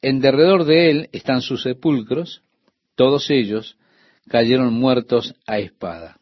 en 0.00 0.20
derredor 0.20 0.64
de 0.64 0.90
él 0.90 1.08
están 1.12 1.42
sus 1.42 1.62
sepulcros, 1.62 2.42
todos 2.94 3.28
ellos 3.30 3.76
cayeron 4.28 4.72
muertos 4.72 5.34
a 5.46 5.58
espada. 5.58 6.20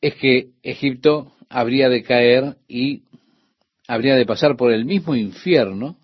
Es 0.00 0.16
que 0.16 0.50
Egipto 0.64 1.32
habría 1.48 1.88
de 1.88 2.02
caer 2.02 2.56
y 2.66 3.04
habría 3.86 4.16
de 4.16 4.26
pasar 4.26 4.56
por 4.56 4.72
el 4.72 4.84
mismo 4.84 5.14
infierno 5.14 5.96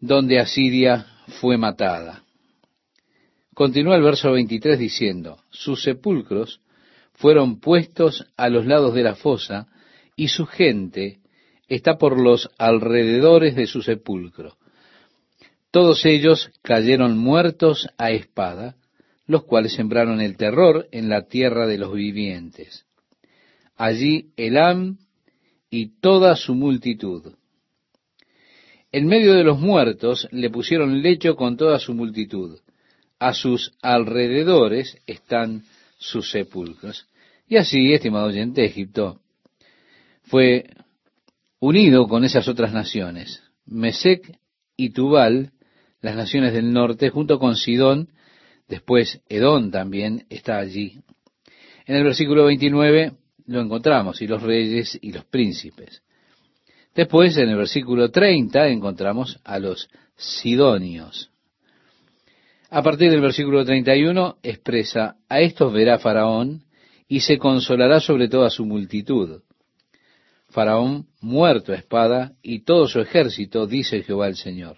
donde 0.00 0.38
Asiria 0.38 1.06
fue 1.40 1.56
matada. 1.56 2.24
Continúa 3.54 3.96
el 3.96 4.02
verso 4.02 4.32
23 4.32 4.78
diciendo, 4.78 5.38
sus 5.48 5.82
sepulcros 5.82 6.60
fueron 7.14 7.60
puestos 7.60 8.26
a 8.36 8.48
los 8.48 8.66
lados 8.66 8.94
de 8.94 9.02
la 9.02 9.14
fosa 9.14 9.68
y 10.16 10.28
su 10.28 10.46
gente 10.46 11.18
está 11.68 11.96
por 11.96 12.20
los 12.20 12.50
alrededores 12.58 13.56
de 13.56 13.66
su 13.66 13.82
sepulcro. 13.82 14.56
Todos 15.70 16.04
ellos 16.04 16.50
cayeron 16.60 17.16
muertos 17.16 17.88
a 17.96 18.10
espada, 18.10 18.76
los 19.26 19.44
cuales 19.44 19.72
sembraron 19.72 20.20
el 20.20 20.36
terror 20.36 20.86
en 20.92 21.08
la 21.08 21.22
tierra 21.22 21.66
de 21.66 21.78
los 21.78 21.94
vivientes. 21.94 22.84
Allí 23.76 24.32
Elam 24.36 24.98
y 25.70 25.98
toda 26.00 26.36
su 26.36 26.54
multitud. 26.54 27.32
En 28.92 29.06
medio 29.06 29.32
de 29.32 29.44
los 29.44 29.58
muertos 29.58 30.28
le 30.30 30.50
pusieron 30.50 31.00
lecho 31.00 31.34
con 31.36 31.56
toda 31.56 31.78
su 31.78 31.94
multitud. 31.94 32.58
A 33.18 33.32
sus 33.32 33.72
alrededores 33.80 34.98
están 35.06 35.64
sus 35.96 36.30
sepulcros. 36.30 37.06
Y 37.48 37.56
así, 37.56 37.94
estimado 37.94 38.26
oyente, 38.26 38.64
Egipto 38.66 39.21
fue 40.32 40.64
unido 41.60 42.08
con 42.08 42.24
esas 42.24 42.48
otras 42.48 42.72
naciones. 42.72 43.42
Mesec 43.66 44.38
y 44.78 44.88
Tubal, 44.88 45.52
las 46.00 46.16
naciones 46.16 46.54
del 46.54 46.72
norte, 46.72 47.10
junto 47.10 47.38
con 47.38 47.54
Sidón, 47.54 48.08
Después 48.66 49.20
Edón 49.28 49.70
también 49.70 50.24
está 50.30 50.56
allí. 50.56 51.00
En 51.84 51.96
el 51.96 52.04
versículo 52.04 52.46
29 52.46 53.12
lo 53.48 53.60
encontramos, 53.60 54.22
y 54.22 54.26
los 54.26 54.40
reyes 54.40 54.98
y 55.02 55.12
los 55.12 55.26
príncipes. 55.26 56.02
Después, 56.94 57.36
en 57.36 57.50
el 57.50 57.56
versículo 57.58 58.10
30, 58.10 58.68
encontramos 58.68 59.38
a 59.44 59.58
los 59.58 59.90
sidonios. 60.16 61.30
A 62.70 62.82
partir 62.82 63.10
del 63.10 63.20
versículo 63.20 63.66
31 63.66 64.38
expresa, 64.42 65.16
a 65.28 65.40
estos 65.42 65.70
verá 65.74 65.98
Faraón 65.98 66.62
y 67.06 67.20
se 67.20 67.36
consolará 67.36 68.00
sobre 68.00 68.30
toda 68.30 68.48
su 68.48 68.64
multitud. 68.64 69.42
Faraón 70.52 71.06
muerto 71.20 71.72
a 71.72 71.76
espada 71.76 72.32
y 72.42 72.64
todo 72.64 72.86
su 72.86 73.00
ejército, 73.00 73.66
dice 73.66 74.02
Jehová 74.02 74.28
el 74.28 74.36
Señor. 74.36 74.76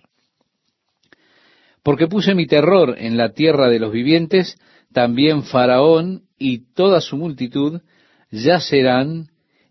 Porque 1.82 2.06
puse 2.06 2.34
mi 2.34 2.46
terror 2.46 2.94
en 2.98 3.16
la 3.16 3.32
tierra 3.32 3.68
de 3.68 3.80
los 3.80 3.92
vivientes, 3.92 4.56
también 4.92 5.42
Faraón 5.42 6.22
y 6.38 6.72
toda 6.74 7.00
su 7.00 7.16
multitud 7.16 7.80
yacerán 8.30 9.28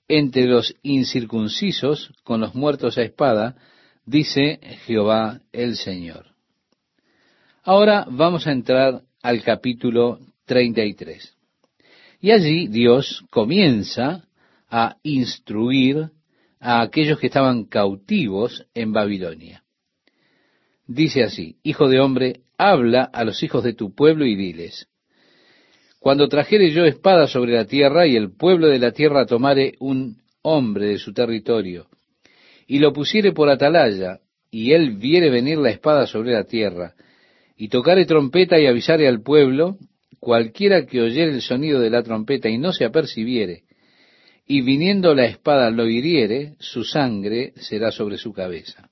entre 0.08 0.46
los 0.46 0.76
incircuncisos 0.84 2.14
con 2.24 2.42
los 2.42 2.54
muertos 2.54 2.98
a 2.98 3.04
espada, 3.04 3.56
dice 4.06 4.60
Jehová 4.86 5.40
el 5.54 5.78
Señor. 5.78 6.28
Ahora 7.64 8.06
vamos 8.10 8.46
a 8.46 8.52
entrar 8.52 9.02
al 9.22 9.42
capítulo 9.42 10.20
33. 10.46 11.34
Y 12.20 12.32
allí 12.32 12.68
Dios 12.68 13.24
comienza 13.30 14.28
a 14.76 14.98
instruir 15.04 16.10
a 16.60 16.82
aquellos 16.82 17.20
que 17.20 17.28
estaban 17.28 17.66
cautivos 17.66 18.66
en 18.74 18.92
Babilonia. 18.92 19.64
Dice 20.88 21.22
así, 21.22 21.58
Hijo 21.62 21.90
de 21.90 22.00
hombre, 22.00 22.42
habla 22.58 23.04
a 23.04 23.24
los 23.24 23.44
hijos 23.44 23.64
de 23.64 23.74
tu 23.74 23.94
pueblo 23.94 24.26
y 24.26 24.36
diles, 24.36 24.88
Cuando 26.00 26.28
trajere 26.28 26.72
yo 26.72 26.86
espada 26.86 27.28
sobre 27.28 27.54
la 27.54 27.66
tierra 27.66 28.08
y 28.08 28.16
el 28.16 28.32
pueblo 28.36 28.66
de 28.66 28.80
la 28.80 28.92
tierra 28.92 29.28
tomare 29.28 29.74
un 29.80 30.18
hombre 30.42 30.88
de 30.88 30.98
su 30.98 31.14
territorio 31.14 31.86
y 32.66 32.80
lo 32.80 32.94
pusiere 32.94 33.32
por 33.32 33.50
atalaya 33.50 34.22
y 34.50 34.72
él 34.72 34.98
viere 34.98 35.30
venir 35.30 35.60
la 35.60 35.70
espada 35.70 36.08
sobre 36.08 36.32
la 36.32 36.46
tierra 36.46 36.96
y 37.56 37.68
tocare 37.68 38.08
trompeta 38.08 38.60
y 38.60 38.66
avisare 38.66 39.08
al 39.08 39.22
pueblo, 39.22 39.78
cualquiera 40.20 40.88
que 40.88 41.00
oyere 41.00 41.32
el 41.32 41.44
sonido 41.44 41.80
de 41.80 41.92
la 41.92 42.02
trompeta 42.02 42.50
y 42.50 42.58
no 42.58 42.74
se 42.74 42.86
apercibiere, 42.86 43.66
y 44.46 44.62
viniendo 44.62 45.16
la 45.16 45.26
espada 45.26 45.70
lo 45.70 45.88
hiriere, 45.88 46.56
su 46.60 46.84
sangre 46.84 47.54
será 47.56 47.92
sobre 47.92 48.18
su 48.18 48.34
cabeza. 48.34 48.90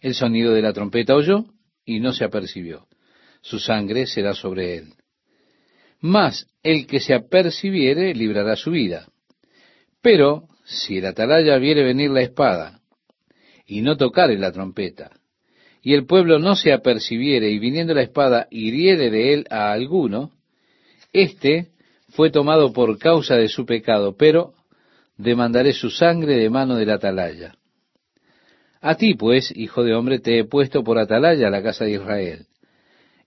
El 0.00 0.14
sonido 0.14 0.52
de 0.52 0.62
la 0.62 0.72
trompeta 0.72 1.14
oyó 1.14 1.46
y 1.84 2.00
no 2.00 2.12
se 2.12 2.24
apercibió. 2.24 2.86
Su 3.42 3.58
sangre 3.58 4.06
será 4.06 4.34
sobre 4.34 4.76
él. 4.76 4.94
Mas 6.00 6.46
el 6.62 6.86
que 6.86 7.00
se 7.00 7.14
apercibiere 7.14 8.14
librará 8.14 8.56
su 8.56 8.70
vida. 8.70 9.08
Pero 10.02 10.48
si 10.64 10.98
el 10.98 11.06
atalaya 11.06 11.56
viere 11.58 11.82
venir 11.82 12.10
la 12.10 12.22
espada 12.22 12.80
y 13.66 13.82
no 13.82 13.96
tocare 13.96 14.38
la 14.38 14.52
trompeta, 14.52 15.10
y 15.82 15.94
el 15.94 16.06
pueblo 16.06 16.38
no 16.38 16.56
se 16.56 16.72
apercibiere 16.72 17.50
y 17.50 17.58
viniendo 17.58 17.94
la 17.94 18.02
espada 18.02 18.46
hiriere 18.50 19.10
de 19.10 19.34
él 19.34 19.46
a 19.50 19.72
alguno, 19.72 20.32
éste 21.12 21.70
fue 22.10 22.30
tomado 22.30 22.72
por 22.72 22.98
causa 22.98 23.36
de 23.36 23.48
su 23.48 23.66
pecado, 23.66 24.16
pero 24.16 24.54
demandaré 25.16 25.72
su 25.72 25.90
sangre 25.90 26.36
de 26.36 26.50
mano 26.50 26.76
del 26.76 26.90
atalaya. 26.90 27.54
A 28.80 28.94
ti, 28.96 29.14
pues, 29.14 29.52
hijo 29.54 29.84
de 29.84 29.94
hombre, 29.94 30.18
te 30.18 30.38
he 30.38 30.44
puesto 30.44 30.82
por 30.82 30.98
atalaya 30.98 31.48
a 31.48 31.50
la 31.50 31.62
casa 31.62 31.84
de 31.84 31.92
Israel, 31.92 32.46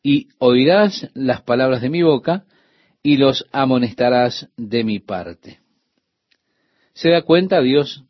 y 0.02 0.30
oirás 0.40 1.10
las 1.14 1.42
palabras 1.42 1.82
de 1.82 1.90
mi 1.90 2.02
boca, 2.02 2.46
y 3.04 3.18
los 3.18 3.46
amonestarás 3.52 4.50
de 4.58 4.84
mi 4.84 5.00
parte. 5.00 5.60
Se 6.94 7.10
da 7.10 7.22
cuenta, 7.22 7.62
Dios 7.62 8.04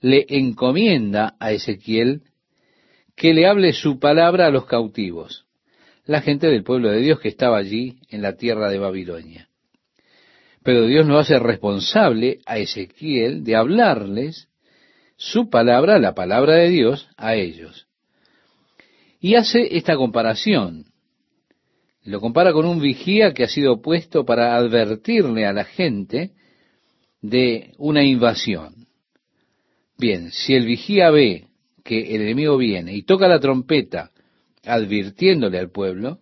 le 0.00 0.26
encomienda 0.28 1.36
a 1.38 1.52
Ezequiel 1.52 2.22
que 3.14 3.34
le 3.34 3.46
hable 3.46 3.72
su 3.72 3.98
palabra 3.98 4.46
a 4.46 4.50
los 4.50 4.66
cautivos, 4.66 5.46
la 6.04 6.20
gente 6.20 6.48
del 6.48 6.64
pueblo 6.64 6.90
de 6.90 7.00
Dios 7.00 7.20
que 7.20 7.28
estaba 7.28 7.58
allí 7.58 7.98
en 8.10 8.20
la 8.20 8.36
tierra 8.36 8.68
de 8.68 8.78
Babilonia. 8.78 9.48
Pero 10.64 10.86
Dios 10.86 11.06
no 11.06 11.18
hace 11.18 11.38
responsable 11.38 12.38
a 12.46 12.58
Ezequiel 12.58 13.44
de 13.44 13.56
hablarles 13.56 14.48
su 15.16 15.50
palabra, 15.50 15.98
la 15.98 16.14
palabra 16.14 16.54
de 16.54 16.68
Dios, 16.68 17.08
a 17.16 17.34
ellos. 17.34 17.86
Y 19.20 19.34
hace 19.34 19.76
esta 19.76 19.96
comparación. 19.96 20.86
Lo 22.04 22.20
compara 22.20 22.52
con 22.52 22.66
un 22.66 22.80
vigía 22.80 23.32
que 23.32 23.44
ha 23.44 23.48
sido 23.48 23.80
puesto 23.80 24.24
para 24.24 24.56
advertirle 24.56 25.46
a 25.46 25.52
la 25.52 25.64
gente 25.64 26.32
de 27.20 27.72
una 27.78 28.02
invasión. 28.02 28.86
Bien, 29.96 30.32
si 30.32 30.54
el 30.54 30.66
vigía 30.66 31.10
ve 31.10 31.46
que 31.84 32.14
el 32.14 32.22
enemigo 32.22 32.56
viene 32.56 32.94
y 32.94 33.02
toca 33.02 33.28
la 33.28 33.38
trompeta 33.38 34.10
advirtiéndole 34.64 35.58
al 35.58 35.70
pueblo, 35.70 36.18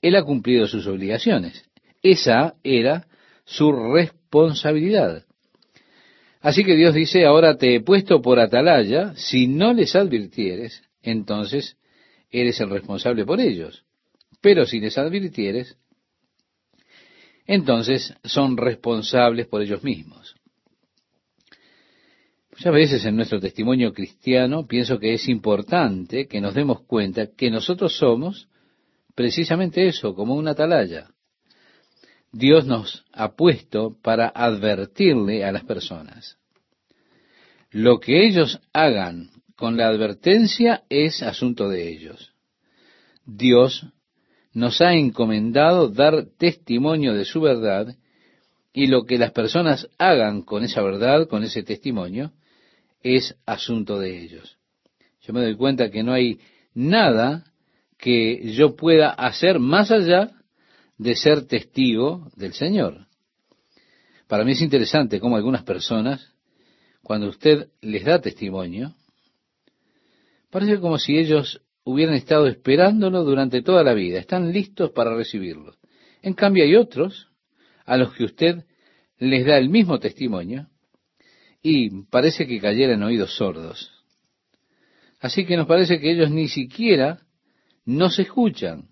él 0.00 0.16
ha 0.16 0.24
cumplido 0.24 0.66
sus 0.66 0.86
obligaciones. 0.86 1.64
Esa 2.02 2.54
era 2.62 3.06
su 3.50 3.72
responsabilidad. 3.72 5.24
Así 6.40 6.62
que 6.62 6.76
Dios 6.76 6.94
dice, 6.94 7.26
ahora 7.26 7.56
te 7.58 7.74
he 7.74 7.80
puesto 7.80 8.22
por 8.22 8.38
atalaya, 8.38 9.12
si 9.16 9.48
no 9.48 9.74
les 9.74 9.96
advirtieres, 9.96 10.82
entonces 11.02 11.76
eres 12.30 12.60
el 12.60 12.70
responsable 12.70 13.26
por 13.26 13.40
ellos. 13.40 13.84
Pero 14.40 14.64
si 14.66 14.78
les 14.78 14.96
advirtieres, 14.96 15.76
entonces 17.44 18.14
son 18.22 18.56
responsables 18.56 19.48
por 19.48 19.62
ellos 19.62 19.82
mismos. 19.82 20.36
Muchas 22.52 22.72
veces 22.72 23.04
en 23.04 23.16
nuestro 23.16 23.40
testimonio 23.40 23.92
cristiano 23.92 24.64
pienso 24.66 25.00
que 25.00 25.14
es 25.14 25.28
importante 25.28 26.28
que 26.28 26.40
nos 26.40 26.54
demos 26.54 26.82
cuenta 26.82 27.26
que 27.36 27.50
nosotros 27.50 27.96
somos 27.96 28.48
precisamente 29.16 29.88
eso, 29.88 30.14
como 30.14 30.36
una 30.36 30.52
atalaya. 30.52 31.10
Dios 32.32 32.66
nos 32.66 33.04
ha 33.12 33.34
puesto 33.34 33.96
para 34.02 34.28
advertirle 34.28 35.44
a 35.44 35.52
las 35.52 35.64
personas. 35.64 36.36
Lo 37.70 37.98
que 38.00 38.26
ellos 38.26 38.60
hagan 38.72 39.30
con 39.56 39.76
la 39.76 39.88
advertencia 39.88 40.84
es 40.88 41.22
asunto 41.22 41.68
de 41.68 41.88
ellos. 41.88 42.32
Dios 43.26 43.86
nos 44.52 44.80
ha 44.80 44.94
encomendado 44.94 45.88
dar 45.88 46.26
testimonio 46.38 47.14
de 47.14 47.24
su 47.24 47.40
verdad 47.40 47.96
y 48.72 48.86
lo 48.86 49.04
que 49.04 49.18
las 49.18 49.32
personas 49.32 49.88
hagan 49.98 50.42
con 50.42 50.64
esa 50.64 50.82
verdad, 50.82 51.28
con 51.28 51.44
ese 51.44 51.62
testimonio, 51.62 52.32
es 53.02 53.36
asunto 53.46 53.98
de 53.98 54.22
ellos. 54.22 54.58
Yo 55.22 55.32
me 55.32 55.42
doy 55.42 55.56
cuenta 55.56 55.90
que 55.90 56.02
no 56.02 56.12
hay 56.12 56.40
nada 56.74 57.44
que 57.98 58.52
yo 58.52 58.76
pueda 58.76 59.10
hacer 59.10 59.58
más 59.58 59.90
allá 59.90 60.39
de 61.00 61.16
ser 61.16 61.46
testigo 61.46 62.30
del 62.36 62.52
Señor. 62.52 63.06
Para 64.28 64.44
mí 64.44 64.52
es 64.52 64.60
interesante 64.60 65.18
cómo 65.18 65.36
algunas 65.36 65.62
personas, 65.62 66.34
cuando 67.02 67.28
usted 67.28 67.70
les 67.80 68.04
da 68.04 68.20
testimonio, 68.20 68.94
parece 70.50 70.78
como 70.78 70.98
si 70.98 71.16
ellos 71.16 71.62
hubieran 71.84 72.16
estado 72.16 72.46
esperándolo 72.48 73.24
durante 73.24 73.62
toda 73.62 73.82
la 73.82 73.94
vida, 73.94 74.18
están 74.18 74.52
listos 74.52 74.90
para 74.90 75.16
recibirlo. 75.16 75.74
En 76.20 76.34
cambio 76.34 76.64
hay 76.64 76.76
otros 76.76 77.28
a 77.86 77.96
los 77.96 78.12
que 78.12 78.24
usted 78.24 78.66
les 79.16 79.46
da 79.46 79.56
el 79.56 79.70
mismo 79.70 79.98
testimonio 80.00 80.68
y 81.62 82.02
parece 82.10 82.46
que 82.46 82.60
cayera 82.60 82.92
en 82.92 83.02
oídos 83.04 83.34
sordos. 83.36 83.90
Así 85.18 85.46
que 85.46 85.56
nos 85.56 85.66
parece 85.66 85.98
que 85.98 86.12
ellos 86.12 86.30
ni 86.30 86.48
siquiera 86.48 87.22
nos 87.86 88.18
escuchan. 88.18 88.90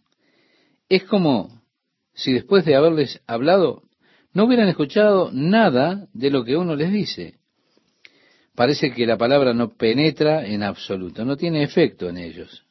Es 0.88 1.04
como 1.04 1.57
si 2.18 2.32
después 2.32 2.64
de 2.64 2.74
haberles 2.74 3.22
hablado 3.28 3.84
no 4.34 4.44
hubieran 4.44 4.68
escuchado 4.68 5.30
nada 5.32 6.08
de 6.12 6.30
lo 6.30 6.44
que 6.44 6.56
uno 6.56 6.74
les 6.74 6.92
dice. 6.92 7.34
Parece 8.56 8.90
que 8.90 9.06
la 9.06 9.16
palabra 9.16 9.54
no 9.54 9.68
penetra 9.68 10.44
en 10.44 10.64
absoluto, 10.64 11.24
no 11.24 11.36
tiene 11.36 11.62
efecto 11.62 12.08
en 12.08 12.18
ellos. 12.18 12.64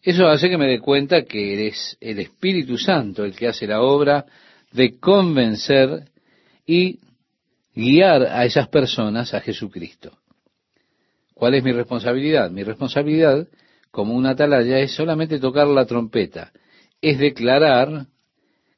Eso 0.00 0.28
hace 0.28 0.48
que 0.48 0.56
me 0.56 0.68
dé 0.68 0.78
cuenta 0.78 1.24
que 1.24 1.66
es 1.66 1.96
el 2.00 2.20
Espíritu 2.20 2.78
Santo 2.78 3.24
el 3.24 3.34
que 3.34 3.48
hace 3.48 3.66
la 3.66 3.82
obra 3.82 4.24
de 4.70 5.00
convencer 5.00 6.04
y 6.64 7.00
guiar 7.74 8.22
a 8.22 8.44
esas 8.44 8.68
personas 8.68 9.34
a 9.34 9.40
Jesucristo. 9.40 10.16
¿Cuál 11.34 11.54
es 11.54 11.64
mi 11.64 11.72
responsabilidad? 11.72 12.52
Mi 12.52 12.62
responsabilidad 12.62 13.48
como 13.90 14.14
una 14.14 14.30
atalaya 14.30 14.78
es 14.78 14.92
solamente 14.92 15.40
tocar 15.40 15.66
la 15.66 15.86
trompeta, 15.86 16.52
es 17.02 17.18
declarar 17.18 18.06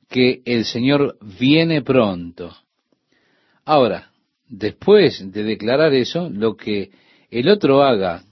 que 0.08 0.42
el 0.44 0.64
Señor 0.64 1.18
viene 1.38 1.82
pronto. 1.82 2.56
Ahora, 3.64 4.10
después 4.48 5.30
de 5.30 5.44
declarar 5.44 5.94
eso, 5.94 6.28
lo 6.30 6.56
que 6.56 6.90
el 7.30 7.48
otro 7.48 7.82
haga 7.82 8.24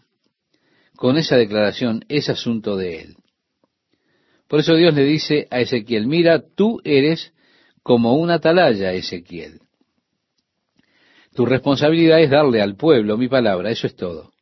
con 0.96 1.16
esa 1.16 1.36
declaración 1.36 2.04
es 2.08 2.28
asunto 2.28 2.76
de 2.76 3.00
él. 3.00 3.16
Por 4.48 4.60
eso 4.60 4.74
Dios 4.74 4.94
le 4.94 5.04
dice 5.04 5.48
a 5.50 5.60
Ezequiel, 5.60 6.06
mira, 6.06 6.42
tú 6.54 6.80
eres 6.84 7.32
como 7.82 8.14
una 8.14 8.34
atalaya, 8.34 8.92
Ezequiel. 8.92 9.60
Tu 11.34 11.46
responsabilidad 11.46 12.20
es 12.20 12.30
darle 12.30 12.60
al 12.60 12.76
pueblo 12.76 13.16
mi 13.16 13.28
palabra, 13.28 13.70
eso 13.70 13.86
es 13.86 13.96
todo. 13.96 14.32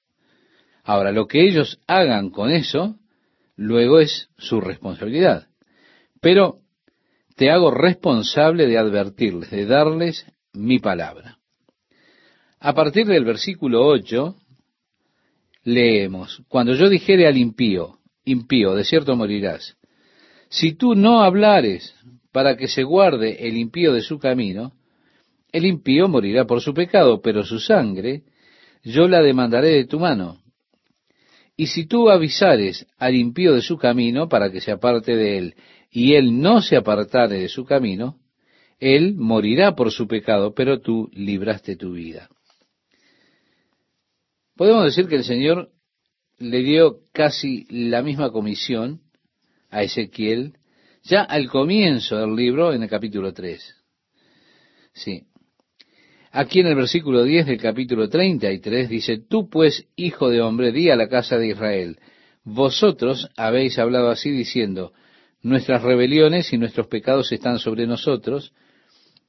Ahora, 0.82 1.12
lo 1.12 1.26
que 1.26 1.46
ellos 1.46 1.78
hagan 1.86 2.30
con 2.30 2.51
eso, 2.51 2.96
luego 3.61 4.00
es 4.00 4.30
su 4.38 4.58
responsabilidad. 4.58 5.48
Pero 6.22 6.61
te 7.36 7.50
hago 7.50 7.70
responsable 7.70 8.66
de 8.66 8.78
advertirles, 8.78 9.50
de 9.50 9.66
darles 9.66 10.24
mi 10.54 10.78
palabra. 10.78 11.38
A 12.58 12.74
partir 12.74 13.06
del 13.06 13.24
versículo 13.24 13.86
8, 13.86 14.34
leemos, 15.64 16.42
cuando 16.48 16.72
yo 16.72 16.88
dijere 16.88 17.26
al 17.26 17.36
impío, 17.36 17.98
impío, 18.24 18.74
de 18.74 18.84
cierto 18.84 19.14
morirás, 19.14 19.76
si 20.48 20.72
tú 20.72 20.94
no 20.94 21.22
hablares 21.22 21.94
para 22.32 22.56
que 22.56 22.66
se 22.66 22.82
guarde 22.82 23.46
el 23.46 23.58
impío 23.58 23.92
de 23.92 24.00
su 24.00 24.18
camino, 24.18 24.72
el 25.52 25.66
impío 25.66 26.08
morirá 26.08 26.46
por 26.46 26.62
su 26.62 26.72
pecado, 26.72 27.20
pero 27.20 27.44
su 27.44 27.58
sangre 27.58 28.22
yo 28.82 29.06
la 29.06 29.20
demandaré 29.20 29.68
de 29.68 29.84
tu 29.84 30.00
mano. 30.00 30.39
Y 31.61 31.66
si 31.66 31.84
tú 31.84 32.08
avisares 32.08 32.86
al 32.96 33.14
impío 33.14 33.52
de 33.52 33.61
su 33.61 33.76
camino 33.76 34.30
para 34.30 34.50
que 34.50 34.62
se 34.62 34.70
aparte 34.70 35.14
de 35.14 35.36
él 35.36 35.54
y 35.90 36.14
él 36.14 36.40
no 36.40 36.62
se 36.62 36.74
apartare 36.74 37.38
de 37.38 37.50
su 37.50 37.66
camino, 37.66 38.18
él 38.78 39.14
morirá 39.14 39.76
por 39.76 39.92
su 39.92 40.08
pecado, 40.08 40.54
pero 40.54 40.80
tú 40.80 41.11
libraste 41.12 41.76
tu 41.76 41.92
vida. 41.92 42.30
Podemos 44.56 44.84
decir 44.84 45.06
que 45.06 45.16
el 45.16 45.24
Señor 45.24 45.70
le 46.38 46.62
dio 46.62 47.00
casi 47.12 47.66
la 47.68 48.00
misma 48.00 48.30
comisión 48.30 49.02
a 49.68 49.82
Ezequiel 49.82 50.54
ya 51.02 51.24
al 51.24 51.50
comienzo 51.50 52.16
del 52.16 52.36
libro, 52.36 52.72
en 52.72 52.84
el 52.84 52.88
capítulo 52.88 53.34
3. 53.34 53.76
Sí. 54.94 55.26
Aquí 56.33 56.61
en 56.61 56.68
el 56.68 56.76
versículo 56.76 57.24
10 57.24 57.47
del 57.47 57.61
capítulo 57.61 58.09
33 58.09 58.89
dice, 58.89 59.18
Tú 59.18 59.49
pues, 59.49 59.89
hijo 59.97 60.28
de 60.28 60.41
hombre, 60.41 60.70
di 60.70 60.89
a 60.89 60.97
la 60.97 61.09
casa 61.09 61.39
de 61.39 61.49
Israel, 61.49 61.99
vosotros 62.45 63.28
habéis 63.37 63.78
hablado 63.81 64.11
así 64.11 64.31
diciendo, 64.31 64.93
nuestras 65.43 65.83
rebeliones 65.83 66.53
y 66.53 66.59
nuestros 66.59 66.87
pecados 66.87 67.33
están 67.33 67.59
sobre 67.59 67.87
nosotros, 67.87 68.53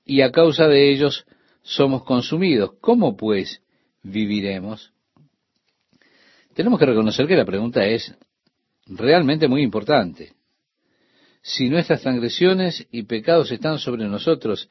y 0.05 0.21
a 0.21 0.31
causa 0.31 0.67
de 0.67 0.91
ellos 0.91 1.25
somos 1.63 2.03
consumidos. 2.03 2.73
¿Cómo 2.81 3.17
pues 3.17 3.63
viviremos? 4.03 4.93
Tenemos 6.53 6.79
que 6.79 6.85
reconocer 6.85 7.25
que 7.25 7.35
la 7.35 7.45
pregunta 7.45 7.83
es 7.83 8.15
realmente 8.85 9.47
muy 9.47 9.63
importante. 9.63 10.33
Si 11.41 11.67
nuestras 11.67 12.01
transgresiones 12.01 12.87
y 12.91 13.03
pecados 13.03 13.51
están 13.51 13.79
sobre 13.79 14.07
nosotros 14.07 14.69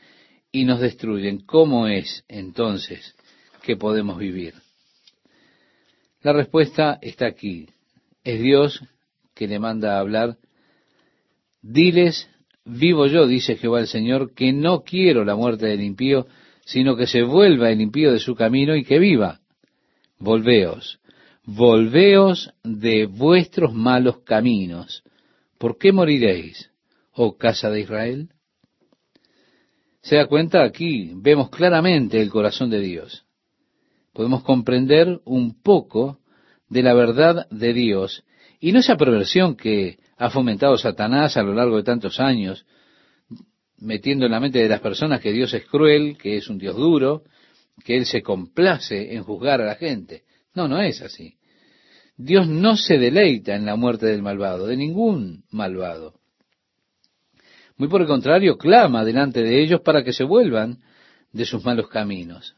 y 0.53 0.65
nos 0.65 0.81
destruyen, 0.81 1.41
¿cómo 1.41 1.87
es 1.87 2.25
entonces 2.29 3.15
que 3.63 3.77
podemos 3.77 4.19
vivir? 4.19 4.55
La 6.23 6.33
respuesta 6.33 6.99
está 7.01 7.27
aquí. 7.27 7.69
Es 8.25 8.41
Dios 8.41 8.83
que 9.35 9.49
le 9.49 9.59
manda 9.59 9.97
a 9.97 10.01
hablar. 10.01 10.37
Diles, 11.63 12.29
vivo 12.65 13.07
yo, 13.07 13.27
dice 13.27 13.57
Jehová 13.57 13.81
el 13.81 13.87
Señor, 13.87 14.35
que 14.35 14.53
no 14.53 14.83
quiero 14.83 15.25
la 15.25 15.35
muerte 15.35 15.67
del 15.67 15.83
impío, 15.83 16.27
sino 16.65 16.97
que 16.97 17.07
se 17.07 17.23
vuelva 17.23 17.71
el 17.71 17.81
impío 17.81 18.13
de 18.13 18.19
su 18.19 18.35
camino 18.35 18.77
y 18.77 18.85
que 18.85 18.99
viva. 18.99 19.41
Volveos, 20.19 21.01
volveos 21.45 22.53
de 22.63 23.07
vuestros 23.07 23.73
malos 23.73 24.21
caminos. 24.21 25.03
¿Por 25.59 25.79
qué 25.79 25.93
moriréis, 25.93 26.71
oh 27.13 27.37
casa 27.39 27.71
de 27.71 27.81
Israel? 27.81 28.29
Se 30.03 30.17
da 30.17 30.27
cuenta 30.27 30.63
aquí, 30.63 31.13
vemos 31.15 31.51
claramente 31.51 32.21
el 32.21 32.31
corazón 32.31 32.71
de 32.71 32.81
Dios. 32.81 33.27
Podemos 34.13 34.43
comprender 34.43 35.21
un 35.25 35.61
poco 35.63 36.21
de 36.69 36.83
la 36.83 36.95
verdad 36.95 37.49
de 37.51 37.73
Dios 37.75 38.25
y 38.61 38.73
no 38.73 38.81
esa 38.81 38.97
perversión 38.97 39.57
que 39.57 39.99
ha 40.17 40.31
fomentado 40.31 40.77
Satanás 40.77 41.37
a 41.37 41.43
lo 41.43 41.55
largo 41.55 41.77
de 41.77 41.83
tantos 41.83 42.21
años, 42.21 42.67
metiendo 43.79 44.27
en 44.27 44.33
la 44.33 44.41
mente 44.41 44.59
de 44.59 44.69
las 44.69 44.81
personas 44.81 45.21
que 45.21 45.33
Dios 45.33 45.55
es 45.55 45.65
cruel, 45.65 46.19
que 46.19 46.37
es 46.37 46.49
un 46.49 46.59
Dios 46.59 46.77
duro, 46.77 47.25
que 47.85 47.97
Él 47.97 48.05
se 48.05 48.23
complace 48.23 49.15
en 49.15 49.23
juzgar 49.23 49.61
a 49.63 49.67
la 49.67 49.77
gente. 49.77 50.25
No, 50.55 50.69
no 50.69 50.81
es 50.81 51.01
así. 51.01 51.37
Dios 52.17 52.47
no 52.47 52.77
se 52.77 52.99
deleita 52.99 53.55
en 53.55 53.65
la 53.65 53.77
muerte 53.77 54.07
del 54.07 54.21
malvado, 54.21 54.67
de 54.67 54.77
ningún 54.77 55.45
malvado. 55.51 56.20
Muy 57.81 57.89
por 57.89 58.03
el 58.03 58.07
contrario, 58.07 58.59
clama 58.59 59.07
delante 59.07 59.43
de 59.43 59.63
ellos 59.63 59.81
para 59.81 60.05
que 60.05 60.13
se 60.13 60.23
vuelvan 60.23 60.81
de 61.33 61.47
sus 61.47 61.65
malos 61.65 61.89
caminos. 61.89 62.55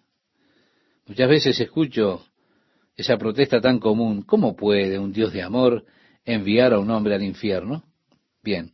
Muchas 1.07 1.29
veces 1.29 1.61
escucho 1.61 2.25
esa 2.97 3.17
protesta 3.19 3.61
tan 3.61 3.79
común, 3.79 4.23
¿cómo 4.23 4.57
puede 4.57 4.99
un 4.99 5.13
Dios 5.13 5.33
de 5.33 5.43
amor 5.43 5.85
enviar 6.25 6.73
a 6.73 6.81
un 6.81 6.91
hombre 6.91 7.15
al 7.15 7.23
infierno? 7.23 7.85
Bien, 8.43 8.73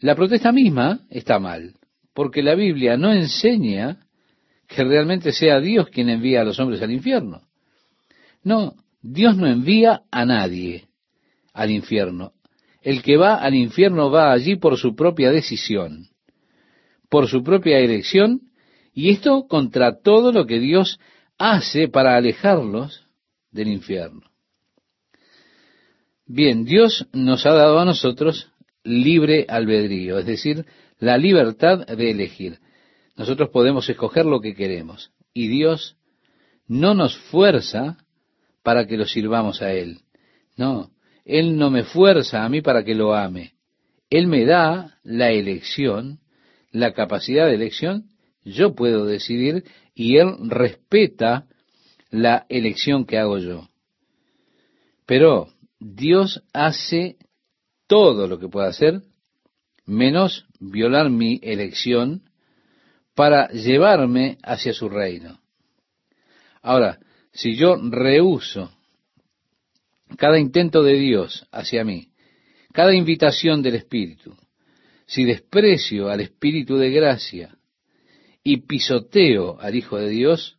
la 0.00 0.16
protesta 0.16 0.50
misma 0.50 1.02
está 1.08 1.38
mal, 1.38 1.74
porque 2.12 2.42
la 2.42 2.56
Biblia 2.56 2.96
no 2.96 3.12
enseña 3.12 4.08
que 4.66 4.82
realmente 4.82 5.30
sea 5.30 5.60
Dios 5.60 5.90
quien 5.90 6.08
envía 6.08 6.40
a 6.40 6.44
los 6.44 6.58
hombres 6.58 6.82
al 6.82 6.90
infierno. 6.90 7.42
No, 8.42 8.74
Dios 9.00 9.36
no 9.36 9.46
envía 9.46 10.02
a 10.10 10.24
nadie 10.26 10.88
al 11.52 11.70
infierno. 11.70 12.32
El 12.82 13.02
que 13.02 13.16
va 13.16 13.36
al 13.36 13.54
infierno 13.54 14.10
va 14.10 14.32
allí 14.32 14.56
por 14.56 14.76
su 14.76 14.94
propia 14.94 15.30
decisión, 15.30 16.08
por 17.08 17.28
su 17.28 17.42
propia 17.42 17.78
elección, 17.78 18.40
y 18.92 19.10
esto 19.10 19.46
contra 19.48 20.00
todo 20.00 20.32
lo 20.32 20.46
que 20.46 20.58
Dios 20.58 20.98
hace 21.38 21.88
para 21.88 22.16
alejarlos 22.16 23.06
del 23.50 23.68
infierno. 23.68 24.22
Bien, 26.26 26.64
Dios 26.64 27.06
nos 27.12 27.46
ha 27.46 27.52
dado 27.52 27.78
a 27.78 27.84
nosotros 27.84 28.50
libre 28.84 29.46
albedrío, 29.48 30.18
es 30.18 30.26
decir, 30.26 30.66
la 30.98 31.18
libertad 31.18 31.86
de 31.86 32.10
elegir. 32.10 32.58
Nosotros 33.16 33.50
podemos 33.50 33.88
escoger 33.88 34.24
lo 34.24 34.40
que 34.40 34.54
queremos 34.54 35.12
y 35.34 35.48
Dios 35.48 35.96
no 36.66 36.94
nos 36.94 37.16
fuerza 37.16 37.98
para 38.62 38.86
que 38.86 38.96
lo 38.96 39.04
sirvamos 39.04 39.62
a 39.62 39.72
Él. 39.72 40.00
No, 40.56 40.90
él 41.24 41.56
no 41.56 41.70
me 41.70 41.84
fuerza 41.84 42.44
a 42.44 42.48
mí 42.48 42.60
para 42.60 42.84
que 42.84 42.94
lo 42.94 43.14
ame. 43.14 43.54
Él 44.10 44.26
me 44.26 44.44
da 44.44 44.98
la 45.02 45.30
elección, 45.30 46.20
la 46.70 46.92
capacidad 46.92 47.46
de 47.46 47.54
elección, 47.54 48.10
yo 48.44 48.74
puedo 48.74 49.06
decidir 49.06 49.64
y 49.94 50.16
Él 50.16 50.50
respeta 50.50 51.46
la 52.10 52.46
elección 52.48 53.06
que 53.06 53.18
hago 53.18 53.38
yo. 53.38 53.68
Pero 55.06 55.48
Dios 55.78 56.42
hace 56.52 57.16
todo 57.86 58.26
lo 58.26 58.38
que 58.38 58.48
pueda 58.48 58.68
hacer, 58.68 59.02
menos 59.86 60.46
violar 60.60 61.10
mi 61.10 61.38
elección 61.42 62.22
para 63.14 63.48
llevarme 63.48 64.38
hacia 64.42 64.72
su 64.72 64.88
reino. 64.88 65.40
Ahora, 66.62 66.98
si 67.32 67.56
yo 67.56 67.76
rehuso 67.76 68.70
cada 70.16 70.38
intento 70.38 70.82
de 70.82 70.94
Dios 70.94 71.46
hacia 71.50 71.84
mí, 71.84 72.08
cada 72.72 72.94
invitación 72.94 73.62
del 73.62 73.76
Espíritu, 73.76 74.36
si 75.06 75.24
desprecio 75.24 76.08
al 76.08 76.20
Espíritu 76.20 76.76
de 76.76 76.90
gracia 76.90 77.56
y 78.42 78.62
pisoteo 78.62 79.60
al 79.60 79.74
Hijo 79.74 79.98
de 79.98 80.08
Dios, 80.08 80.58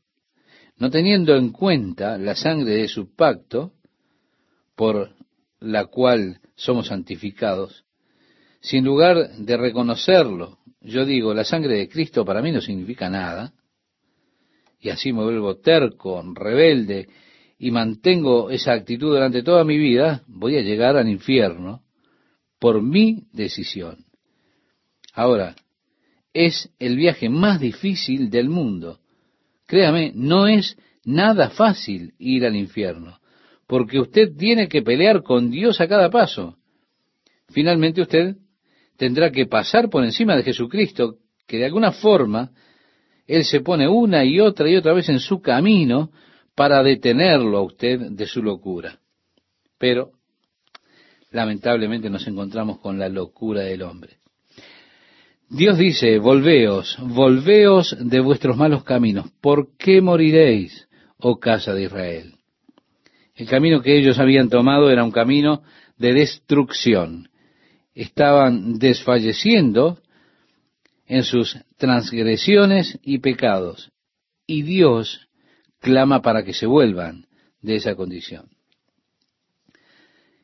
no 0.77 0.89
teniendo 0.89 1.35
en 1.35 1.49
cuenta 1.49 2.17
la 2.17 2.35
sangre 2.35 2.75
de 2.75 2.87
su 2.87 3.15
pacto, 3.15 3.73
por 4.75 5.15
la 5.59 5.85
cual 5.85 6.39
somos 6.55 6.87
santificados, 6.87 7.85
si 8.61 8.77
en 8.77 8.85
lugar 8.85 9.37
de 9.37 9.57
reconocerlo, 9.57 10.59
yo 10.81 11.05
digo, 11.05 11.33
la 11.33 11.43
sangre 11.43 11.77
de 11.77 11.89
Cristo 11.89 12.25
para 12.25 12.41
mí 12.41 12.51
no 12.51 12.61
significa 12.61 13.09
nada, 13.09 13.53
y 14.79 14.89
así 14.89 15.13
me 15.13 15.23
vuelvo 15.23 15.57
terco, 15.57 16.21
rebelde, 16.33 17.07
y 17.57 17.71
mantengo 17.71 18.49
esa 18.49 18.73
actitud 18.73 19.13
durante 19.13 19.43
toda 19.43 19.63
mi 19.63 19.77
vida, 19.77 20.23
voy 20.27 20.57
a 20.57 20.61
llegar 20.61 20.97
al 20.97 21.09
infierno 21.09 21.81
por 22.59 22.81
mi 22.81 23.23
decisión. 23.31 24.05
Ahora, 25.13 25.55
es 26.33 26.69
el 26.79 26.97
viaje 26.97 27.29
más 27.29 27.59
difícil 27.59 28.29
del 28.29 28.49
mundo. 28.49 28.99
Créame, 29.67 30.11
no 30.15 30.47
es 30.47 30.77
nada 31.05 31.49
fácil 31.49 32.13
ir 32.17 32.45
al 32.45 32.55
infierno, 32.55 33.19
porque 33.67 33.99
usted 33.99 34.35
tiene 34.35 34.67
que 34.67 34.81
pelear 34.81 35.23
con 35.23 35.51
Dios 35.51 35.79
a 35.79 35.87
cada 35.87 36.09
paso. 36.09 36.57
Finalmente 37.49 38.01
usted 38.01 38.37
tendrá 38.97 39.31
que 39.31 39.45
pasar 39.45 39.89
por 39.89 40.03
encima 40.03 40.35
de 40.35 40.43
Jesucristo, 40.43 41.17
que 41.47 41.57
de 41.57 41.65
alguna 41.65 41.91
forma 41.91 42.51
Él 43.27 43.45
se 43.45 43.61
pone 43.61 43.87
una 43.87 44.25
y 44.25 44.39
otra 44.39 44.69
y 44.69 44.75
otra 44.75 44.93
vez 44.93 45.09
en 45.09 45.19
su 45.19 45.41
camino 45.41 46.11
para 46.55 46.83
detenerlo 46.83 47.57
a 47.57 47.61
usted 47.63 47.99
de 48.11 48.27
su 48.27 48.41
locura. 48.41 48.99
Pero, 49.77 50.11
lamentablemente, 51.31 52.09
nos 52.09 52.27
encontramos 52.27 52.79
con 52.79 52.99
la 52.99 53.09
locura 53.09 53.61
del 53.61 53.81
hombre. 53.81 54.17
Dios 55.49 55.77
dice, 55.77 56.17
volveos, 56.19 56.97
volveos 56.99 57.95
de 57.99 58.19
vuestros 58.19 58.57
malos 58.57 58.83
caminos. 58.83 59.29
¿Por 59.41 59.75
qué 59.77 60.01
moriréis, 60.01 60.87
oh 61.17 61.39
casa 61.39 61.73
de 61.73 61.83
Israel? 61.83 62.33
El 63.35 63.47
camino 63.47 63.81
que 63.81 63.97
ellos 63.97 64.19
habían 64.19 64.49
tomado 64.49 64.89
era 64.89 65.03
un 65.03 65.11
camino 65.11 65.63
de 65.97 66.13
destrucción. 66.13 67.29
Estaban 67.93 68.79
desfalleciendo 68.79 69.99
en 71.05 71.23
sus 71.23 71.57
transgresiones 71.77 72.99
y 73.03 73.19
pecados. 73.19 73.91
Y 74.47 74.63
Dios 74.63 75.27
clama 75.83 76.21
para 76.21 76.43
que 76.43 76.53
se 76.53 76.65
vuelvan 76.65 77.25
de 77.61 77.75
esa 77.75 77.93
condición. 77.93 78.47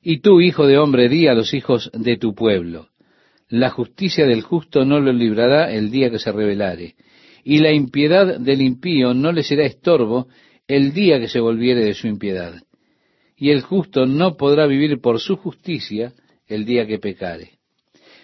Y 0.04 0.20
tú, 0.20 0.42
hijo 0.42 0.68
de 0.68 0.78
hombre, 0.78 1.08
di 1.08 1.28
a 1.28 1.34
los 1.34 1.54
hijos 1.54 1.90
de 1.94 2.18
tu 2.18 2.36
pueblo, 2.36 2.90
la 3.48 3.70
justicia 3.70 4.28
del 4.28 4.42
justo 4.44 4.86
no 4.86 5.00
lo 5.00 5.14
librará 5.14 5.72
el 5.72 5.92
día 5.92 6.12
que 6.12 6.20
se 6.20 6.32
revelare, 6.32 6.96
y 7.44 7.60
la 7.60 7.72
impiedad 7.72 8.38
del 8.38 8.62
impío 8.62 9.14
no 9.14 9.32
le 9.32 9.44
será 9.44 9.66
estorbo 9.66 10.28
el 10.68 10.94
día 10.94 11.20
que 11.20 11.30
se 11.30 11.40
volviere 11.40 11.84
de 11.84 11.94
su 11.94 12.08
impiedad. 12.08 12.62
Y 13.38 13.52
el 13.52 13.62
justo 13.62 14.06
no 14.06 14.36
podrá 14.36 14.68
vivir 14.68 15.00
por 15.00 15.20
su 15.20 15.38
justicia 15.38 16.14
el 16.48 16.66
día 16.66 16.86
que 16.86 17.00
pecare. 17.00 17.60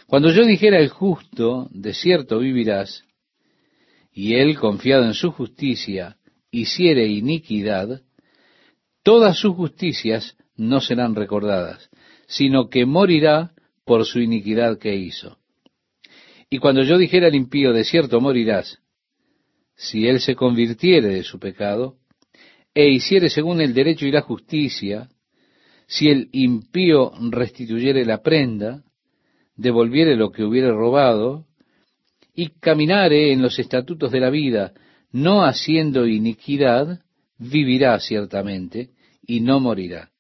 Cuando 0.05 0.31
yo 0.31 0.45
dijera 0.45 0.79
el 0.79 0.89
justo, 0.89 1.69
de 1.71 1.93
cierto 1.93 2.39
vivirás, 2.39 3.05
y 4.13 4.35
él, 4.35 4.57
confiado 4.57 5.05
en 5.05 5.13
su 5.13 5.31
justicia, 5.31 6.17
hiciere 6.61 7.07
iniquidad, 7.07 8.01
todas 9.03 9.37
sus 9.37 9.55
justicias 9.55 10.37
no 10.55 10.79
serán 10.79 11.15
recordadas, 11.15 11.89
sino 12.27 12.69
que 12.69 12.85
morirá 12.85 13.51
por 13.83 14.05
su 14.05 14.19
iniquidad 14.19 14.79
que 14.79 14.95
hizo. 14.95 15.37
Y 16.49 16.59
cuando 16.59 16.83
yo 16.83 16.97
dijera 16.97 17.27
al 17.27 17.35
impío, 17.35 17.73
de 17.73 17.83
cierto 17.83 18.21
morirás, 18.21 18.79
si 19.75 20.07
él 20.07 20.21
se 20.21 20.35
convirtiere 20.35 21.09
de 21.09 21.23
su 21.23 21.39
pecado, 21.39 21.97
e 22.73 22.89
hiciere 22.89 23.29
según 23.29 23.61
el 23.61 23.73
derecho 23.73 24.05
y 24.05 24.11
la 24.11 24.21
justicia, 24.21 25.09
si 25.87 26.09
el 26.09 26.29
impío 26.31 27.11
restituyere 27.31 28.05
la 28.05 28.21
prenda, 28.21 28.83
devolviere 29.55 30.15
lo 30.15 30.31
que 30.31 30.43
hubiere 30.43 30.71
robado, 30.71 31.45
y 32.33 32.49
caminare 32.49 33.31
en 33.31 33.41
los 33.41 33.59
estatutos 33.59 34.11
de 34.11 34.19
la 34.19 34.29
vida, 34.29 34.73
no 35.15 35.45
haciendo 35.45 36.07
iniquidad, 36.07 36.99
vivirá 37.37 37.97
ciertamente 38.01 38.89
y 39.25 39.39
no 39.39 39.61
morirá. 39.61 40.11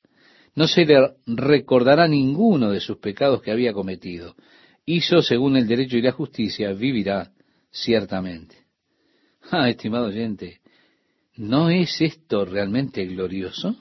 No 0.55 0.69
se 0.69 0.85
le 0.85 1.15
recordará 1.25 2.07
ninguno 2.07 2.71
de 2.71 2.79
sus 2.79 2.99
pecados 2.99 3.41
que 3.41 3.51
había 3.51 3.73
cometido. 3.73 4.37
Hizo 4.85 5.21
según 5.21 5.57
el 5.57 5.67
derecho 5.67 5.97
y 5.97 6.01
la 6.01 6.13
justicia, 6.13 6.71
vivirá 6.71 7.33
ciertamente. 7.69 8.55
Ah, 9.51 9.69
estimado 9.69 10.05
oyente, 10.05 10.61
¿no 11.35 11.69
es 11.69 11.99
esto 11.99 12.45
realmente 12.45 13.05
glorioso? 13.05 13.75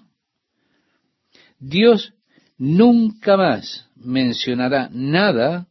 Dios 1.60 2.12
nunca 2.58 3.36
más 3.36 3.88
mencionará 3.94 4.88
nada 4.90 5.68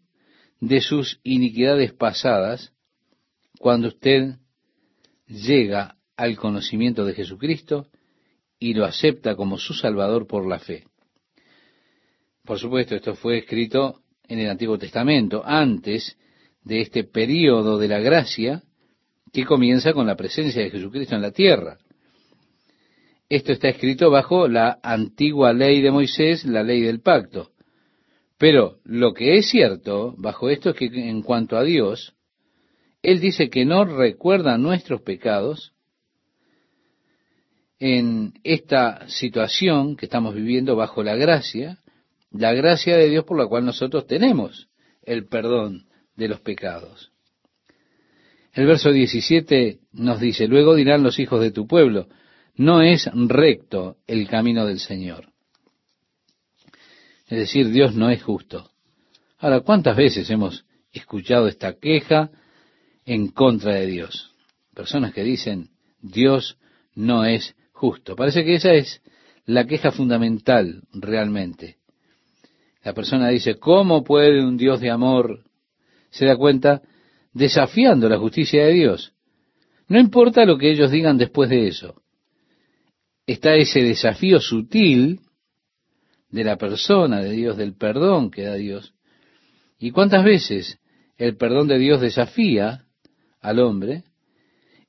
de 0.62 0.80
sus 0.80 1.20
iniquidades 1.22 1.92
pasadas 1.92 2.72
cuando 3.60 3.90
usted 3.90 4.38
llega 5.34 5.96
al 6.16 6.38
conocimiento 6.38 7.06
de 7.06 7.14
Jesucristo 7.14 7.88
y 8.60 8.74
lo 8.76 8.86
acepta 8.86 9.36
como 9.36 9.58
su 9.58 9.74
Salvador 9.74 10.28
por 10.28 10.48
la 10.48 10.60
fe. 10.60 10.86
Por 12.46 12.60
supuesto, 12.60 12.96
esto 12.96 13.16
fue 13.16 13.40
escrito 13.40 14.02
en 14.28 14.40
el 14.40 14.50
Antiguo 14.50 14.78
Testamento, 14.78 15.44
antes 15.46 16.18
de 16.64 16.82
este 16.82 17.04
período 17.04 17.78
de 17.78 17.88
la 17.88 18.00
gracia 18.00 18.64
que 19.32 19.46
comienza 19.46 19.94
con 19.94 20.08
la 20.08 20.16
presencia 20.16 20.62
de 20.62 20.70
Jesucristo 20.70 21.16
en 21.16 21.22
la 21.22 21.32
tierra. 21.32 21.78
Esto 23.28 23.52
está 23.52 23.70
escrito 23.70 24.12
bajo 24.12 24.48
la 24.48 24.80
antigua 24.84 25.54
ley 25.54 25.82
de 25.82 25.92
Moisés, 25.92 26.46
la 26.46 26.64
ley 26.64 26.82
del 26.82 27.02
pacto. 27.02 27.52
Pero 28.38 28.78
lo 28.84 29.14
que 29.14 29.38
es 29.38 29.50
cierto 29.50 30.14
bajo 30.18 30.50
esto 30.50 30.70
es 30.70 30.76
que 30.76 30.86
en 30.86 31.22
cuanto 31.22 31.58
a 31.58 31.64
Dios, 31.64 32.14
Él 33.04 33.20
dice 33.20 33.50
que 33.50 33.66
no 33.66 33.84
recuerda 33.84 34.58
nuestros 34.58 35.02
pecados 35.02 35.74
en 37.78 38.34
esta 38.44 39.10
situación 39.10 39.98
que 39.98 40.06
estamos 40.06 40.34
viviendo 40.34 40.78
bajo 40.78 41.04
la 41.04 41.16
gracia, 41.18 41.80
la 42.32 42.54
gracia 42.54 42.96
de 42.96 43.10
Dios 43.10 43.26
por 43.26 43.38
la 43.38 43.46
cual 43.46 43.66
nosotros 43.66 44.08
tenemos 44.08 44.70
el 45.04 45.28
perdón 45.28 45.88
de 46.16 46.30
los 46.30 46.40
pecados. 46.40 47.12
El 48.54 48.68
verso 48.68 48.92
17 48.92 49.80
nos 49.92 50.22
dice, 50.22 50.48
luego 50.48 50.74
dirán 50.74 51.04
los 51.04 51.20
hijos 51.20 51.42
de 51.42 51.52
tu 51.52 51.68
pueblo, 51.68 52.08
no 52.56 52.82
es 52.82 53.10
recto 53.14 53.98
el 54.08 54.30
camino 54.30 54.66
del 54.66 54.80
Señor. 54.80 55.28
Es 57.28 57.38
decir, 57.38 57.70
Dios 57.70 57.96
no 57.96 58.10
es 58.10 58.24
justo. 58.24 58.70
Ahora, 59.40 59.60
¿cuántas 59.60 59.98
veces 59.98 60.30
hemos 60.30 60.66
escuchado 60.94 61.50
esta 61.50 61.74
queja 61.74 62.32
en 63.06 63.28
contra 63.30 63.74
de 63.74 63.86
Dios? 63.88 64.32
Personas 64.74 65.14
que 65.14 65.24
dicen, 65.24 65.70
Dios 66.02 66.58
no 66.96 67.26
es 67.26 67.56
justo. 67.72 68.16
Parece 68.16 68.44
que 68.44 68.56
esa 68.56 68.74
es 68.74 69.02
la 69.46 69.66
queja 69.66 69.92
fundamental 69.92 70.84
realmente. 70.94 71.78
La 72.84 72.94
persona 72.94 73.30
dice, 73.30 73.56
¿cómo 73.56 74.04
puede 74.04 74.44
un 74.44 74.58
Dios 74.58 74.82
de 74.82 74.90
amor? 74.90 75.44
Se 76.10 76.26
da 76.26 76.36
cuenta, 76.36 76.82
desafiando 77.34 78.10
la 78.10 78.20
justicia 78.20 78.66
de 78.66 78.74
Dios. 78.74 79.14
No 79.88 80.00
importa 80.00 80.46
lo 80.46 80.58
que 80.58 80.72
ellos 80.72 80.92
digan 80.92 81.18
después 81.18 81.50
de 81.50 81.68
eso. 81.68 82.02
Está 83.26 83.56
ese 83.56 83.82
desafío 83.82 84.40
sutil 84.40 85.22
de 86.30 86.44
la 86.44 86.58
persona 86.58 87.22
de 87.22 87.32
Dios, 87.32 87.58
del 87.58 87.76
perdón 87.76 88.32
que 88.32 88.44
da 88.44 88.56
Dios. 88.56 88.94
¿Y 89.80 89.92
cuántas 89.92 90.24
veces 90.24 90.80
el 91.18 91.38
perdón 91.38 91.68
de 91.68 91.78
Dios 91.78 92.02
desafía 92.02 92.86
al 93.44 93.60
hombre 93.60 94.04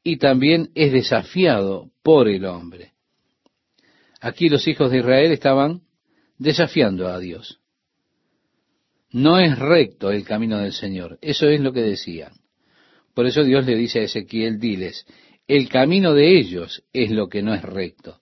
y 0.02 0.16
también 0.16 0.70
es 0.74 0.92
desafiado 0.92 1.90
por 2.02 2.28
el 2.28 2.46
hombre? 2.46 2.92
Aquí 4.20 4.48
los 4.48 4.66
hijos 4.66 4.90
de 4.90 5.00
Israel 5.00 5.32
estaban 5.32 5.82
desafiando 6.38 7.08
a 7.08 7.18
Dios. 7.18 7.60
No 9.10 9.38
es 9.38 9.58
recto 9.58 10.10
el 10.10 10.24
camino 10.24 10.58
del 10.58 10.72
Señor. 10.72 11.18
Eso 11.20 11.46
es 11.48 11.60
lo 11.60 11.72
que 11.72 11.82
decían. 11.82 12.32
Por 13.14 13.26
eso 13.26 13.44
Dios 13.44 13.66
le 13.66 13.76
dice 13.76 14.00
a 14.00 14.02
Ezequiel, 14.04 14.58
diles, 14.58 15.06
el 15.46 15.68
camino 15.68 16.14
de 16.14 16.38
ellos 16.38 16.82
es 16.92 17.10
lo 17.10 17.28
que 17.28 17.42
no 17.42 17.54
es 17.54 17.62
recto. 17.62 18.20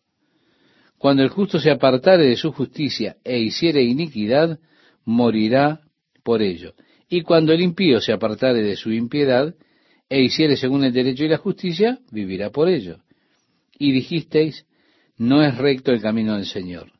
Cuando 0.98 1.22
el 1.22 1.30
justo 1.30 1.58
se 1.58 1.70
apartare 1.70 2.26
de 2.26 2.36
su 2.36 2.52
justicia 2.52 3.16
e 3.24 3.38
hiciere 3.38 3.82
iniquidad, 3.82 4.58
morirá 5.04 5.80
por 6.22 6.42
ello. 6.42 6.74
Y 7.08 7.22
cuando 7.22 7.52
el 7.52 7.60
impío 7.60 8.00
se 8.00 8.12
apartare 8.12 8.62
de 8.62 8.76
su 8.76 8.92
impiedad 8.92 9.54
e 10.12 10.20
hiciere 10.20 10.58
según 10.58 10.84
el 10.84 10.92
derecho 10.92 11.24
y 11.24 11.28
la 11.28 11.38
justicia, 11.38 11.98
vivirá 12.10 12.50
por 12.50 12.68
ello. 12.68 12.98
Y 13.78 13.92
dijisteis, 13.92 14.66
no 15.16 15.42
es 15.42 15.56
recto 15.56 15.90
el 15.90 16.02
camino 16.02 16.34
del 16.34 16.44
Señor. 16.44 16.92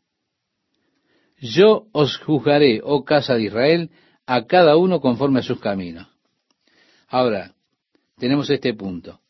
Yo 1.39 1.89
os 1.93 2.17
juzgaré, 2.17 2.81
oh 2.83 3.05
casa 3.05 3.35
de 3.35 3.43
Israel, 3.43 3.91
a 4.25 4.47
cada 4.47 4.79
uno 4.79 5.03
conforme 5.03 5.41
a 5.41 5.43
sus 5.43 5.61
caminos. 5.61 6.09
Ahora, 7.07 7.53
tenemos 8.17 8.49
este 8.49 8.73
punto. 8.73 9.21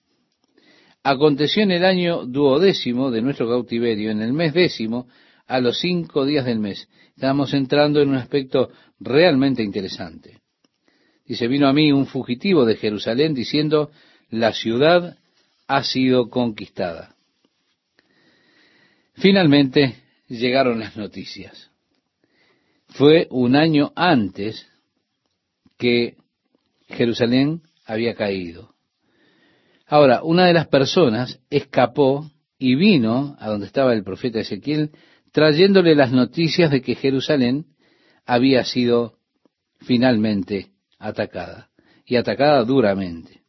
Aconteció 1.03 1.65
en 1.65 1.73
el 1.73 1.85
año 1.85 2.25
duodécimo 2.25 3.11
de 3.11 3.21
nuestro 3.21 3.49
cautiverio, 3.49 4.13
en 4.13 4.23
el 4.23 4.33
mes 4.33 4.55
décimo, 4.55 5.09
a 5.49 5.59
los 5.59 5.81
cinco 5.81 6.25
días 6.25 6.45
del 6.45 6.61
mes. 6.61 6.89
Estamos 7.17 7.53
entrando 7.53 8.01
en 8.01 8.11
un 8.11 8.15
aspecto 8.15 8.71
realmente 9.01 9.61
interesante. 9.65 10.42
Dice, 11.27 11.49
vino 11.49 11.69
a 11.69 11.73
mí 11.73 11.93
un 11.93 12.07
fugitivo 12.07 12.65
de 12.65 12.77
Jerusalén 12.77 13.35
diciendo, 13.35 13.91
la 14.31 14.53
ciudad 14.53 15.17
ha 15.67 15.85
sido 15.85 16.29
conquistada. 16.29 17.15
Finalmente 19.15 19.97
llegaron 20.29 20.81
las 20.81 20.97
noticias. 20.97 21.71
Fue 22.89 23.29
un 23.31 23.57
año 23.57 23.93
antes 23.95 24.67
que 25.79 26.17
Jerusalén 26.89 27.63
había 27.87 28.15
caído. 28.15 28.75
Ahora, 29.87 30.23
una 30.23 30.47
de 30.47 30.55
las 30.55 30.69
personas 30.69 31.41
escapó 31.51 32.31
y 32.59 32.75
vino 32.75 33.37
a 33.39 33.49
donde 33.49 33.67
estaba 33.67 33.93
el 33.93 34.05
profeta 34.05 34.41
Ezequiel, 34.41 34.91
trayéndole 35.33 35.95
las 35.95 36.13
noticias 36.13 36.71
de 36.71 36.81
que 36.81 36.95
Jerusalén 36.95 37.67
había 38.25 38.65
sido 38.65 39.19
finalmente 39.81 40.72
atacada, 41.03 41.69
y 42.07 42.17
atacada 42.17 42.65
duramente. 42.65 43.43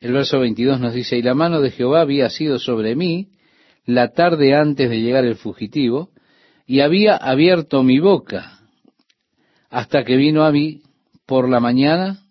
El 0.00 0.12
verso 0.12 0.40
22 0.40 0.80
nos 0.80 0.94
dice, 0.94 1.16
y 1.16 1.22
la 1.22 1.34
mano 1.34 1.60
de 1.60 1.70
Jehová 1.70 2.00
había 2.00 2.28
sido 2.28 2.58
sobre 2.58 2.94
mí 2.94 3.30
la 3.84 4.12
tarde 4.12 4.54
antes 4.54 4.90
de 4.90 5.00
llegar 5.00 5.24
el 5.24 5.36
fugitivo, 5.36 6.10
y 6.66 6.80
había 6.80 7.16
abierto 7.16 7.82
mi 7.82 7.98
boca 7.98 8.60
hasta 9.70 10.04
que 10.04 10.16
vino 10.16 10.44
a 10.44 10.52
mí 10.52 10.82
por 11.26 11.48
la 11.48 11.60
mañana 11.60 12.24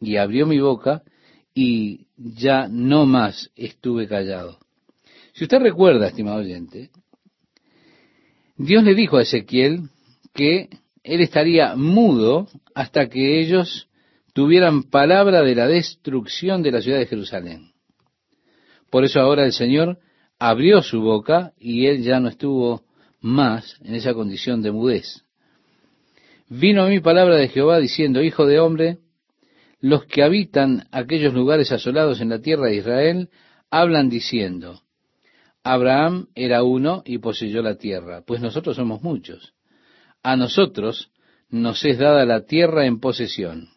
y 0.00 0.16
abrió 0.16 0.46
mi 0.46 0.58
boca 0.58 1.02
y 1.54 2.06
ya 2.16 2.68
no 2.68 3.06
más 3.06 3.50
estuve 3.56 4.08
callado. 4.08 4.58
Si 5.32 5.44
usted 5.44 5.60
recuerda, 5.60 6.08
estimado 6.08 6.38
oyente, 6.38 6.90
Dios 8.56 8.82
le 8.82 8.94
dijo 8.94 9.16
a 9.16 9.22
Ezequiel 9.22 9.88
que 10.34 10.68
él 11.08 11.22
estaría 11.22 11.74
mudo 11.74 12.48
hasta 12.74 13.08
que 13.08 13.40
ellos 13.40 13.88
tuvieran 14.34 14.82
palabra 14.82 15.42
de 15.42 15.54
la 15.54 15.66
destrucción 15.66 16.62
de 16.62 16.70
la 16.70 16.82
ciudad 16.82 16.98
de 16.98 17.06
Jerusalén. 17.06 17.72
Por 18.90 19.04
eso 19.04 19.18
ahora 19.18 19.46
el 19.46 19.52
Señor 19.52 19.98
abrió 20.38 20.82
su 20.82 21.00
boca 21.00 21.54
y 21.58 21.86
él 21.86 22.02
ya 22.02 22.20
no 22.20 22.28
estuvo 22.28 22.82
más 23.20 23.80
en 23.82 23.94
esa 23.94 24.12
condición 24.12 24.60
de 24.60 24.70
mudez. 24.70 25.24
Vino 26.50 26.84
a 26.84 26.88
mí 26.88 27.00
palabra 27.00 27.36
de 27.36 27.48
Jehová 27.48 27.78
diciendo, 27.78 28.22
Hijo 28.22 28.46
de 28.46 28.60
hombre, 28.60 28.98
los 29.80 30.04
que 30.04 30.22
habitan 30.22 30.88
aquellos 30.92 31.32
lugares 31.32 31.72
asolados 31.72 32.20
en 32.20 32.28
la 32.28 32.40
tierra 32.40 32.66
de 32.66 32.76
Israel 32.76 33.30
hablan 33.70 34.10
diciendo, 34.10 34.82
Abraham 35.62 36.28
era 36.34 36.62
uno 36.64 37.02
y 37.06 37.16
poseyó 37.16 37.62
la 37.62 37.76
tierra, 37.76 38.22
pues 38.26 38.42
nosotros 38.42 38.76
somos 38.76 39.02
muchos. 39.02 39.54
A 40.22 40.36
nosotros 40.36 41.10
nos 41.48 41.84
es 41.84 41.98
dada 41.98 42.24
la 42.24 42.44
tierra 42.44 42.86
en 42.86 43.00
posesión. 43.00 43.68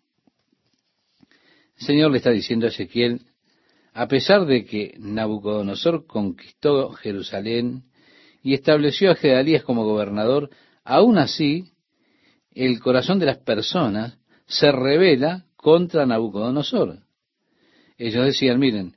El 1.78 1.86
Señor 1.86 2.12
le 2.12 2.18
está 2.18 2.32
diciendo 2.32 2.66
a 2.66 2.70
Ezequiel, 2.70 3.22
a 3.94 4.08
pesar 4.08 4.46
de 4.46 4.66
que 4.66 4.96
Nabucodonosor 5.00 6.06
conquistó 6.06 6.92
Jerusalén 6.92 7.84
y 8.44 8.54
estableció 8.54 9.12
a 9.12 9.16
Gedalías 9.16 9.64
como 9.64 9.84
gobernador, 9.84 10.50
aún 10.84 11.18
así 11.18 11.72
el 12.52 12.80
corazón 12.80 13.20
de 13.20 13.26
las 13.26 13.38
personas 13.38 14.18
se 14.46 14.72
revela 14.72 15.46
contra 15.56 16.06
Nabucodonosor. 16.06 17.00
Ellos 17.98 18.26
decían, 18.26 18.60
miren, 18.60 18.96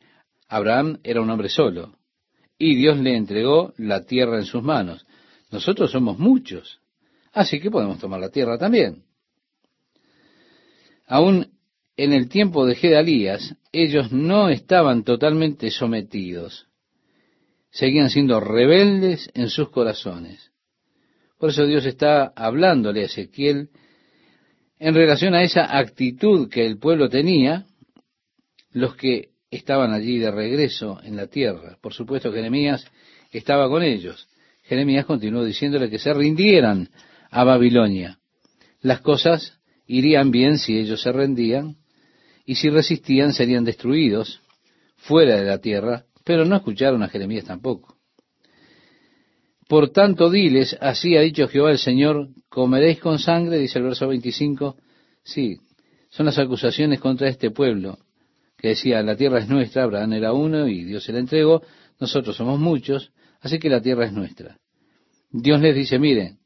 Abraham 0.48 0.98
era 1.04 1.20
un 1.20 1.30
hombre 1.30 1.48
solo, 1.48 1.96
y 2.58 2.74
Dios 2.76 2.98
le 2.98 3.16
entregó 3.16 3.74
la 3.76 4.04
tierra 4.04 4.38
en 4.38 4.44
sus 4.44 4.62
manos. 4.62 5.06
Nosotros 5.50 5.90
somos 5.90 6.18
muchos, 6.18 6.80
así 7.34 7.60
que 7.60 7.70
podemos 7.70 7.98
tomar 7.98 8.20
la 8.20 8.30
tierra 8.30 8.56
también. 8.56 9.02
Aún 11.06 11.50
en 11.96 12.12
el 12.12 12.28
tiempo 12.28 12.66
de 12.66 12.74
Gedalías, 12.74 13.56
ellos 13.72 14.12
no 14.12 14.48
estaban 14.48 15.04
totalmente 15.04 15.70
sometidos. 15.70 16.66
Seguían 17.70 18.10
siendo 18.10 18.40
rebeldes 18.40 19.30
en 19.34 19.48
sus 19.48 19.68
corazones. 19.70 20.52
Por 21.38 21.50
eso 21.50 21.66
Dios 21.66 21.84
está 21.84 22.32
hablándole 22.34 23.02
a 23.02 23.06
Ezequiel 23.06 23.68
en 24.78 24.94
relación 24.94 25.34
a 25.34 25.42
esa 25.42 25.76
actitud 25.76 26.48
que 26.48 26.64
el 26.66 26.78
pueblo 26.78 27.08
tenía, 27.08 27.66
los 28.72 28.96
que 28.96 29.30
estaban 29.50 29.92
allí 29.92 30.18
de 30.18 30.30
regreso 30.30 31.00
en 31.02 31.16
la 31.16 31.26
tierra. 31.26 31.78
Por 31.80 31.92
supuesto, 31.92 32.32
Jeremías 32.32 32.84
estaba 33.30 33.68
con 33.68 33.82
ellos. 33.82 34.28
Jeremías 34.62 35.04
continuó 35.04 35.44
diciéndole 35.44 35.90
que 35.90 35.98
se 35.98 36.12
rindieran 36.12 36.88
a 37.34 37.42
Babilonia. 37.42 38.20
Las 38.80 39.00
cosas 39.00 39.58
irían 39.88 40.30
bien 40.30 40.56
si 40.56 40.78
ellos 40.78 41.02
se 41.02 41.10
rendían, 41.10 41.76
y 42.46 42.54
si 42.54 42.70
resistían 42.70 43.32
serían 43.32 43.64
destruidos 43.64 44.40
fuera 44.96 45.36
de 45.36 45.44
la 45.44 45.58
tierra, 45.58 46.04
pero 46.24 46.44
no 46.44 46.54
escucharon 46.54 47.02
a 47.02 47.08
Jeremías 47.08 47.44
tampoco. 47.44 47.96
Por 49.66 49.90
tanto, 49.90 50.30
diles, 50.30 50.76
así 50.80 51.16
ha 51.16 51.22
dicho 51.22 51.48
Jehová 51.48 51.72
el 51.72 51.78
Señor, 51.78 52.28
comeréis 52.48 53.00
con 53.00 53.18
sangre, 53.18 53.58
dice 53.58 53.80
el 53.80 53.86
verso 53.86 54.06
25. 54.06 54.76
Sí, 55.24 55.56
son 56.10 56.26
las 56.26 56.38
acusaciones 56.38 57.00
contra 57.00 57.28
este 57.28 57.50
pueblo, 57.50 57.98
que 58.56 58.68
decía, 58.68 59.02
la 59.02 59.16
tierra 59.16 59.40
es 59.40 59.48
nuestra, 59.48 59.82
Abraham 59.82 60.12
era 60.12 60.32
uno 60.32 60.68
y 60.68 60.84
Dios 60.84 61.02
se 61.02 61.12
la 61.12 61.18
entregó, 61.18 61.62
nosotros 61.98 62.36
somos 62.36 62.60
muchos, 62.60 63.10
así 63.40 63.58
que 63.58 63.70
la 63.70 63.80
tierra 63.80 64.06
es 64.06 64.12
nuestra. 64.12 64.56
Dios 65.32 65.60
les 65.60 65.74
dice, 65.74 65.98
miren, 65.98 66.38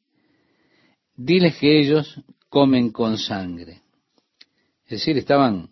diles 1.19 1.57
que 1.59 1.81
ellos 1.81 2.21
comen 2.49 2.91
con 2.91 3.19
sangre. 3.19 3.83
Es 4.85 5.01
decir, 5.01 5.19
estaban 5.19 5.69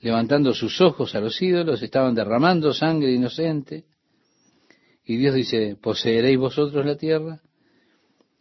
levantando 0.00 0.54
sus 0.54 0.80
ojos 0.80 1.14
a 1.14 1.20
los 1.20 1.40
ídolos, 1.42 1.82
estaban 1.82 2.14
derramando 2.14 2.72
sangre 2.72 3.12
inocente. 3.12 3.84
Y 5.04 5.16
Dios 5.16 5.34
dice, 5.34 5.76
¿poseeréis 5.80 6.38
vosotros 6.38 6.84
la 6.84 6.96
tierra? 6.96 7.40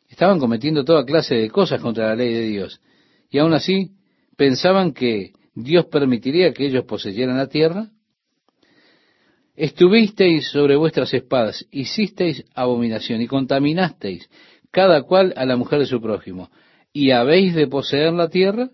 Estaban 0.09 0.37
cometiendo 0.37 0.83
toda 0.83 1.05
clase 1.05 1.35
de 1.35 1.49
cosas 1.49 1.81
contra 1.81 2.09
la 2.09 2.15
ley 2.15 2.33
de 2.33 2.41
Dios. 2.41 2.81
Y 3.29 3.39
aún 3.39 3.53
así 3.53 3.91
pensaban 4.35 4.91
que 4.91 5.31
Dios 5.55 5.85
permitiría 5.85 6.53
que 6.53 6.67
ellos 6.67 6.83
poseyeran 6.83 7.37
la 7.37 7.47
tierra. 7.47 7.89
Estuvisteis 9.55 10.49
sobre 10.49 10.75
vuestras 10.75 11.13
espadas, 11.13 11.65
hicisteis 11.71 12.45
abominación 12.53 13.21
y 13.21 13.27
contaminasteis 13.27 14.29
cada 14.71 15.03
cual 15.03 15.33
a 15.37 15.45
la 15.45 15.55
mujer 15.55 15.79
de 15.79 15.85
su 15.85 16.01
prójimo. 16.01 16.49
¿Y 16.93 17.11
habéis 17.11 17.55
de 17.55 17.67
poseer 17.67 18.13
la 18.13 18.29
tierra? 18.29 18.69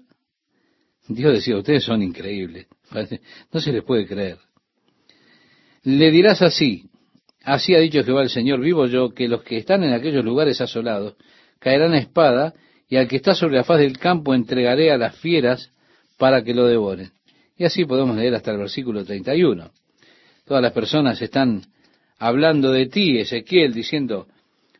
Dios 1.07 1.33
decía, 1.33 1.57
ustedes 1.57 1.83
son 1.83 2.01
increíbles. 2.01 2.67
No 3.51 3.59
se 3.59 3.71
les 3.71 3.83
puede 3.83 4.05
creer. 4.05 4.37
Le 5.83 6.11
dirás 6.11 6.41
así, 6.41 6.89
así 7.43 7.75
ha 7.75 7.79
dicho 7.79 8.03
Jehová 8.03 8.21
el 8.21 8.29
Señor, 8.29 8.61
vivo 8.61 8.85
yo, 8.87 9.13
que 9.13 9.27
los 9.27 9.43
que 9.43 9.57
están 9.57 9.83
en 9.83 9.93
aquellos 9.93 10.23
lugares 10.23 10.61
asolados 10.61 11.15
caerán 11.59 11.93
a 11.93 11.99
espada, 11.99 12.53
y 12.87 12.97
al 12.97 13.07
que 13.07 13.15
está 13.15 13.33
sobre 13.33 13.55
la 13.55 13.63
faz 13.63 13.79
del 13.79 13.97
campo 13.97 14.33
entregaré 14.33 14.91
a 14.91 14.97
las 14.97 15.15
fieras 15.17 15.71
para 16.17 16.43
que 16.43 16.53
lo 16.53 16.67
devoren. 16.67 17.11
Y 17.57 17.65
así 17.65 17.85
podemos 17.85 18.15
leer 18.15 18.35
hasta 18.35 18.51
el 18.51 18.57
versículo 18.57 19.03
31. 19.03 19.71
Todas 20.45 20.61
las 20.61 20.73
personas 20.73 21.21
están 21.21 21.63
hablando 22.17 22.71
de 22.71 22.87
ti, 22.87 23.17
Ezequiel, 23.17 23.73
diciendo, 23.73 24.27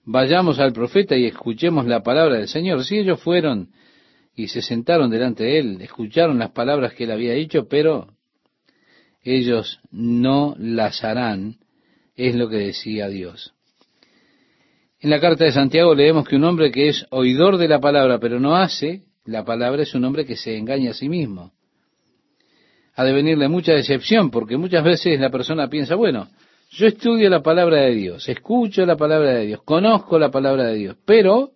vayamos 0.05 0.59
al 0.59 0.73
profeta 0.73 1.15
y 1.15 1.25
escuchemos 1.25 1.85
la 1.85 2.03
palabra 2.03 2.37
del 2.37 2.47
Señor. 2.47 2.83
Si 2.83 2.97
ellos 2.97 3.21
fueron 3.21 3.69
y 4.35 4.47
se 4.47 4.61
sentaron 4.61 5.09
delante 5.09 5.43
de 5.43 5.59
él, 5.59 5.81
escucharon 5.81 6.39
las 6.39 6.51
palabras 6.51 6.93
que 6.93 7.05
él 7.05 7.11
había 7.11 7.33
dicho, 7.33 7.67
pero 7.67 8.07
ellos 9.23 9.79
no 9.91 10.55
las 10.57 11.03
harán, 11.03 11.57
es 12.15 12.35
lo 12.35 12.49
que 12.49 12.57
decía 12.57 13.07
Dios. 13.07 13.53
En 14.99 15.09
la 15.09 15.19
carta 15.19 15.45
de 15.45 15.51
Santiago 15.51 15.93
leemos 15.95 16.27
que 16.27 16.35
un 16.35 16.43
hombre 16.45 16.71
que 16.71 16.89
es 16.89 17.05
oidor 17.09 17.57
de 17.57 17.67
la 17.67 17.79
palabra, 17.79 18.19
pero 18.19 18.39
no 18.39 18.55
hace 18.55 19.03
la 19.25 19.43
palabra, 19.43 19.83
es 19.83 19.93
un 19.95 20.05
hombre 20.05 20.25
que 20.25 20.35
se 20.35 20.57
engaña 20.57 20.91
a 20.91 20.93
sí 20.93 21.09
mismo. 21.09 21.51
Ha 22.95 23.03
de 23.03 23.13
venirle 23.13 23.47
mucha 23.47 23.73
decepción, 23.73 24.29
porque 24.29 24.55
muchas 24.57 24.83
veces 24.83 25.19
la 25.19 25.29
persona 25.29 25.67
piensa, 25.67 25.95
bueno, 25.95 26.29
yo 26.77 26.87
estudio 26.87 27.29
la 27.29 27.41
palabra 27.41 27.81
de 27.81 27.95
Dios, 27.95 28.29
escucho 28.29 28.85
la 28.85 28.95
palabra 28.95 29.31
de 29.31 29.47
Dios, 29.47 29.63
conozco 29.63 30.19
la 30.19 30.31
palabra 30.31 30.65
de 30.65 30.75
Dios, 30.75 30.97
pero 31.05 31.53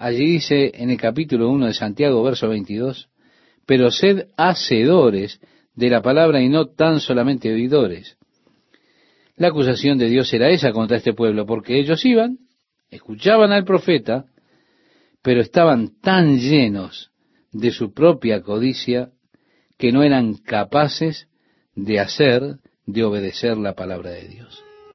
Allí 0.00 0.24
dice 0.24 0.72
en 0.76 0.88
el 0.88 0.96
capítulo 0.96 1.50
1 1.50 1.66
de 1.66 1.74
Santiago, 1.74 2.22
verso 2.22 2.48
22, 2.48 3.10
pero 3.66 3.90
sed 3.90 4.28
hacedores 4.34 5.42
de 5.74 5.90
la 5.90 6.00
palabra 6.00 6.40
y 6.40 6.48
no 6.48 6.68
tan 6.68 7.00
solamente 7.00 7.52
oidores. 7.52 8.16
La 9.36 9.48
acusación 9.48 9.98
de 9.98 10.08
Dios 10.08 10.32
era 10.32 10.48
esa 10.48 10.72
contra 10.72 10.96
este 10.96 11.12
pueblo, 11.12 11.44
porque 11.44 11.78
ellos 11.78 12.02
iban, 12.06 12.38
escuchaban 12.88 13.52
al 13.52 13.66
profeta, 13.66 14.24
pero 15.20 15.42
estaban 15.42 16.00
tan 16.00 16.38
llenos 16.38 17.10
de 17.52 17.70
su 17.70 17.92
propia 17.92 18.40
codicia 18.40 19.10
que 19.76 19.92
no 19.92 20.02
eran 20.02 20.36
capaces 20.36 21.28
de 21.74 22.00
hacer, 22.00 22.56
de 22.92 23.04
obedecer 23.04 23.56
la 23.56 23.74
palabra 23.74 24.10
de 24.10 24.28
Dios. 24.28 24.64